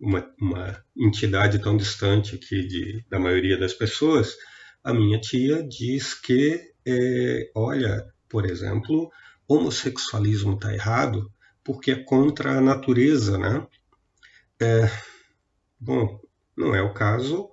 uma, 0.00 0.26
uma 0.40 0.84
entidade 0.96 1.58
tão 1.58 1.76
distante 1.76 2.34
aqui 2.34 2.66
de, 2.66 3.04
da 3.08 3.18
maioria 3.18 3.58
das 3.58 3.72
pessoas. 3.72 4.36
A 4.82 4.92
minha 4.92 5.20
tia 5.20 5.62
diz 5.62 6.14
que, 6.14 6.60
é, 6.86 7.50
olha, 7.54 8.04
por 8.28 8.44
exemplo, 8.44 9.10
homossexualismo 9.46 10.54
está 10.54 10.72
errado 10.72 11.30
porque 11.64 11.92
é 11.92 12.02
contra 12.02 12.58
a 12.58 12.60
natureza, 12.60 13.38
né? 13.38 13.66
É, 14.60 14.90
bom, 15.78 16.20
não 16.56 16.74
é 16.74 16.82
o 16.82 16.92
caso 16.92 17.50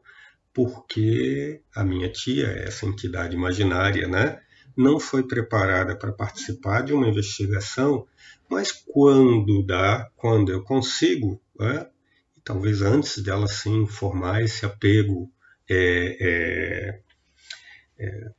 porque 0.53 1.61
a 1.73 1.83
minha 1.83 2.11
tia, 2.11 2.47
essa 2.47 2.85
entidade 2.85 3.35
imaginária, 3.35 4.07
né, 4.07 4.41
não 4.75 4.99
foi 4.99 5.23
preparada 5.23 5.95
para 5.95 6.11
participar 6.11 6.81
de 6.81 6.93
uma 6.93 7.07
investigação, 7.07 8.07
mas 8.49 8.71
quando 8.71 9.65
dá, 9.65 10.09
quando 10.15 10.51
eu 10.51 10.63
consigo, 10.63 11.41
né, 11.57 11.87
talvez 12.43 12.81
antes 12.81 13.21
dela 13.21 13.47
sim 13.47 13.85
formar 13.85 14.41
esse 14.41 14.65
apego 14.65 15.31
é, 15.69 16.17
é, 16.19 16.99
é, 17.99 18.31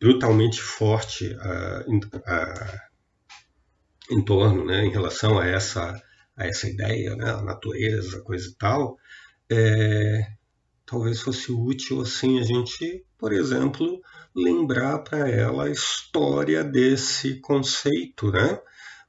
brutalmente 0.00 0.60
forte 0.60 1.34
a, 1.40 1.84
a, 2.26 2.80
em 4.10 4.24
torno, 4.24 4.64
né, 4.64 4.84
em 4.84 4.90
relação 4.90 5.38
a 5.38 5.46
essa, 5.46 6.00
a 6.36 6.46
essa 6.46 6.68
ideia, 6.68 7.16
né, 7.16 7.30
a 7.30 7.42
natureza, 7.42 8.20
coisa 8.22 8.48
e 8.48 8.54
tal, 8.54 8.96
é, 9.50 10.26
talvez 10.86 11.20
fosse 11.20 11.52
útil 11.52 12.00
assim 12.00 12.40
a 12.40 12.42
gente, 12.42 13.04
por 13.18 13.32
exemplo, 13.32 14.00
lembrar 14.34 14.98
para 15.00 15.28
ela 15.28 15.64
a 15.64 15.70
história 15.70 16.62
desse 16.64 17.40
conceito, 17.40 18.30
né? 18.30 18.58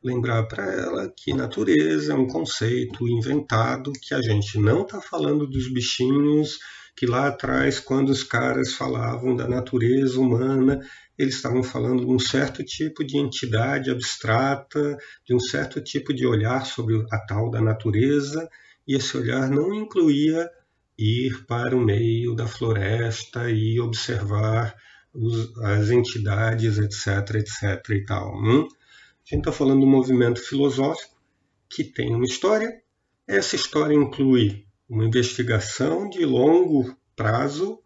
Lembrar 0.04 0.44
para 0.44 0.66
ela 0.72 1.12
que 1.16 1.34
natureza 1.34 2.14
é 2.14 2.16
um 2.16 2.28
conceito 2.28 3.08
inventado, 3.08 3.92
que 3.94 4.14
a 4.14 4.22
gente 4.22 4.60
não 4.60 4.84
está 4.84 5.02
falando 5.02 5.48
dos 5.48 5.72
bichinhos 5.72 6.60
que 6.96 7.06
lá 7.06 7.28
atrás, 7.28 7.80
quando 7.80 8.10
os 8.10 8.24
caras 8.24 8.74
falavam 8.74 9.36
da 9.36 9.48
natureza 9.48 10.20
humana, 10.20 10.80
eles 11.18 11.36
estavam 11.36 11.62
falando 11.62 12.06
de 12.06 12.12
um 12.12 12.20
certo 12.20 12.64
tipo 12.64 13.04
de 13.04 13.18
entidade 13.18 13.92
abstrata, 13.92 14.98
de 15.26 15.36
um 15.36 15.40
certo 15.40 15.82
tipo 15.82 16.14
de 16.14 16.26
olhar 16.26 16.66
sobre 16.66 16.96
a 17.12 17.20
tal 17.20 17.50
da 17.50 17.62
natureza, 17.62 18.50
e 18.88 18.96
esse 18.96 19.18
olhar 19.18 19.50
não 19.50 19.74
incluía 19.74 20.50
ir 20.98 21.46
para 21.46 21.76
o 21.76 21.80
meio 21.80 22.36
da 22.36 22.48
floresta 22.48 23.50
e 23.50 23.80
observar 23.80 24.76
os, 25.14 25.58
as 25.60 25.90
entidades, 25.90 26.78
etc, 26.78 27.36
etc 27.36 27.90
e 27.90 28.06
tal. 28.06 28.34
Hum? 28.36 28.68
A 28.68 29.30
gente 29.30 29.40
está 29.40 29.52
falando 29.52 29.80
de 29.80 29.86
um 29.86 29.90
movimento 29.90 30.40
filosófico 30.40 31.16
que 31.70 31.84
tem 31.84 32.14
uma 32.14 32.26
história. 32.26 32.82
Essa 33.28 33.56
história 33.56 33.94
inclui 33.94 34.66
uma 34.88 35.06
investigação 35.06 36.08
de 36.10 36.26
longo 36.26 36.96
prazo. 37.16 37.80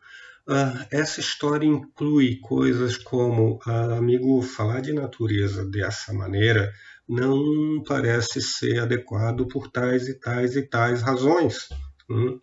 Uh, 0.47 0.85
essa 0.91 1.19
história 1.19 1.65
inclui 1.65 2.37
coisas 2.37 2.97
como, 2.97 3.59
uh, 3.65 3.93
amigo, 3.93 4.41
falar 4.41 4.81
de 4.81 4.91
natureza 4.91 5.63
dessa 5.65 6.11
maneira 6.11 6.73
não 7.09 7.83
parece 7.83 8.39
ser 8.39 8.79
adequado 8.79 9.47
por 9.47 9.69
tais 9.71 10.07
e 10.07 10.19
tais 10.19 10.55
e 10.55 10.61
tais 10.61 11.01
razões. 11.01 11.67
Hum? 12.09 12.39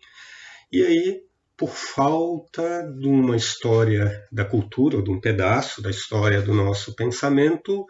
E 0.71 0.83
aí, 0.83 1.21
por 1.55 1.69
falta 1.69 2.83
de 2.99 3.07
uma 3.07 3.37
história 3.37 4.21
da 4.31 4.43
cultura, 4.43 4.97
ou 4.97 5.03
de 5.03 5.09
um 5.09 5.21
pedaço 5.21 5.81
da 5.81 5.89
história 5.89 6.41
do 6.41 6.53
nosso 6.53 6.93
pensamento, 6.95 7.85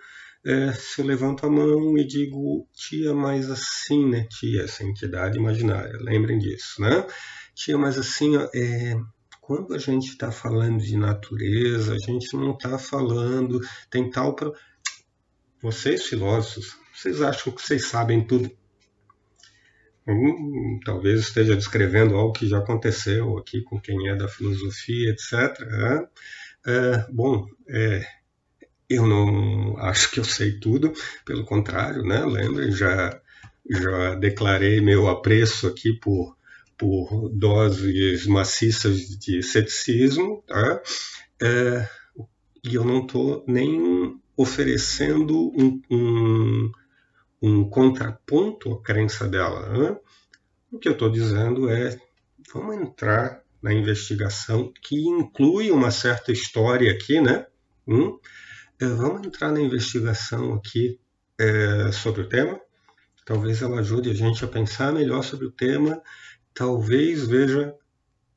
é, 0.45 0.71
se 0.73 1.01
eu 1.01 1.05
levanto 1.05 1.45
a 1.45 1.49
mão 1.49 1.97
e 1.97 2.05
digo, 2.05 2.67
tia, 2.73 3.13
mas 3.13 3.49
assim, 3.49 4.07
né, 4.07 4.27
tia, 4.29 4.61
essa 4.61 4.83
entidade 4.83 5.37
imaginária, 5.37 5.97
lembrem 5.99 6.37
disso, 6.37 6.79
né? 6.79 7.05
Tia, 7.55 7.77
mas 7.77 7.97
assim, 7.97 8.37
é, 8.53 8.95
quando 9.41 9.73
a 9.73 9.77
gente 9.77 10.09
está 10.09 10.29
falando 10.31 10.77
de 10.79 10.95
natureza, 10.95 11.95
a 11.95 11.97
gente 11.97 12.35
não 12.35 12.51
está 12.51 12.77
falando, 12.77 13.59
tem 13.89 14.09
tal. 14.09 14.35
Pro... 14.35 14.53
Vocês, 15.61 16.05
filósofos, 16.05 16.75
vocês 16.93 17.21
acham 17.21 17.51
que 17.51 17.61
vocês 17.61 17.85
sabem 17.85 18.25
tudo? 18.25 18.51
Hum, 20.07 20.79
talvez 20.85 21.19
esteja 21.19 21.55
descrevendo 21.55 22.15
algo 22.15 22.31
que 22.31 22.47
já 22.47 22.59
aconteceu 22.59 23.37
aqui 23.37 23.61
com 23.61 23.79
quem 23.79 24.07
é 24.07 24.15
da 24.15 24.27
filosofia, 24.27 25.09
etc. 25.09 25.59
Né? 25.59 26.07
É, 26.65 27.05
bom, 27.11 27.45
é, 27.67 28.05
eu 28.89 29.05
não 29.05 29.77
acho 29.79 30.11
que 30.11 30.19
eu 30.19 30.23
sei 30.23 30.59
tudo, 30.59 30.93
pelo 31.25 31.43
contrário, 31.43 32.03
né? 32.03 32.23
Lembrem, 32.25 32.71
já, 32.71 33.19
já 33.69 34.15
declarei 34.15 34.79
meu 34.79 35.09
apreço 35.09 35.67
aqui 35.67 35.91
por, 35.93 36.37
por 36.77 37.29
doses 37.29 38.25
maciças 38.27 39.17
de 39.19 39.43
ceticismo, 39.43 40.43
tá? 40.47 40.81
É, 41.41 41.89
e 42.63 42.75
eu 42.75 42.85
não 42.85 43.05
estou 43.05 43.43
nem 43.47 44.19
oferecendo 44.37 45.51
um, 45.57 45.81
um, 45.89 46.71
um, 47.41 47.69
contraponto 47.69 48.71
à 48.71 48.81
crença 48.83 49.27
dela. 49.27 49.67
Né? 49.69 49.97
O 50.71 50.77
que 50.77 50.87
eu 50.87 50.93
estou 50.93 51.09
dizendo 51.09 51.69
é, 51.69 51.99
vamos 52.53 52.75
entrar 52.75 53.41
na 53.61 53.73
investigação 53.73 54.71
que 54.81 54.95
inclui 55.07 55.71
uma 55.71 55.89
certa 55.89 56.31
história 56.31 56.91
aqui, 56.91 57.19
né? 57.19 57.47
Hum? 57.87 58.19
É, 58.79 58.85
vamos 58.85 59.25
entrar 59.25 59.51
na 59.51 59.59
investigação 59.59 60.53
aqui 60.53 60.99
é, 61.39 61.91
sobre 61.91 62.21
o 62.21 62.29
tema. 62.29 62.61
Talvez 63.25 63.61
ela 63.61 63.79
ajude 63.79 64.11
a 64.11 64.13
gente 64.13 64.45
a 64.45 64.47
pensar 64.47 64.93
melhor 64.93 65.23
sobre 65.23 65.47
o 65.47 65.51
tema. 65.51 66.01
Talvez 66.53 67.27
veja 67.27 67.73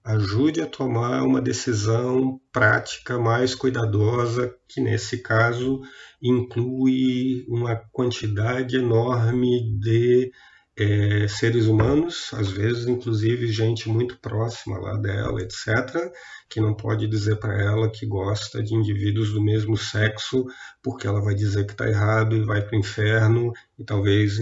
ajude 0.05 0.61
a 0.61 0.67
tomar 0.67 1.23
uma 1.23 1.41
decisão 1.41 2.41
prática 2.53 3.19
mais 3.19 3.55
cuidadosa, 3.55 4.55
que 4.69 4.81
nesse 4.81 5.19
caso 5.19 5.81
inclui 6.23 7.45
uma 7.49 7.77
quantidade 7.93 8.77
enorme 8.77 9.79
de 9.79 10.33
é, 10.79 11.29
seres 11.29 11.67
humanos, 11.67 12.31
às 12.33 12.49
vezes 12.51 12.87
inclusive 12.87 13.53
gente 13.53 13.89
muito 13.89 14.19
próxima 14.19 14.79
lá 14.79 14.97
dela, 14.97 15.43
etc., 15.43 16.11
que 16.49 16.61
não 16.61 16.75
pode 16.75 17.07
dizer 17.07 17.37
para 17.37 17.61
ela 17.63 17.91
que 17.91 18.07
gosta 18.07 18.63
de 18.63 18.75
indivíduos 18.75 19.33
do 19.33 19.43
mesmo 19.43 19.77
sexo, 19.77 20.47
porque 20.83 21.07
ela 21.07 21.21
vai 21.21 21.35
dizer 21.35 21.67
que 21.67 21.73
está 21.73 21.87
errado 21.87 22.35
e 22.35 22.45
vai 22.45 22.63
para 22.63 22.77
o 22.77 22.81
inferno 22.81 23.53
e 23.79 23.85
talvez 23.85 24.39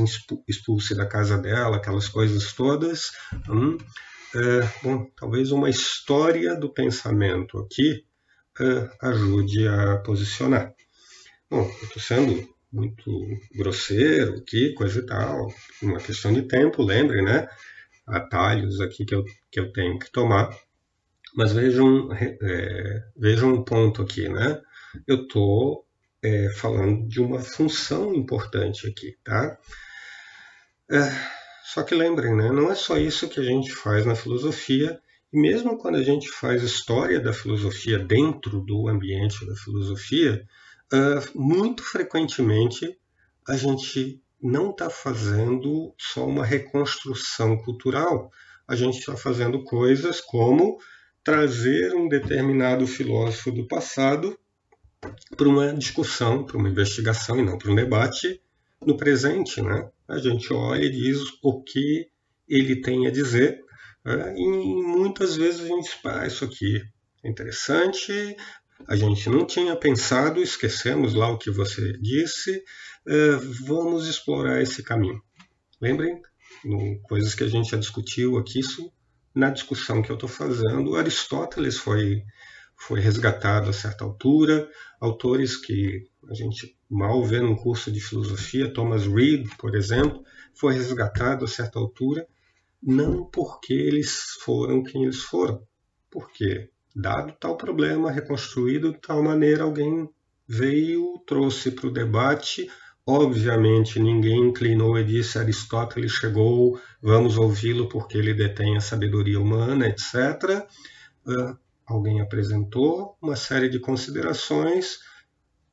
expulse 0.47 0.95
da 0.95 1.07
casa 1.07 1.37
dela, 1.37 1.77
aquelas 1.77 2.09
coisas 2.09 2.53
todas. 2.53 3.11
Hum? 3.49 3.77
É, 4.35 4.69
bom, 4.83 5.11
talvez 5.17 5.53
uma 5.53 5.71
história 5.71 6.55
do 6.55 6.73
pensamento 6.73 7.59
aqui 7.59 8.05
é, 8.61 9.09
ajude 9.09 9.67
a 9.67 9.99
posicionar. 9.99 10.75
Bom, 11.51 11.67
estou 11.83 12.03
sendo 12.03 12.49
muito 12.71 13.11
grosseiro 13.55 14.37
aqui, 14.37 14.75
coisa 14.75 14.99
e 14.99 15.07
tal, 15.07 15.49
uma 15.83 15.99
questão 15.99 16.33
de 16.33 16.43
tempo, 16.43 16.83
lembre, 16.83 17.23
né? 17.23 17.49
Atalhos 18.07 18.81
aqui 18.81 19.05
que 19.05 19.15
eu, 19.15 19.25
que 19.51 19.61
eu 19.61 19.73
tenho 19.73 19.99
que 19.99 20.11
tomar. 20.11 20.51
Mas 21.35 21.53
vejam, 21.53 22.13
é, 22.13 23.05
vejam 23.17 23.55
um 23.55 23.65
ponto 23.65 24.03
aqui, 24.03 24.29
né? 24.29 24.61
Eu 25.07 25.23
estou 25.23 25.87
é, 26.23 26.51
falando 26.51 27.07
de 27.09 27.21
uma 27.21 27.41
função 27.41 28.15
importante 28.15 28.87
aqui, 28.87 29.17
tá? 29.25 29.59
É, 30.91 31.38
só 31.69 31.83
que 31.83 31.95
lembrem, 31.95 32.35
né? 32.35 32.51
Não 32.51 32.71
é 32.71 32.75
só 32.75 32.97
isso 32.97 33.29
que 33.29 33.39
a 33.39 33.43
gente 33.43 33.71
faz 33.71 34.07
na 34.07 34.15
filosofia, 34.15 34.99
e 35.31 35.39
mesmo 35.39 35.77
quando 35.77 35.97
a 35.97 36.03
gente 36.03 36.27
faz 36.31 36.63
história 36.63 37.21
da 37.21 37.31
filosofia 37.31 37.99
dentro 37.99 38.63
do 38.63 38.89
ambiente 38.89 39.47
da 39.47 39.55
filosofia, 39.55 40.49
uh, 40.91 41.39
muito 41.39 41.83
frequentemente 41.83 42.99
a 43.47 43.55
gente 43.55 44.19
não 44.43 44.71
está 44.71 44.89
fazendo 44.89 45.95
só 45.99 46.27
uma 46.27 46.43
reconstrução 46.43 47.59
cultural, 47.59 48.31
a 48.67 48.75
gente 48.75 49.01
está 49.01 49.15
fazendo 49.15 49.63
coisas 49.63 50.23
como 50.23 50.79
trazer 51.23 51.95
um 51.95 52.09
determinado 52.09 52.87
filósofo 52.87 53.53
do 53.53 53.69
passado 53.69 54.39
para 55.37 55.47
uma 55.47 55.75
discussão, 55.75 56.45
para 56.45 56.57
uma 56.57 56.71
investigação 56.71 57.39
e 57.39 57.43
não 57.43 57.59
para 57.59 57.71
um 57.71 57.75
debate 57.75 58.41
no 58.85 58.97
presente, 58.97 59.61
né? 59.61 59.89
A 60.07 60.19
gente 60.19 60.53
olha 60.53 60.85
e 60.85 60.91
diz 60.91 61.19
o 61.43 61.63
que 61.63 62.09
ele 62.49 62.81
tem 62.81 63.07
a 63.07 63.11
dizer 63.11 63.61
né? 64.05 64.35
e 64.37 64.47
muitas 64.47 65.37
vezes 65.37 65.61
a 65.61 65.67
gente 65.67 65.91
ah, 66.05 66.27
isso 66.27 66.45
aqui 66.45 66.83
é 67.23 67.29
interessante, 67.29 68.13
a 68.87 68.97
gente 68.97 69.29
não 69.29 69.45
tinha 69.45 69.77
pensado, 69.77 70.43
esquecemos 70.43 71.15
lá 71.15 71.29
o 71.29 71.39
que 71.39 71.51
você 71.51 71.93
disse, 71.99 72.63
é, 73.07 73.31
vamos 73.67 74.07
explorar 74.07 74.63
esse 74.63 74.83
caminho. 74.83 75.21
Lembrem, 75.81 76.21
no, 76.65 77.01
coisas 77.03 77.35
que 77.35 77.45
a 77.45 77.49
gente 77.49 77.71
já 77.71 77.77
discutiu 77.77 78.39
aqui, 78.39 78.61
isso 78.61 78.91
na 79.35 79.51
discussão 79.51 80.01
que 80.01 80.11
eu 80.11 80.15
estou 80.15 80.29
fazendo, 80.29 80.97
Aristóteles 80.97 81.77
foi, 81.77 82.23
foi 82.79 83.01
resgatado 83.01 83.69
a 83.69 83.73
certa 83.73 84.05
altura, 84.05 84.69
autores 85.01 85.57
que 85.57 86.07
a 86.31 86.35
gente 86.35 86.77
mal 86.89 87.23
vê 87.25 87.41
num 87.41 87.57
curso 87.57 87.91
de 87.91 88.01
filosofia, 88.01 88.73
Thomas 88.73 89.07
Reid, 89.07 89.57
por 89.59 89.75
exemplo, 89.75 90.23
foi 90.55 90.75
resgatado 90.75 91.45
a 91.45 91.49
certa 91.49 91.79
altura, 91.79 92.27
não 92.83 93.25
porque 93.25 93.75
eles 93.75 94.37
foram 94.43 94.83
quem 94.83 95.05
eles 95.05 95.21
foram, 95.21 95.61
porque 96.11 96.71
dado 96.95 97.35
tal 97.39 97.57
problema, 97.57 98.11
reconstruído 98.11 98.93
de 98.93 99.01
tal 99.01 99.23
maneira, 99.23 99.65
alguém 99.65 100.09
veio, 100.47 101.19
trouxe 101.27 101.71
para 101.71 101.89
o 101.89 101.93
debate. 101.93 102.71
Obviamente, 103.07 103.99
ninguém 103.99 104.49
inclinou 104.49 104.99
e 104.99 105.05
disse 105.05 105.39
Aristóteles 105.39 106.13
chegou, 106.13 106.79
vamos 107.03 107.37
ouvi-lo 107.39 107.89
porque 107.89 108.19
ele 108.19 108.35
detém 108.35 108.77
a 108.77 108.81
sabedoria 108.81 109.41
humana, 109.41 109.87
etc. 109.87 110.67
Alguém 111.89 112.21
apresentou 112.21 113.17
uma 113.21 113.35
série 113.35 113.69
de 113.69 113.81
considerações. 113.81 114.99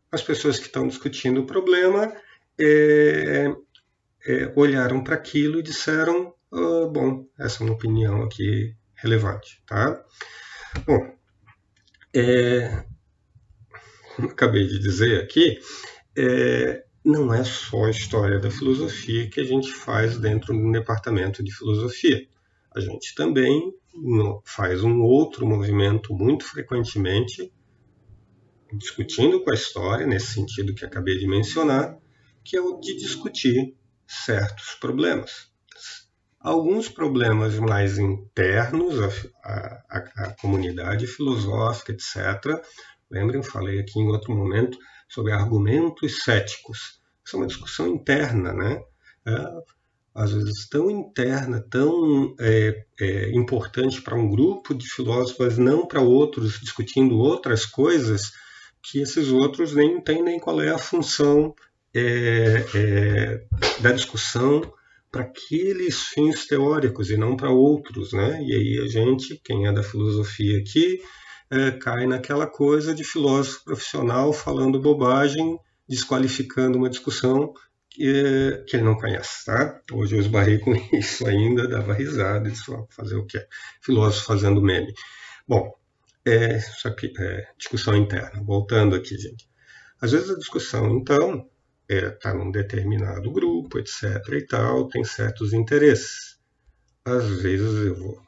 As 0.09 0.23
pessoas 0.23 0.57
que 0.57 0.67
estão 0.67 0.87
discutindo 0.87 1.41
o 1.41 1.45
problema 1.45 2.15
é, 2.57 3.53
é, 4.25 4.53
olharam 4.55 5.03
para 5.03 5.15
aquilo 5.15 5.59
e 5.59 5.63
disseram: 5.63 6.33
uh, 6.51 6.89
bom, 6.89 7.27
essa 7.37 7.61
é 7.61 7.65
uma 7.65 7.75
opinião 7.75 8.23
aqui 8.23 8.73
relevante, 8.95 9.61
tá? 9.67 10.01
Bom, 10.85 11.13
é, 12.13 12.85
como 14.15 14.29
acabei 14.29 14.65
de 14.65 14.79
dizer 14.79 15.21
aqui, 15.21 15.59
é, 16.17 16.85
não 17.03 17.33
é 17.33 17.43
só 17.43 17.85
a 17.85 17.89
história 17.89 18.39
da 18.39 18.49
filosofia 18.49 19.29
que 19.29 19.41
a 19.41 19.43
gente 19.43 19.69
faz 19.71 20.17
dentro 20.17 20.53
do 20.53 20.71
departamento 20.71 21.43
de 21.43 21.53
filosofia. 21.53 22.25
A 22.75 22.79
gente 22.79 23.15
também 23.15 23.73
faz 24.43 24.83
um 24.83 25.01
outro 25.01 25.47
movimento 25.47 26.13
muito 26.13 26.45
frequentemente, 26.45 27.51
discutindo 28.73 29.43
com 29.43 29.51
a 29.51 29.55
história, 29.55 30.05
nesse 30.05 30.33
sentido 30.33 30.75
que 30.75 30.83
acabei 30.83 31.17
de 31.17 31.27
mencionar, 31.27 31.97
que 32.43 32.57
é 32.57 32.61
o 32.61 32.79
de 32.79 32.95
discutir 32.97 33.75
certos 34.05 34.75
problemas 34.75 35.49
alguns 36.45 36.87
problemas 36.87 37.57
mais 37.57 37.97
internos 37.97 39.01
à, 39.43 39.83
à, 39.89 39.97
à 40.25 40.35
comunidade 40.39 41.07
filosófica, 41.07 41.91
etc. 41.91 42.63
Lembrem, 43.09 43.41
falei 43.41 43.79
aqui 43.79 43.99
em 43.99 44.07
outro 44.07 44.31
momento 44.31 44.77
sobre 45.09 45.31
argumentos 45.31 46.23
céticos. 46.23 47.01
Isso 47.25 47.35
é 47.35 47.39
uma 47.39 47.47
discussão 47.47 47.87
interna, 47.87 48.53
né? 48.53 48.83
É, 49.25 49.31
às 50.15 50.31
vezes 50.31 50.65
tão 50.69 50.89
interna, 50.89 51.61
tão 51.69 52.33
é, 52.39 52.85
é, 52.97 53.29
importante 53.31 54.01
para 54.01 54.15
um 54.15 54.29
grupo 54.29 54.73
de 54.73 54.87
filósofos, 54.87 55.57
não 55.57 55.85
para 55.85 55.99
outros, 55.99 56.57
discutindo 56.61 57.17
outras 57.19 57.65
coisas, 57.65 58.31
que 58.81 59.01
esses 59.01 59.29
outros 59.29 59.75
nem 59.75 59.97
entendem 59.97 60.39
qual 60.39 60.61
é 60.61 60.69
a 60.69 60.77
função 60.77 61.53
é, 61.93 62.65
é 62.73 63.45
da 63.81 63.91
discussão 63.91 64.61
para 65.11 65.23
aqueles 65.23 66.03
fins 66.03 66.45
teóricos 66.45 67.09
e 67.09 67.17
não 67.17 67.35
para 67.35 67.49
outros, 67.49 68.13
né? 68.13 68.41
E 68.41 68.53
aí 68.53 68.79
a 68.85 68.87
gente, 68.87 69.39
quem 69.43 69.67
é 69.67 69.71
da 69.71 69.83
filosofia 69.83 70.59
aqui, 70.59 71.01
é, 71.49 71.71
cai 71.71 72.05
naquela 72.07 72.47
coisa 72.47 72.95
de 72.95 73.03
filósofo 73.03 73.65
profissional 73.65 74.31
falando 74.31 74.79
bobagem, 74.79 75.57
desqualificando 75.87 76.77
uma 76.77 76.89
discussão 76.89 77.53
que, 77.95 78.75
ele 78.75 78.83
não 78.83 78.95
conhece, 78.95 79.45
tá? 79.45 79.81
Hoje 79.91 80.15
eu 80.15 80.19
esbarrei 80.19 80.59
com 80.59 80.73
isso 80.95 81.25
ainda, 81.27 81.67
dava 81.67 81.93
risada, 81.93 82.49
disse, 82.49 82.65
fazer 82.89 83.15
o 83.15 83.25
quê? 83.25 83.45
Filósofo 83.81 84.25
fazendo 84.25 84.61
meme. 84.61 84.93
Bom, 85.47 85.73
é, 86.25 86.59
só 86.59 86.89
que, 86.91 87.13
é, 87.17 87.47
discussão 87.57 87.95
interna. 87.95 88.43
Voltando 88.43 88.95
aqui, 88.95 89.17
gente. 89.17 89.47
Às 90.01 90.11
vezes 90.11 90.29
a 90.29 90.37
discussão, 90.37 90.97
então, 90.97 91.49
está 91.89 92.07
é, 92.07 92.09
tá 92.09 92.33
num 92.33 92.51
determinado 92.51 93.31
grupo, 93.31 93.79
etc. 93.79 94.03
e 94.33 94.45
tal, 94.45 94.87
tem 94.87 95.03
certos 95.03 95.53
interesses. 95.53 96.37
Às 97.05 97.41
vezes 97.41 97.85
eu 97.85 97.95
vou 97.95 98.25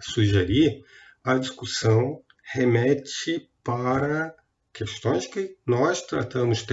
sugerir 0.00 0.82
a 1.22 1.38
discussão 1.38 2.20
remete 2.52 3.48
para 3.62 4.34
questões 4.74 5.26
que 5.28 5.56
nós 5.64 6.02
tratamos 6.02 6.66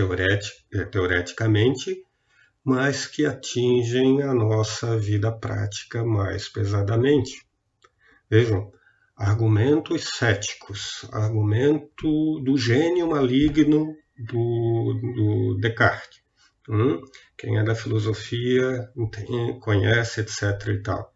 é, 0.74 0.84
teoreticamente, 0.86 2.04
mas 2.64 3.06
que 3.06 3.26
atingem 3.26 4.24
a 4.24 4.34
nossa 4.34 4.98
vida 4.98 5.32
prática 5.32 6.04
mais 6.04 6.50
pesadamente. 6.50 7.46
Vejam, 8.30 8.72
argumentos 9.16 10.10
céticos, 10.16 11.06
argumento 11.12 12.40
do 12.44 12.58
gênio 12.58 13.08
maligno 13.08 13.96
do, 14.18 15.00
do 15.16 15.58
Descartes. 15.60 16.22
Hum? 16.68 17.02
Quem 17.38 17.58
é 17.60 17.64
da 17.64 17.76
filosofia 17.76 18.90
conhece, 19.60 20.22
etc. 20.22 20.68
e 20.70 20.82
tal. 20.82 21.14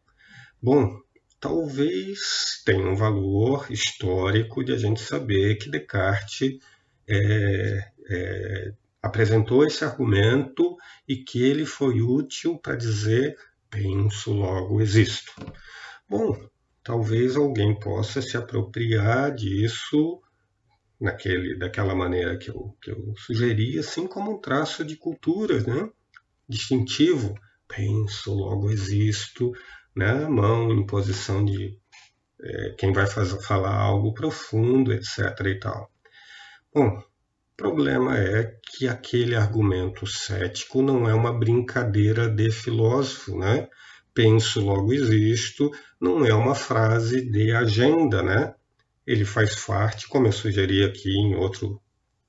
Bom, 0.61 0.99
talvez 1.39 2.61
tenha 2.65 2.87
um 2.87 2.95
valor 2.95 3.71
histórico 3.71 4.63
de 4.63 4.73
a 4.73 4.77
gente 4.77 5.01
saber 5.01 5.55
que 5.55 5.69
Descartes 5.69 6.59
é, 7.07 7.91
é, 8.09 8.73
apresentou 9.01 9.65
esse 9.65 9.83
argumento 9.83 10.75
e 11.07 11.17
que 11.17 11.43
ele 11.43 11.65
foi 11.65 12.01
útil 12.01 12.57
para 12.57 12.75
dizer 12.75 13.35
penso, 13.75 14.31
logo 14.31 14.81
existo. 14.81 15.33
Bom, 16.09 16.37
talvez 16.83 17.35
alguém 17.35 17.77
possa 17.77 18.21
se 18.21 18.37
apropriar 18.37 19.33
disso 19.33 20.21
naquele, 20.99 21.57
daquela 21.57 21.93
maneira 21.93 22.37
que 22.37 22.49
eu, 22.49 22.75
que 22.81 22.91
eu 22.91 23.13
sugeri, 23.17 23.77
assim 23.77 24.07
como 24.07 24.31
um 24.31 24.39
traço 24.39 24.85
de 24.85 24.95
cultura, 24.95 25.61
né? 25.61 25.89
distintivo. 26.47 27.35
Penso, 27.67 28.33
logo 28.33 28.71
existo, 28.71 29.51
né? 29.95 30.25
mão 30.27 30.71
em 30.71 30.85
posição 30.85 31.43
de 31.43 31.77
é, 32.41 32.69
quem 32.77 32.93
vai 32.93 33.07
fazer, 33.07 33.41
falar 33.41 33.75
algo 33.75 34.13
profundo, 34.13 34.93
etc. 34.93 35.17
e 35.45 35.59
tal. 35.59 35.91
Bom, 36.75 36.99
o 36.99 37.03
problema 37.57 38.17
é 38.17 38.59
que 38.67 38.87
aquele 38.87 39.33
argumento 39.33 40.05
cético 40.05 40.81
não 40.81 41.09
é 41.09 41.13
uma 41.13 41.31
brincadeira 41.31 42.29
de 42.29 42.51
filósofo, 42.51 43.37
né? 43.37 43.69
Penso, 44.13 44.59
logo 44.59 44.93
existo, 44.93 45.71
não 45.99 46.25
é 46.25 46.33
uma 46.33 46.53
frase 46.53 47.27
de 47.31 47.51
agenda, 47.53 48.21
né? 48.21 48.53
ele 49.05 49.23
faz 49.23 49.55
parte, 49.63 50.07
como 50.07 50.27
eu 50.27 50.31
sugeri 50.31 50.83
aqui 50.83 51.11
em, 51.11 51.35
outro, 51.35 51.81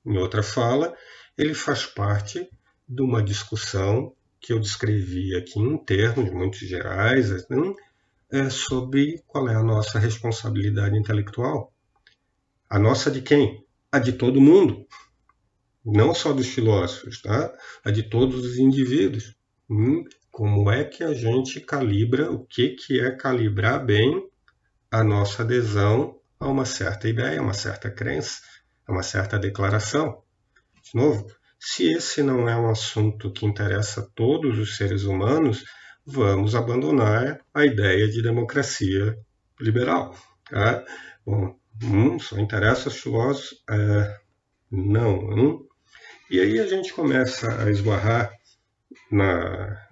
em 0.05 0.17
outra 0.17 0.43
fala, 0.43 0.95
ele 1.37 1.53
faz 1.53 1.85
parte 1.85 2.47
de 2.87 3.01
uma 3.01 3.23
discussão 3.23 4.13
que 4.39 4.53
eu 4.53 4.59
descrevi 4.59 5.35
aqui 5.35 5.59
em 5.59 5.77
termos 5.77 6.31
muito 6.31 6.57
gerais, 6.57 7.31
assim, 7.31 7.75
é, 8.31 8.49
sobre 8.49 9.23
qual 9.25 9.49
é 9.49 9.55
a 9.55 9.63
nossa 9.63 9.97
responsabilidade 9.97 10.95
intelectual. 10.95 11.73
A 12.69 12.77
nossa 12.77 13.09
de 13.09 13.21
quem? 13.21 13.66
A 13.91 13.99
de 13.99 14.13
todo 14.13 14.41
mundo. 14.41 14.85
Não 15.85 16.13
só 16.13 16.33
dos 16.33 16.47
filósofos, 16.47 17.21
tá? 17.21 17.53
A 17.83 17.91
de 17.91 18.03
todos 18.03 18.45
os 18.45 18.57
indivíduos. 18.57 19.35
Hum, 19.69 20.03
como 20.29 20.69
é 20.69 20.83
que 20.83 21.03
a 21.03 21.13
gente 21.13 21.59
calibra, 21.61 22.31
o 22.31 22.45
que, 22.45 22.69
que 22.69 22.99
é 22.99 23.11
calibrar 23.11 23.83
bem 23.85 24.29
a 24.91 25.03
nossa 25.03 25.43
adesão 25.43 26.19
a 26.39 26.47
uma 26.47 26.65
certa 26.65 27.07
ideia, 27.07 27.39
a 27.39 27.43
uma 27.43 27.53
certa 27.53 27.89
crença, 27.89 28.41
a 28.87 28.91
uma 28.91 29.03
certa 29.03 29.39
declaração. 29.39 30.21
De 30.83 30.93
novo, 30.93 31.27
se 31.59 31.91
esse 31.91 32.21
não 32.21 32.47
é 32.47 32.55
um 32.55 32.69
assunto 32.69 33.31
que 33.31 33.45
interessa 33.45 34.01
a 34.01 34.07
todos 34.15 34.57
os 34.59 34.77
seres 34.77 35.03
humanos, 35.03 35.63
vamos 36.05 36.55
abandonar 36.55 37.41
a 37.53 37.65
ideia 37.65 38.07
de 38.07 38.21
democracia 38.21 39.17
liberal. 39.59 40.15
Tá? 40.49 40.85
Bom, 41.25 41.57
hum, 41.83 42.19
só 42.19 42.37
interessa 42.37 42.89
aos? 43.15 43.63
É, 43.69 44.19
não. 44.71 45.19
Hum. 45.19 45.67
E 46.29 46.39
aí 46.39 46.59
a 46.59 46.67
gente 46.67 46.93
começa 46.93 47.63
a 47.63 47.69
esbarrar 47.69 48.31
na, 49.11 49.87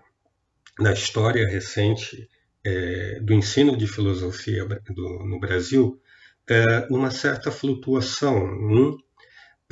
na 0.79 0.91
história 0.91 1.47
recente 1.47 2.27
é, 2.65 3.19
do 3.21 3.33
ensino 3.33 3.77
de 3.77 3.88
filosofia 3.88 4.65
do, 4.65 5.25
no 5.25 5.39
Brasil, 5.39 6.01
é, 6.49 6.88
uma 6.89 7.11
certa 7.11 7.51
flutuação, 7.51 8.43
hum, 8.43 8.97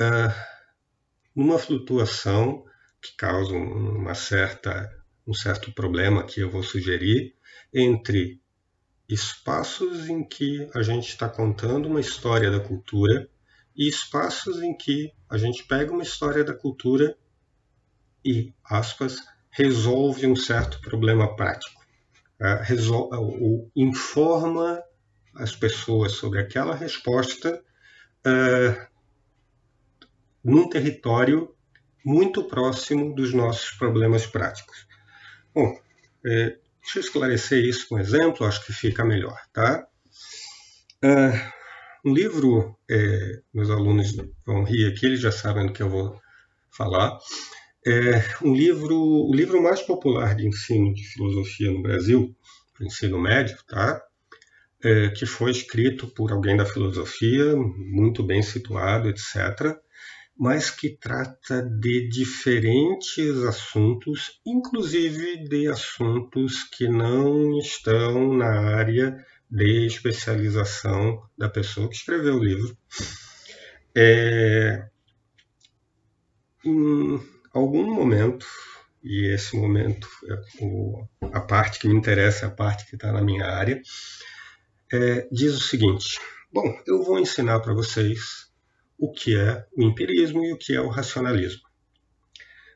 é, 0.00 0.34
uma 1.34 1.58
flutuação 1.58 2.64
que 3.02 3.16
causa 3.16 3.52
uma 3.52 4.14
certa, 4.14 4.90
um 5.26 5.34
certo 5.34 5.72
problema 5.72 6.24
que 6.24 6.40
eu 6.40 6.50
vou 6.50 6.62
sugerir 6.62 7.34
entre 7.72 8.40
espaços 9.08 10.08
em 10.08 10.24
que 10.24 10.68
a 10.74 10.82
gente 10.82 11.08
está 11.08 11.28
contando 11.28 11.86
uma 11.86 12.00
história 12.00 12.50
da 12.50 12.60
cultura 12.60 13.28
e 13.76 13.88
espaços 13.88 14.62
em 14.62 14.76
que 14.76 15.12
a 15.28 15.36
gente 15.36 15.64
pega 15.64 15.92
uma 15.92 16.02
história 16.02 16.44
da 16.44 16.54
cultura 16.54 17.16
e, 18.24 18.54
aspas, 18.64 19.16
resolve 19.50 20.26
um 20.26 20.36
certo 20.36 20.80
problema 20.80 21.36
prático. 21.36 21.84
É, 22.40 22.62
resolve, 22.62 23.16
ou 23.16 23.70
informa 23.76 24.82
as 25.34 25.54
pessoas 25.54 26.12
sobre 26.12 26.40
aquela 26.40 26.74
resposta 26.74 27.62
uh, 28.26 28.86
num 30.42 30.68
território 30.68 31.54
muito 32.04 32.44
próximo 32.44 33.14
dos 33.14 33.32
nossos 33.32 33.70
problemas 33.72 34.26
práticos. 34.26 34.86
Bom, 35.54 35.78
é, 36.26 36.58
deixa 36.84 36.98
eu 36.98 37.02
esclarecer 37.02 37.64
isso 37.64 37.88
com 37.88 37.96
um 37.96 37.98
exemplo, 37.98 38.46
acho 38.46 38.64
que 38.64 38.72
fica 38.72 39.04
melhor, 39.04 39.36
tá? 39.52 39.86
Uh, 41.02 42.08
um 42.08 42.12
livro, 42.12 42.76
é, 42.90 43.40
meus 43.52 43.70
alunos 43.70 44.14
vão 44.46 44.62
rir 44.62 44.92
aqui, 44.92 45.06
eles 45.06 45.20
já 45.20 45.32
sabem 45.32 45.66
do 45.66 45.72
que 45.72 45.82
eu 45.82 45.88
vou 45.88 46.20
falar. 46.70 47.18
É 47.86 48.22
um 48.42 48.54
livro, 48.54 48.96
o 48.96 49.34
livro 49.34 49.62
mais 49.62 49.80
popular 49.82 50.34
de 50.34 50.46
ensino 50.46 50.94
de 50.94 51.04
filosofia 51.04 51.70
no 51.70 51.82
Brasil, 51.82 52.34
ensino 52.80 53.18
médio, 53.18 53.56
tá? 53.66 54.02
É, 54.82 55.08
que 55.08 55.24
foi 55.24 55.50
escrito 55.50 56.06
por 56.08 56.32
alguém 56.32 56.56
da 56.56 56.66
filosofia, 56.66 57.56
muito 57.56 58.22
bem 58.22 58.42
situado, 58.42 59.08
etc 59.08 59.82
mas 60.36 60.70
que 60.70 60.90
trata 60.90 61.62
de 61.62 62.08
diferentes 62.08 63.36
assuntos, 63.44 64.40
inclusive 64.44 65.48
de 65.48 65.68
assuntos 65.68 66.64
que 66.64 66.88
não 66.88 67.58
estão 67.58 68.34
na 68.34 68.76
área 68.76 69.24
de 69.48 69.86
especialização 69.86 71.22
da 71.38 71.48
pessoa 71.48 71.88
que 71.88 71.94
escreveu 71.94 72.34
o 72.34 72.44
livro. 72.44 72.76
É, 73.94 74.88
em 76.64 77.20
algum 77.52 77.94
momento, 77.94 78.46
e 79.02 79.26
esse 79.32 79.56
momento, 79.56 80.08
é 80.28 80.64
o, 80.64 81.06
a 81.32 81.40
parte 81.40 81.78
que 81.78 81.86
me 81.86 81.94
interessa, 81.94 82.46
a 82.46 82.50
parte 82.50 82.86
que 82.86 82.96
está 82.96 83.12
na 83.12 83.22
minha 83.22 83.46
área, 83.46 83.80
é, 84.92 85.28
diz 85.30 85.54
o 85.54 85.60
seguinte: 85.60 86.18
Bom, 86.52 86.64
eu 86.86 87.02
vou 87.04 87.20
ensinar 87.20 87.60
para 87.60 87.74
vocês 87.74 88.43
o 88.98 89.12
que 89.12 89.36
é 89.36 89.66
o 89.76 89.82
empirismo 89.82 90.44
e 90.44 90.52
o 90.52 90.58
que 90.58 90.74
é 90.74 90.80
o 90.80 90.88
racionalismo. 90.88 91.62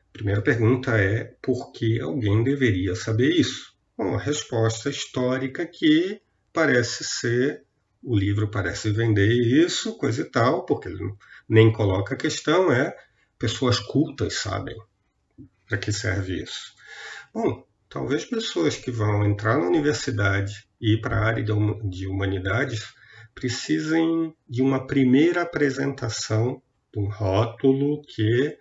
A 0.09 0.11
primeira 0.11 0.41
pergunta 0.41 0.97
é 0.97 1.35
por 1.41 1.71
que 1.71 1.99
alguém 1.99 2.43
deveria 2.43 2.95
saber 2.95 3.29
isso? 3.29 3.73
Bom, 3.97 4.15
a 4.15 4.19
resposta 4.19 4.89
histórica 4.89 5.65
que 5.65 6.21
parece 6.51 7.03
ser, 7.03 7.63
o 8.01 8.17
livro 8.17 8.49
parece 8.49 8.91
vender 8.91 9.29
isso, 9.29 9.97
coisa 9.97 10.21
e 10.21 10.25
tal, 10.25 10.65
porque 10.65 10.89
ele 10.89 11.13
nem 11.47 11.71
coloca 11.71 12.13
a 12.13 12.17
questão, 12.17 12.71
é 12.71 12.95
pessoas 13.37 13.79
cultas 13.79 14.35
sabem 14.35 14.75
para 15.67 15.77
que 15.77 15.91
serve 15.91 16.43
isso. 16.43 16.73
Bom, 17.33 17.65
talvez 17.87 18.25
pessoas 18.25 18.75
que 18.75 18.91
vão 18.91 19.25
entrar 19.25 19.57
na 19.57 19.67
universidade 19.67 20.67
e 20.81 20.93
ir 20.93 21.01
para 21.01 21.17
a 21.17 21.25
área 21.25 21.43
de 21.43 22.07
humanidades 22.07 22.93
precisem 23.39 24.35
de 24.49 24.61
uma 24.61 24.85
primeira 24.85 25.43
apresentação 25.43 26.61
de 26.93 26.99
um 26.99 27.09
rótulo 27.09 28.01
que 28.01 28.57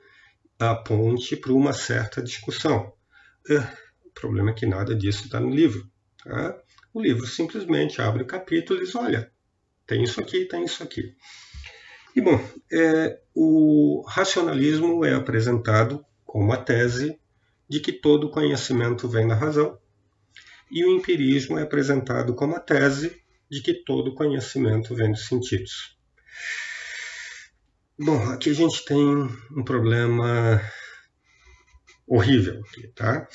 aponte 0.56 1.36
para 1.36 1.52
uma 1.52 1.72
certa 1.72 2.22
discussão. 2.22 2.92
É, 3.50 3.58
o 4.06 4.10
problema 4.14 4.50
é 4.50 4.54
que 4.54 4.66
nada 4.66 4.94
disso 4.94 5.24
está 5.24 5.40
no 5.40 5.50
livro. 5.50 5.90
Tá? 6.22 6.56
O 6.94 7.02
livro 7.02 7.26
simplesmente 7.26 8.00
abre 8.00 8.22
o 8.22 8.26
capítulo 8.26 8.78
e 8.78 8.84
diz: 8.84 8.94
olha, 8.94 9.32
tem 9.84 10.04
isso 10.04 10.20
aqui, 10.20 10.44
tem 10.44 10.64
isso 10.64 10.80
aqui. 10.80 11.12
E 12.14 12.20
bom, 12.20 12.40
é, 12.72 13.20
o 13.34 14.04
racionalismo 14.06 15.04
é 15.04 15.12
apresentado 15.12 16.04
como 16.24 16.52
a 16.52 16.56
tese 16.56 17.18
de 17.68 17.80
que 17.80 17.92
todo 17.92 18.30
conhecimento 18.30 19.08
vem 19.08 19.26
da 19.26 19.34
razão, 19.34 19.76
e 20.70 20.84
o 20.84 20.92
empirismo 20.92 21.58
é 21.58 21.62
apresentado 21.62 22.32
como 22.32 22.54
a 22.54 22.60
tese 22.60 23.20
de 23.50 23.62
que 23.62 23.74
todo 23.84 24.14
conhecimento 24.14 24.94
vem 24.94 25.10
dos 25.10 25.26
sentidos. 25.26 25.96
Bom, 27.98 28.30
aqui 28.30 28.50
a 28.50 28.54
gente 28.54 28.84
tem 28.84 28.96
um 28.96 29.64
problema 29.64 30.60
horrível 32.06 32.62
aqui, 32.68 32.88
tá? 32.88 33.28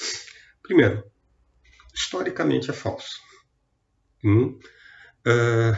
Primeiro, 0.61 1.03
historicamente 1.93 2.69
é 2.69 2.73
falso. 2.73 3.19
Hum? 4.23 4.57
Uh, 5.27 5.77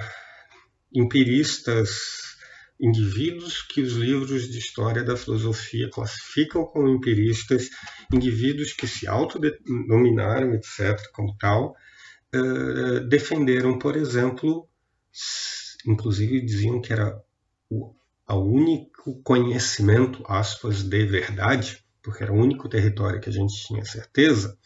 empiristas, 0.93 2.35
indivíduos 2.79 3.61
que 3.61 3.81
os 3.81 3.93
livros 3.93 4.49
de 4.49 4.59
história 4.59 5.03
da 5.03 5.17
filosofia 5.17 5.89
classificam 5.89 6.65
como 6.65 6.87
empiristas, 6.87 7.69
indivíduos 8.13 8.73
que 8.73 8.87
se 8.87 9.07
autodenominaram, 9.07 10.53
etc., 10.53 11.09
como 11.11 11.35
tal, 11.37 11.75
eh, 12.35 12.99
defenderam, 13.01 13.79
por 13.79 13.95
exemplo, 13.95 14.67
inclusive 15.87 16.41
diziam 16.41 16.81
que 16.81 16.91
era 16.91 17.17
o 17.69 17.95
a 18.27 18.35
único 18.35 19.21
conhecimento, 19.21 20.23
aspas, 20.27 20.83
de 20.83 21.05
verdade, 21.05 21.85
porque 22.01 22.23
era 22.23 22.33
o 22.33 22.37
único 22.37 22.67
território 22.67 23.21
que 23.21 23.29
a 23.29 23.31
gente 23.31 23.53
tinha 23.67 23.85
certeza, 23.85 24.57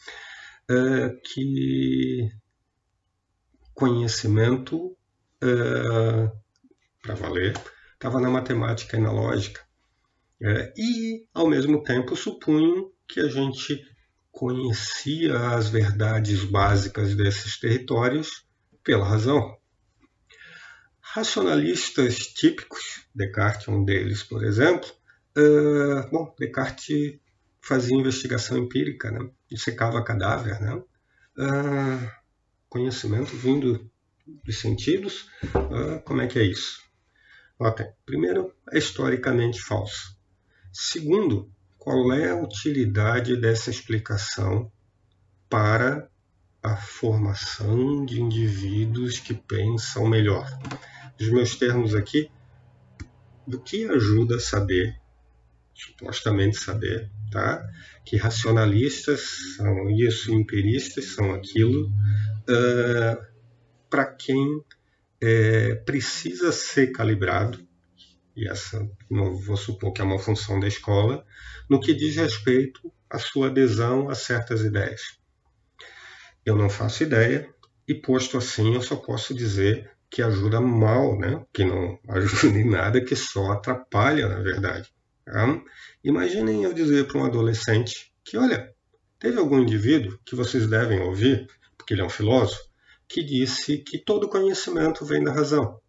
uh, 0.72 1.22
que 1.22 2.30
conhecimento, 3.74 4.92
uh, 5.44 6.32
para 7.02 7.16
valer, 7.16 7.54
estava 7.94 8.22
na 8.22 8.30
matemática 8.30 8.98
e 8.98 9.02
na 9.02 9.12
lógica. 9.12 9.62
e, 10.78 11.26
ao 11.34 11.50
mesmo 11.50 11.84
tempo, 11.84 12.16
supunham 12.16 12.92
que 13.06 13.20
a 13.20 13.28
gente 13.28 13.86
conhecia 14.40 15.38
as 15.50 15.68
verdades 15.68 16.46
básicas 16.46 17.14
desses 17.14 17.60
territórios 17.60 18.46
pela 18.82 19.06
razão. 19.06 19.58
Racionalistas 21.02 22.20
típicos, 22.20 23.06
Descartes 23.14 23.68
é 23.68 23.72
um 23.72 23.84
deles, 23.84 24.24
por 24.24 24.46
exemplo, 24.46 24.90
uh, 25.38 26.10
bom, 26.10 26.34
Descartes 26.40 27.20
fazia 27.60 27.98
investigação 27.98 28.58
empírica, 28.58 29.12
né? 29.12 29.30
dissecava 29.52 30.02
cadáver, 30.06 30.62
né? 30.62 30.76
Uh, 31.38 32.10
conhecimento 32.70 33.36
vindo 33.36 33.92
dos 34.46 34.58
sentidos, 34.58 35.30
uh, 35.54 36.02
como 36.06 36.22
é 36.22 36.28
que 36.28 36.40
é 36.40 36.44
isso? 36.44 36.82
Notem, 37.60 37.92
primeiro, 38.06 38.54
é 38.72 38.78
historicamente 38.78 39.60
falso. 39.62 40.18
Segundo, 40.72 41.52
qual 41.80 42.12
é 42.14 42.30
a 42.30 42.36
utilidade 42.36 43.38
dessa 43.38 43.70
explicação 43.70 44.70
para 45.50 46.08
a 46.62 46.76
formação 46.76 48.06
de 48.06 48.22
indivíduos 48.22 49.18
que 49.18 49.34
pensam 49.34 50.06
melhor? 50.08 50.46
Os 51.20 51.30
meus 51.30 51.56
termos 51.56 51.96
aqui, 51.96 52.30
do 53.48 53.60
que 53.60 53.86
ajuda 53.86 54.36
a 54.36 54.40
saber, 54.40 55.00
supostamente 55.74 56.58
saber, 56.58 57.10
tá? 57.32 57.66
que 58.06 58.18
racionalistas 58.18 59.56
são 59.56 59.90
isso, 59.90 60.34
empiristas 60.34 61.06
são 61.14 61.34
aquilo, 61.34 61.88
uh, 61.88 63.26
para 63.90 64.06
quem 64.06 64.64
é, 65.22 65.76
precisa 65.76 66.52
ser 66.52 66.88
calibrado, 66.88 67.68
e 68.36 68.48
essa 68.48 68.90
vou 69.10 69.58
supor 69.58 69.92
que 69.92 70.02
é 70.02 70.04
uma 70.04 70.20
função 70.20 70.60
da 70.60 70.68
escola, 70.68 71.26
no 71.70 71.80
que 71.80 71.94
diz 71.94 72.16
respeito 72.16 72.92
à 73.10 73.20
sua 73.20 73.48
adesão 73.48 74.10
a 74.10 74.16
certas 74.16 74.62
ideias. 74.62 75.02
Eu 76.46 76.56
não 76.56 76.70
faço 76.70 77.04
ideia, 77.04 77.48
e 77.88 77.94
posto 77.94 78.38
assim, 78.38 78.76
eu 78.76 78.82
só 78.82 78.96
posso 78.96 79.34
dizer 79.34 79.92
que 80.10 80.22
ajuda 80.22 80.62
mal, 80.62 81.18
né? 81.18 81.46
que 81.54 81.64
não 81.64 82.00
ajuda 82.10 82.58
em 82.58 82.70
nada, 82.70 83.04
que 83.04 83.16
só 83.16 83.52
atrapalha, 83.52 84.28
na 84.28 84.40
verdade. 84.40 84.92
Tá? 85.26 85.62
Imaginem 86.04 86.64
eu 86.64 86.74
dizer 86.74 87.08
para 87.08 87.20
um 87.20 87.26
adolescente 87.26 88.14
que, 88.24 88.38
olha, 88.38 88.74
teve 89.20 89.38
algum 89.38 89.60
indivíduo 89.60 90.20
que 90.26 90.36
vocês 90.36 90.68
devem 90.68 91.00
ouvir, 91.02 91.48
porque 91.78 91.94
ele 91.94 92.02
é 92.02 92.06
um 92.06 92.10
filósofo, 92.10 92.62
que 93.08 93.24
disse 93.24 93.80
que 93.80 93.98
todo 93.98 94.30
conhecimento 94.30 95.04
vem 95.04 95.24
da 95.24 95.34
razão. 95.34 95.80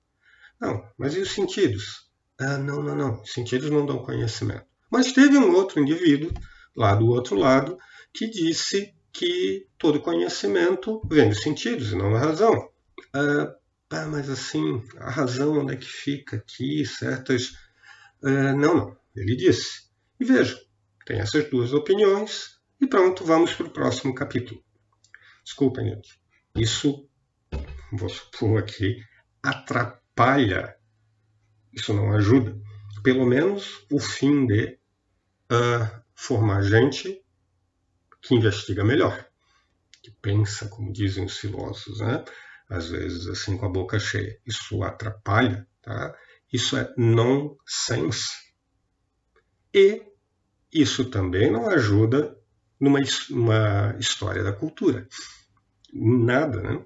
Não, 0.61 0.83
mas 0.99 1.15
e 1.15 1.21
os 1.21 1.33
sentidos? 1.33 2.10
Ah, 2.41 2.57
não, 2.57 2.83
não, 2.83 2.97
não. 2.97 3.21
Os 3.21 3.33
sentidos 3.33 3.71
não 3.71 3.85
dão 3.85 3.99
conhecimento. 3.99 4.65
Mas 4.91 5.13
teve 5.13 5.37
um 5.37 5.55
outro 5.55 5.81
indivíduo, 5.81 6.33
lá 6.75 6.95
do 6.95 7.07
outro 7.07 7.37
lado, 7.37 7.79
que 8.13 8.29
disse 8.29 8.95
que 9.13 9.67
todo 9.79 10.01
conhecimento 10.01 11.03
vem 11.09 11.29
dos 11.29 11.43
sentidos 11.43 11.93
e 11.93 11.97
não 11.97 12.13
da 12.13 12.19
razão. 12.19 12.71
Ah, 13.15 13.55
pá, 13.89 14.07
mas 14.07 14.31
assim, 14.31 14.83
a 14.99 15.11
razão 15.11 15.59
onde 15.59 15.75
é 15.75 15.77
que 15.77 15.87
fica 15.87 16.37
aqui? 16.37 16.85
Certas. 16.85 17.53
Ah, 18.25 18.55
não, 18.55 18.75
não. 18.75 18.97
Ele 19.15 19.37
disse. 19.37 19.91
E 20.19 20.25
veja, 20.25 20.59
tem 21.05 21.19
essas 21.19 21.49
duas 21.51 21.73
opiniões, 21.73 22.59
e 22.81 22.87
pronto, 22.87 23.25
vamos 23.25 23.53
para 23.53 23.67
o 23.67 23.71
próximo 23.71 24.15
capítulo. 24.15 24.63
Desculpem, 25.45 25.89
gente. 25.89 26.21
Isso 26.57 27.09
vou 27.93 28.09
supor 28.09 28.61
aqui, 28.61 28.97
atrapalha, 29.43 30.77
isso 31.73 31.95
não 31.95 32.13
ajuda, 32.13 32.59
pelo 33.03 33.27
menos 33.27 33.85
o 33.91 33.99
fim 33.99 34.47
de 34.47 34.79
uh, 35.51 36.01
formar 36.15 36.63
gente 36.63 37.23
que 38.21 38.35
investiga 38.35 38.85
melhor, 38.85 39.27
que 40.03 40.11
pensa, 40.11 40.69
como 40.69 40.93
dizem 40.93 41.25
os 41.25 41.39
filósofos, 41.39 42.01
né? 42.01 42.25
às 42.71 42.89
vezes 42.89 43.27
assim 43.27 43.57
com 43.57 43.67
a 43.67 43.71
boca 43.71 43.99
cheia. 43.99 44.39
Isso 44.47 44.83
atrapalha, 44.83 45.67
tá? 45.83 46.15
isso 46.53 46.77
é 46.77 46.93
nonsense. 46.97 48.31
E 49.75 50.03
isso 50.73 51.11
também 51.11 51.51
não 51.51 51.69
ajuda 51.69 52.37
numa 52.79 53.01
uma 53.31 53.97
história 53.99 54.43
da 54.43 54.53
cultura. 54.53 55.07
Nada, 55.93 56.63
né? 56.63 56.85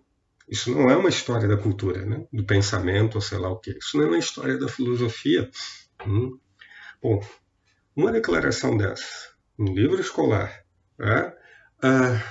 Isso 0.48 0.70
não 0.70 0.90
é 0.90 0.96
uma 0.96 1.08
história 1.08 1.48
da 1.48 1.56
cultura, 1.56 2.04
né? 2.04 2.26
do 2.32 2.44
pensamento, 2.44 3.16
ou 3.16 3.20
sei 3.20 3.38
lá 3.38 3.50
o 3.50 3.58
quê. 3.58 3.76
Isso 3.80 3.96
não 3.96 4.04
é 4.04 4.08
uma 4.08 4.18
história 4.18 4.58
da 4.58 4.68
filosofia. 4.68 5.50
Hum. 6.06 6.38
Bom, 7.02 7.20
uma 7.96 8.12
declaração 8.12 8.76
dessa, 8.76 9.30
um 9.58 9.72
livro 9.72 10.00
escolar, 10.00 10.64
tá? 10.96 11.34
ah, 11.82 12.22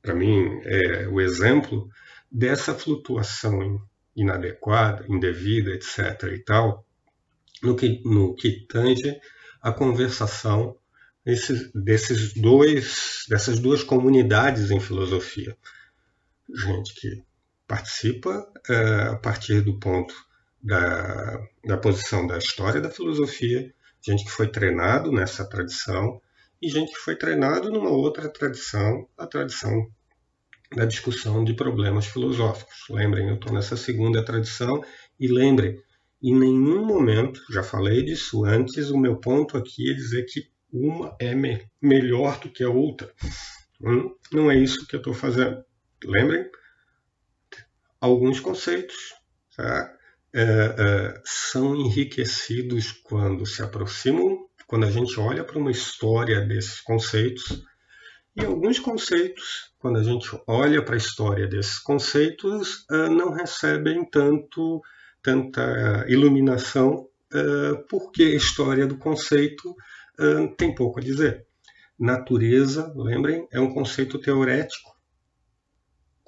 para 0.00 0.14
mim 0.14 0.60
é 0.64 1.06
o 1.08 1.20
exemplo 1.20 1.88
dessa 2.30 2.74
flutuação 2.74 3.80
inadequada, 4.16 5.04
indevida, 5.08 5.70
etc. 5.70 6.24
e 6.34 6.38
tal, 6.38 6.84
no 7.62 7.76
que, 7.76 8.02
no 8.04 8.34
que 8.34 8.66
tange 8.66 9.16
a 9.60 9.72
conversação 9.72 10.76
desses 11.24 12.32
dois, 12.34 13.24
dessas 13.28 13.58
duas 13.58 13.82
comunidades 13.82 14.70
em 14.70 14.80
filosofia 14.80 15.56
gente 16.54 16.94
que 16.94 17.22
participa 17.66 18.46
é, 18.68 19.02
a 19.10 19.16
partir 19.16 19.60
do 19.60 19.78
ponto 19.78 20.14
da, 20.62 21.40
da 21.64 21.76
posição 21.76 22.26
da 22.26 22.38
história 22.38 22.80
da 22.80 22.90
filosofia, 22.90 23.72
gente 24.00 24.24
que 24.24 24.30
foi 24.30 24.48
treinado 24.48 25.12
nessa 25.12 25.48
tradição 25.48 26.20
e 26.60 26.68
gente 26.68 26.92
que 26.92 26.98
foi 26.98 27.14
treinado 27.14 27.70
numa 27.70 27.90
outra 27.90 28.28
tradição, 28.28 29.08
a 29.16 29.26
tradição 29.26 29.88
da 30.74 30.84
discussão 30.84 31.44
de 31.44 31.54
problemas 31.54 32.06
filosóficos. 32.06 32.76
Lembrem, 32.90 33.28
eu 33.28 33.34
estou 33.36 33.52
nessa 33.52 33.76
segunda 33.76 34.24
tradição 34.24 34.82
e 35.18 35.28
lembrem, 35.28 35.80
em 36.22 36.34
nenhum 36.34 36.84
momento, 36.84 37.40
já 37.50 37.62
falei 37.62 38.02
disso 38.02 38.44
antes, 38.44 38.90
o 38.90 38.98
meu 38.98 39.16
ponto 39.16 39.56
aqui 39.56 39.90
é 39.90 39.94
dizer 39.94 40.24
que 40.24 40.48
uma 40.72 41.16
é 41.18 41.34
me 41.34 41.64
melhor 41.80 42.38
do 42.40 42.50
que 42.50 42.62
a 42.62 42.68
outra. 42.68 43.12
Não 44.32 44.50
é 44.50 44.56
isso 44.56 44.86
que 44.86 44.96
eu 44.96 44.98
estou 44.98 45.14
fazendo. 45.14 45.64
Lembrem, 46.04 46.48
alguns 48.00 48.40
conceitos 48.40 49.14
tá? 49.56 49.92
é, 50.32 50.42
é, 50.42 51.20
são 51.24 51.74
enriquecidos 51.74 52.92
quando 52.92 53.44
se 53.44 53.62
aproximam, 53.62 54.46
quando 54.66 54.86
a 54.86 54.90
gente 54.90 55.18
olha 55.18 55.42
para 55.42 55.58
uma 55.58 55.70
história 55.70 56.40
desses 56.40 56.80
conceitos, 56.80 57.64
e 58.36 58.44
alguns 58.44 58.78
conceitos, 58.78 59.72
quando 59.80 59.98
a 59.98 60.02
gente 60.02 60.28
olha 60.46 60.80
para 60.84 60.94
a 60.94 60.98
história 60.98 61.48
desses 61.48 61.78
conceitos, 61.80 62.86
é, 62.90 63.08
não 63.08 63.32
recebem 63.32 64.04
tanto 64.08 64.80
tanta 65.20 66.06
iluminação, 66.08 67.08
é, 67.32 67.74
porque 67.90 68.22
a 68.22 68.36
história 68.36 68.86
do 68.86 68.96
conceito 68.96 69.74
é, 70.18 70.46
tem 70.56 70.74
pouco 70.74 71.00
a 71.00 71.02
dizer. 71.02 71.44
Natureza, 71.98 72.92
lembrem, 72.94 73.48
é 73.50 73.58
um 73.58 73.74
conceito 73.74 74.18
teorético 74.18 74.97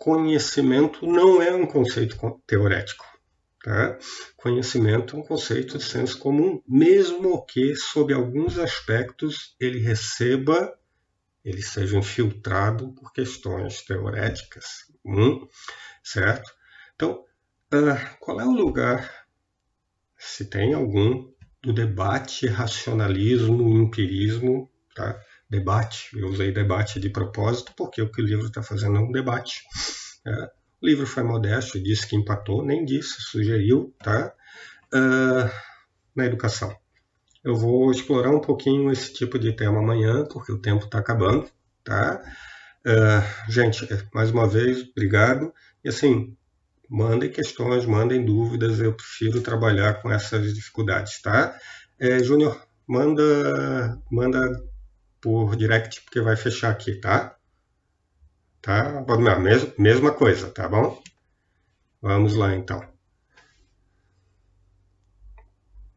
conhecimento 0.01 1.07
não 1.07 1.43
é 1.43 1.55
um 1.55 1.67
conceito 1.67 2.17
teorético. 2.47 3.05
Tá? 3.63 3.99
Conhecimento 4.35 5.15
é 5.15 5.19
um 5.19 5.23
conceito 5.23 5.77
de 5.77 5.85
senso 5.85 6.19
comum, 6.19 6.63
mesmo 6.67 7.45
que, 7.45 7.77
sob 7.77 8.15
alguns 8.15 8.59
aspectos, 8.59 9.55
ele 9.61 9.79
receba, 9.79 10.75
ele 11.45 11.61
seja 11.61 11.99
infiltrado 11.99 12.95
por 12.95 13.13
questões 13.13 13.83
teoréticas. 13.83 14.91
Hum, 15.05 15.47
certo? 16.03 16.51
Então, 16.95 17.23
uh, 17.75 18.17
qual 18.19 18.41
é 18.41 18.47
o 18.47 18.53
lugar, 18.53 19.27
se 20.17 20.47
tem 20.47 20.73
algum, 20.73 21.31
do 21.63 21.75
debate 21.75 22.47
racionalismo 22.47 23.69
empirismo 23.77 24.71
tá? 24.95 25.21
Debate. 25.51 26.17
Eu 26.17 26.29
usei 26.29 26.53
debate 26.53 27.01
de 27.01 27.11
propósito 27.11 27.73
porque 27.77 28.01
o 28.01 28.11
que 28.11 28.23
o 28.23 28.25
livro 28.25 28.47
está 28.47 28.63
fazendo 28.63 28.97
é 28.97 29.01
um 29.01 29.11
debate. 29.11 29.63
É, 30.27 30.51
o 30.81 30.87
livro 30.87 31.07
foi 31.07 31.23
modesto, 31.23 31.83
disse 31.83 32.07
que 32.07 32.17
empatou, 32.17 32.65
nem 32.65 32.85
disse, 32.85 33.21
sugeriu, 33.21 33.95
tá? 34.03 34.33
Uh, 34.95 35.51
na 36.15 36.25
educação. 36.25 36.75
Eu 37.45 37.57
vou 37.57 37.91
explorar 37.91 38.31
um 38.31 38.41
pouquinho 38.41 38.91
esse 38.91 39.13
tipo 39.13 39.39
de 39.39 39.53
tema 39.53 39.79
amanhã, 39.79 40.25
porque 40.25 40.53
o 40.53 40.59
tempo 40.59 40.85
está 40.85 40.99
acabando, 40.99 41.47
tá? 41.85 42.23
Uh, 42.87 43.51
gente, 43.53 43.87
mais 44.15 44.31
uma 44.31 44.47
vez, 44.47 44.83
obrigado. 44.91 45.53
E 45.85 45.89
assim, 45.89 46.37
mandem 46.89 47.31
questões, 47.31 47.85
mandem 47.85 48.25
dúvidas, 48.25 48.81
eu 48.81 48.93
prefiro 48.93 49.41
trabalhar 49.41 50.01
com 50.03 50.11
essas 50.11 50.55
dificuldades, 50.55 51.21
tá? 51.21 51.59
É, 51.99 52.23
Júnior, 52.23 52.61
manda, 52.87 53.99
manda 54.11 54.41
por 55.21 55.57
direct, 55.57 56.03
porque 56.03 56.21
vai 56.21 56.37
fechar 56.37 56.71
aqui, 56.71 56.95
tá? 56.95 57.37
Tá? 58.63 59.05
Mesma 59.79 60.13
coisa, 60.13 60.51
tá 60.51 60.69
bom? 60.69 61.03
Vamos 62.03 62.35
lá 62.35 62.55
então. 62.55 62.90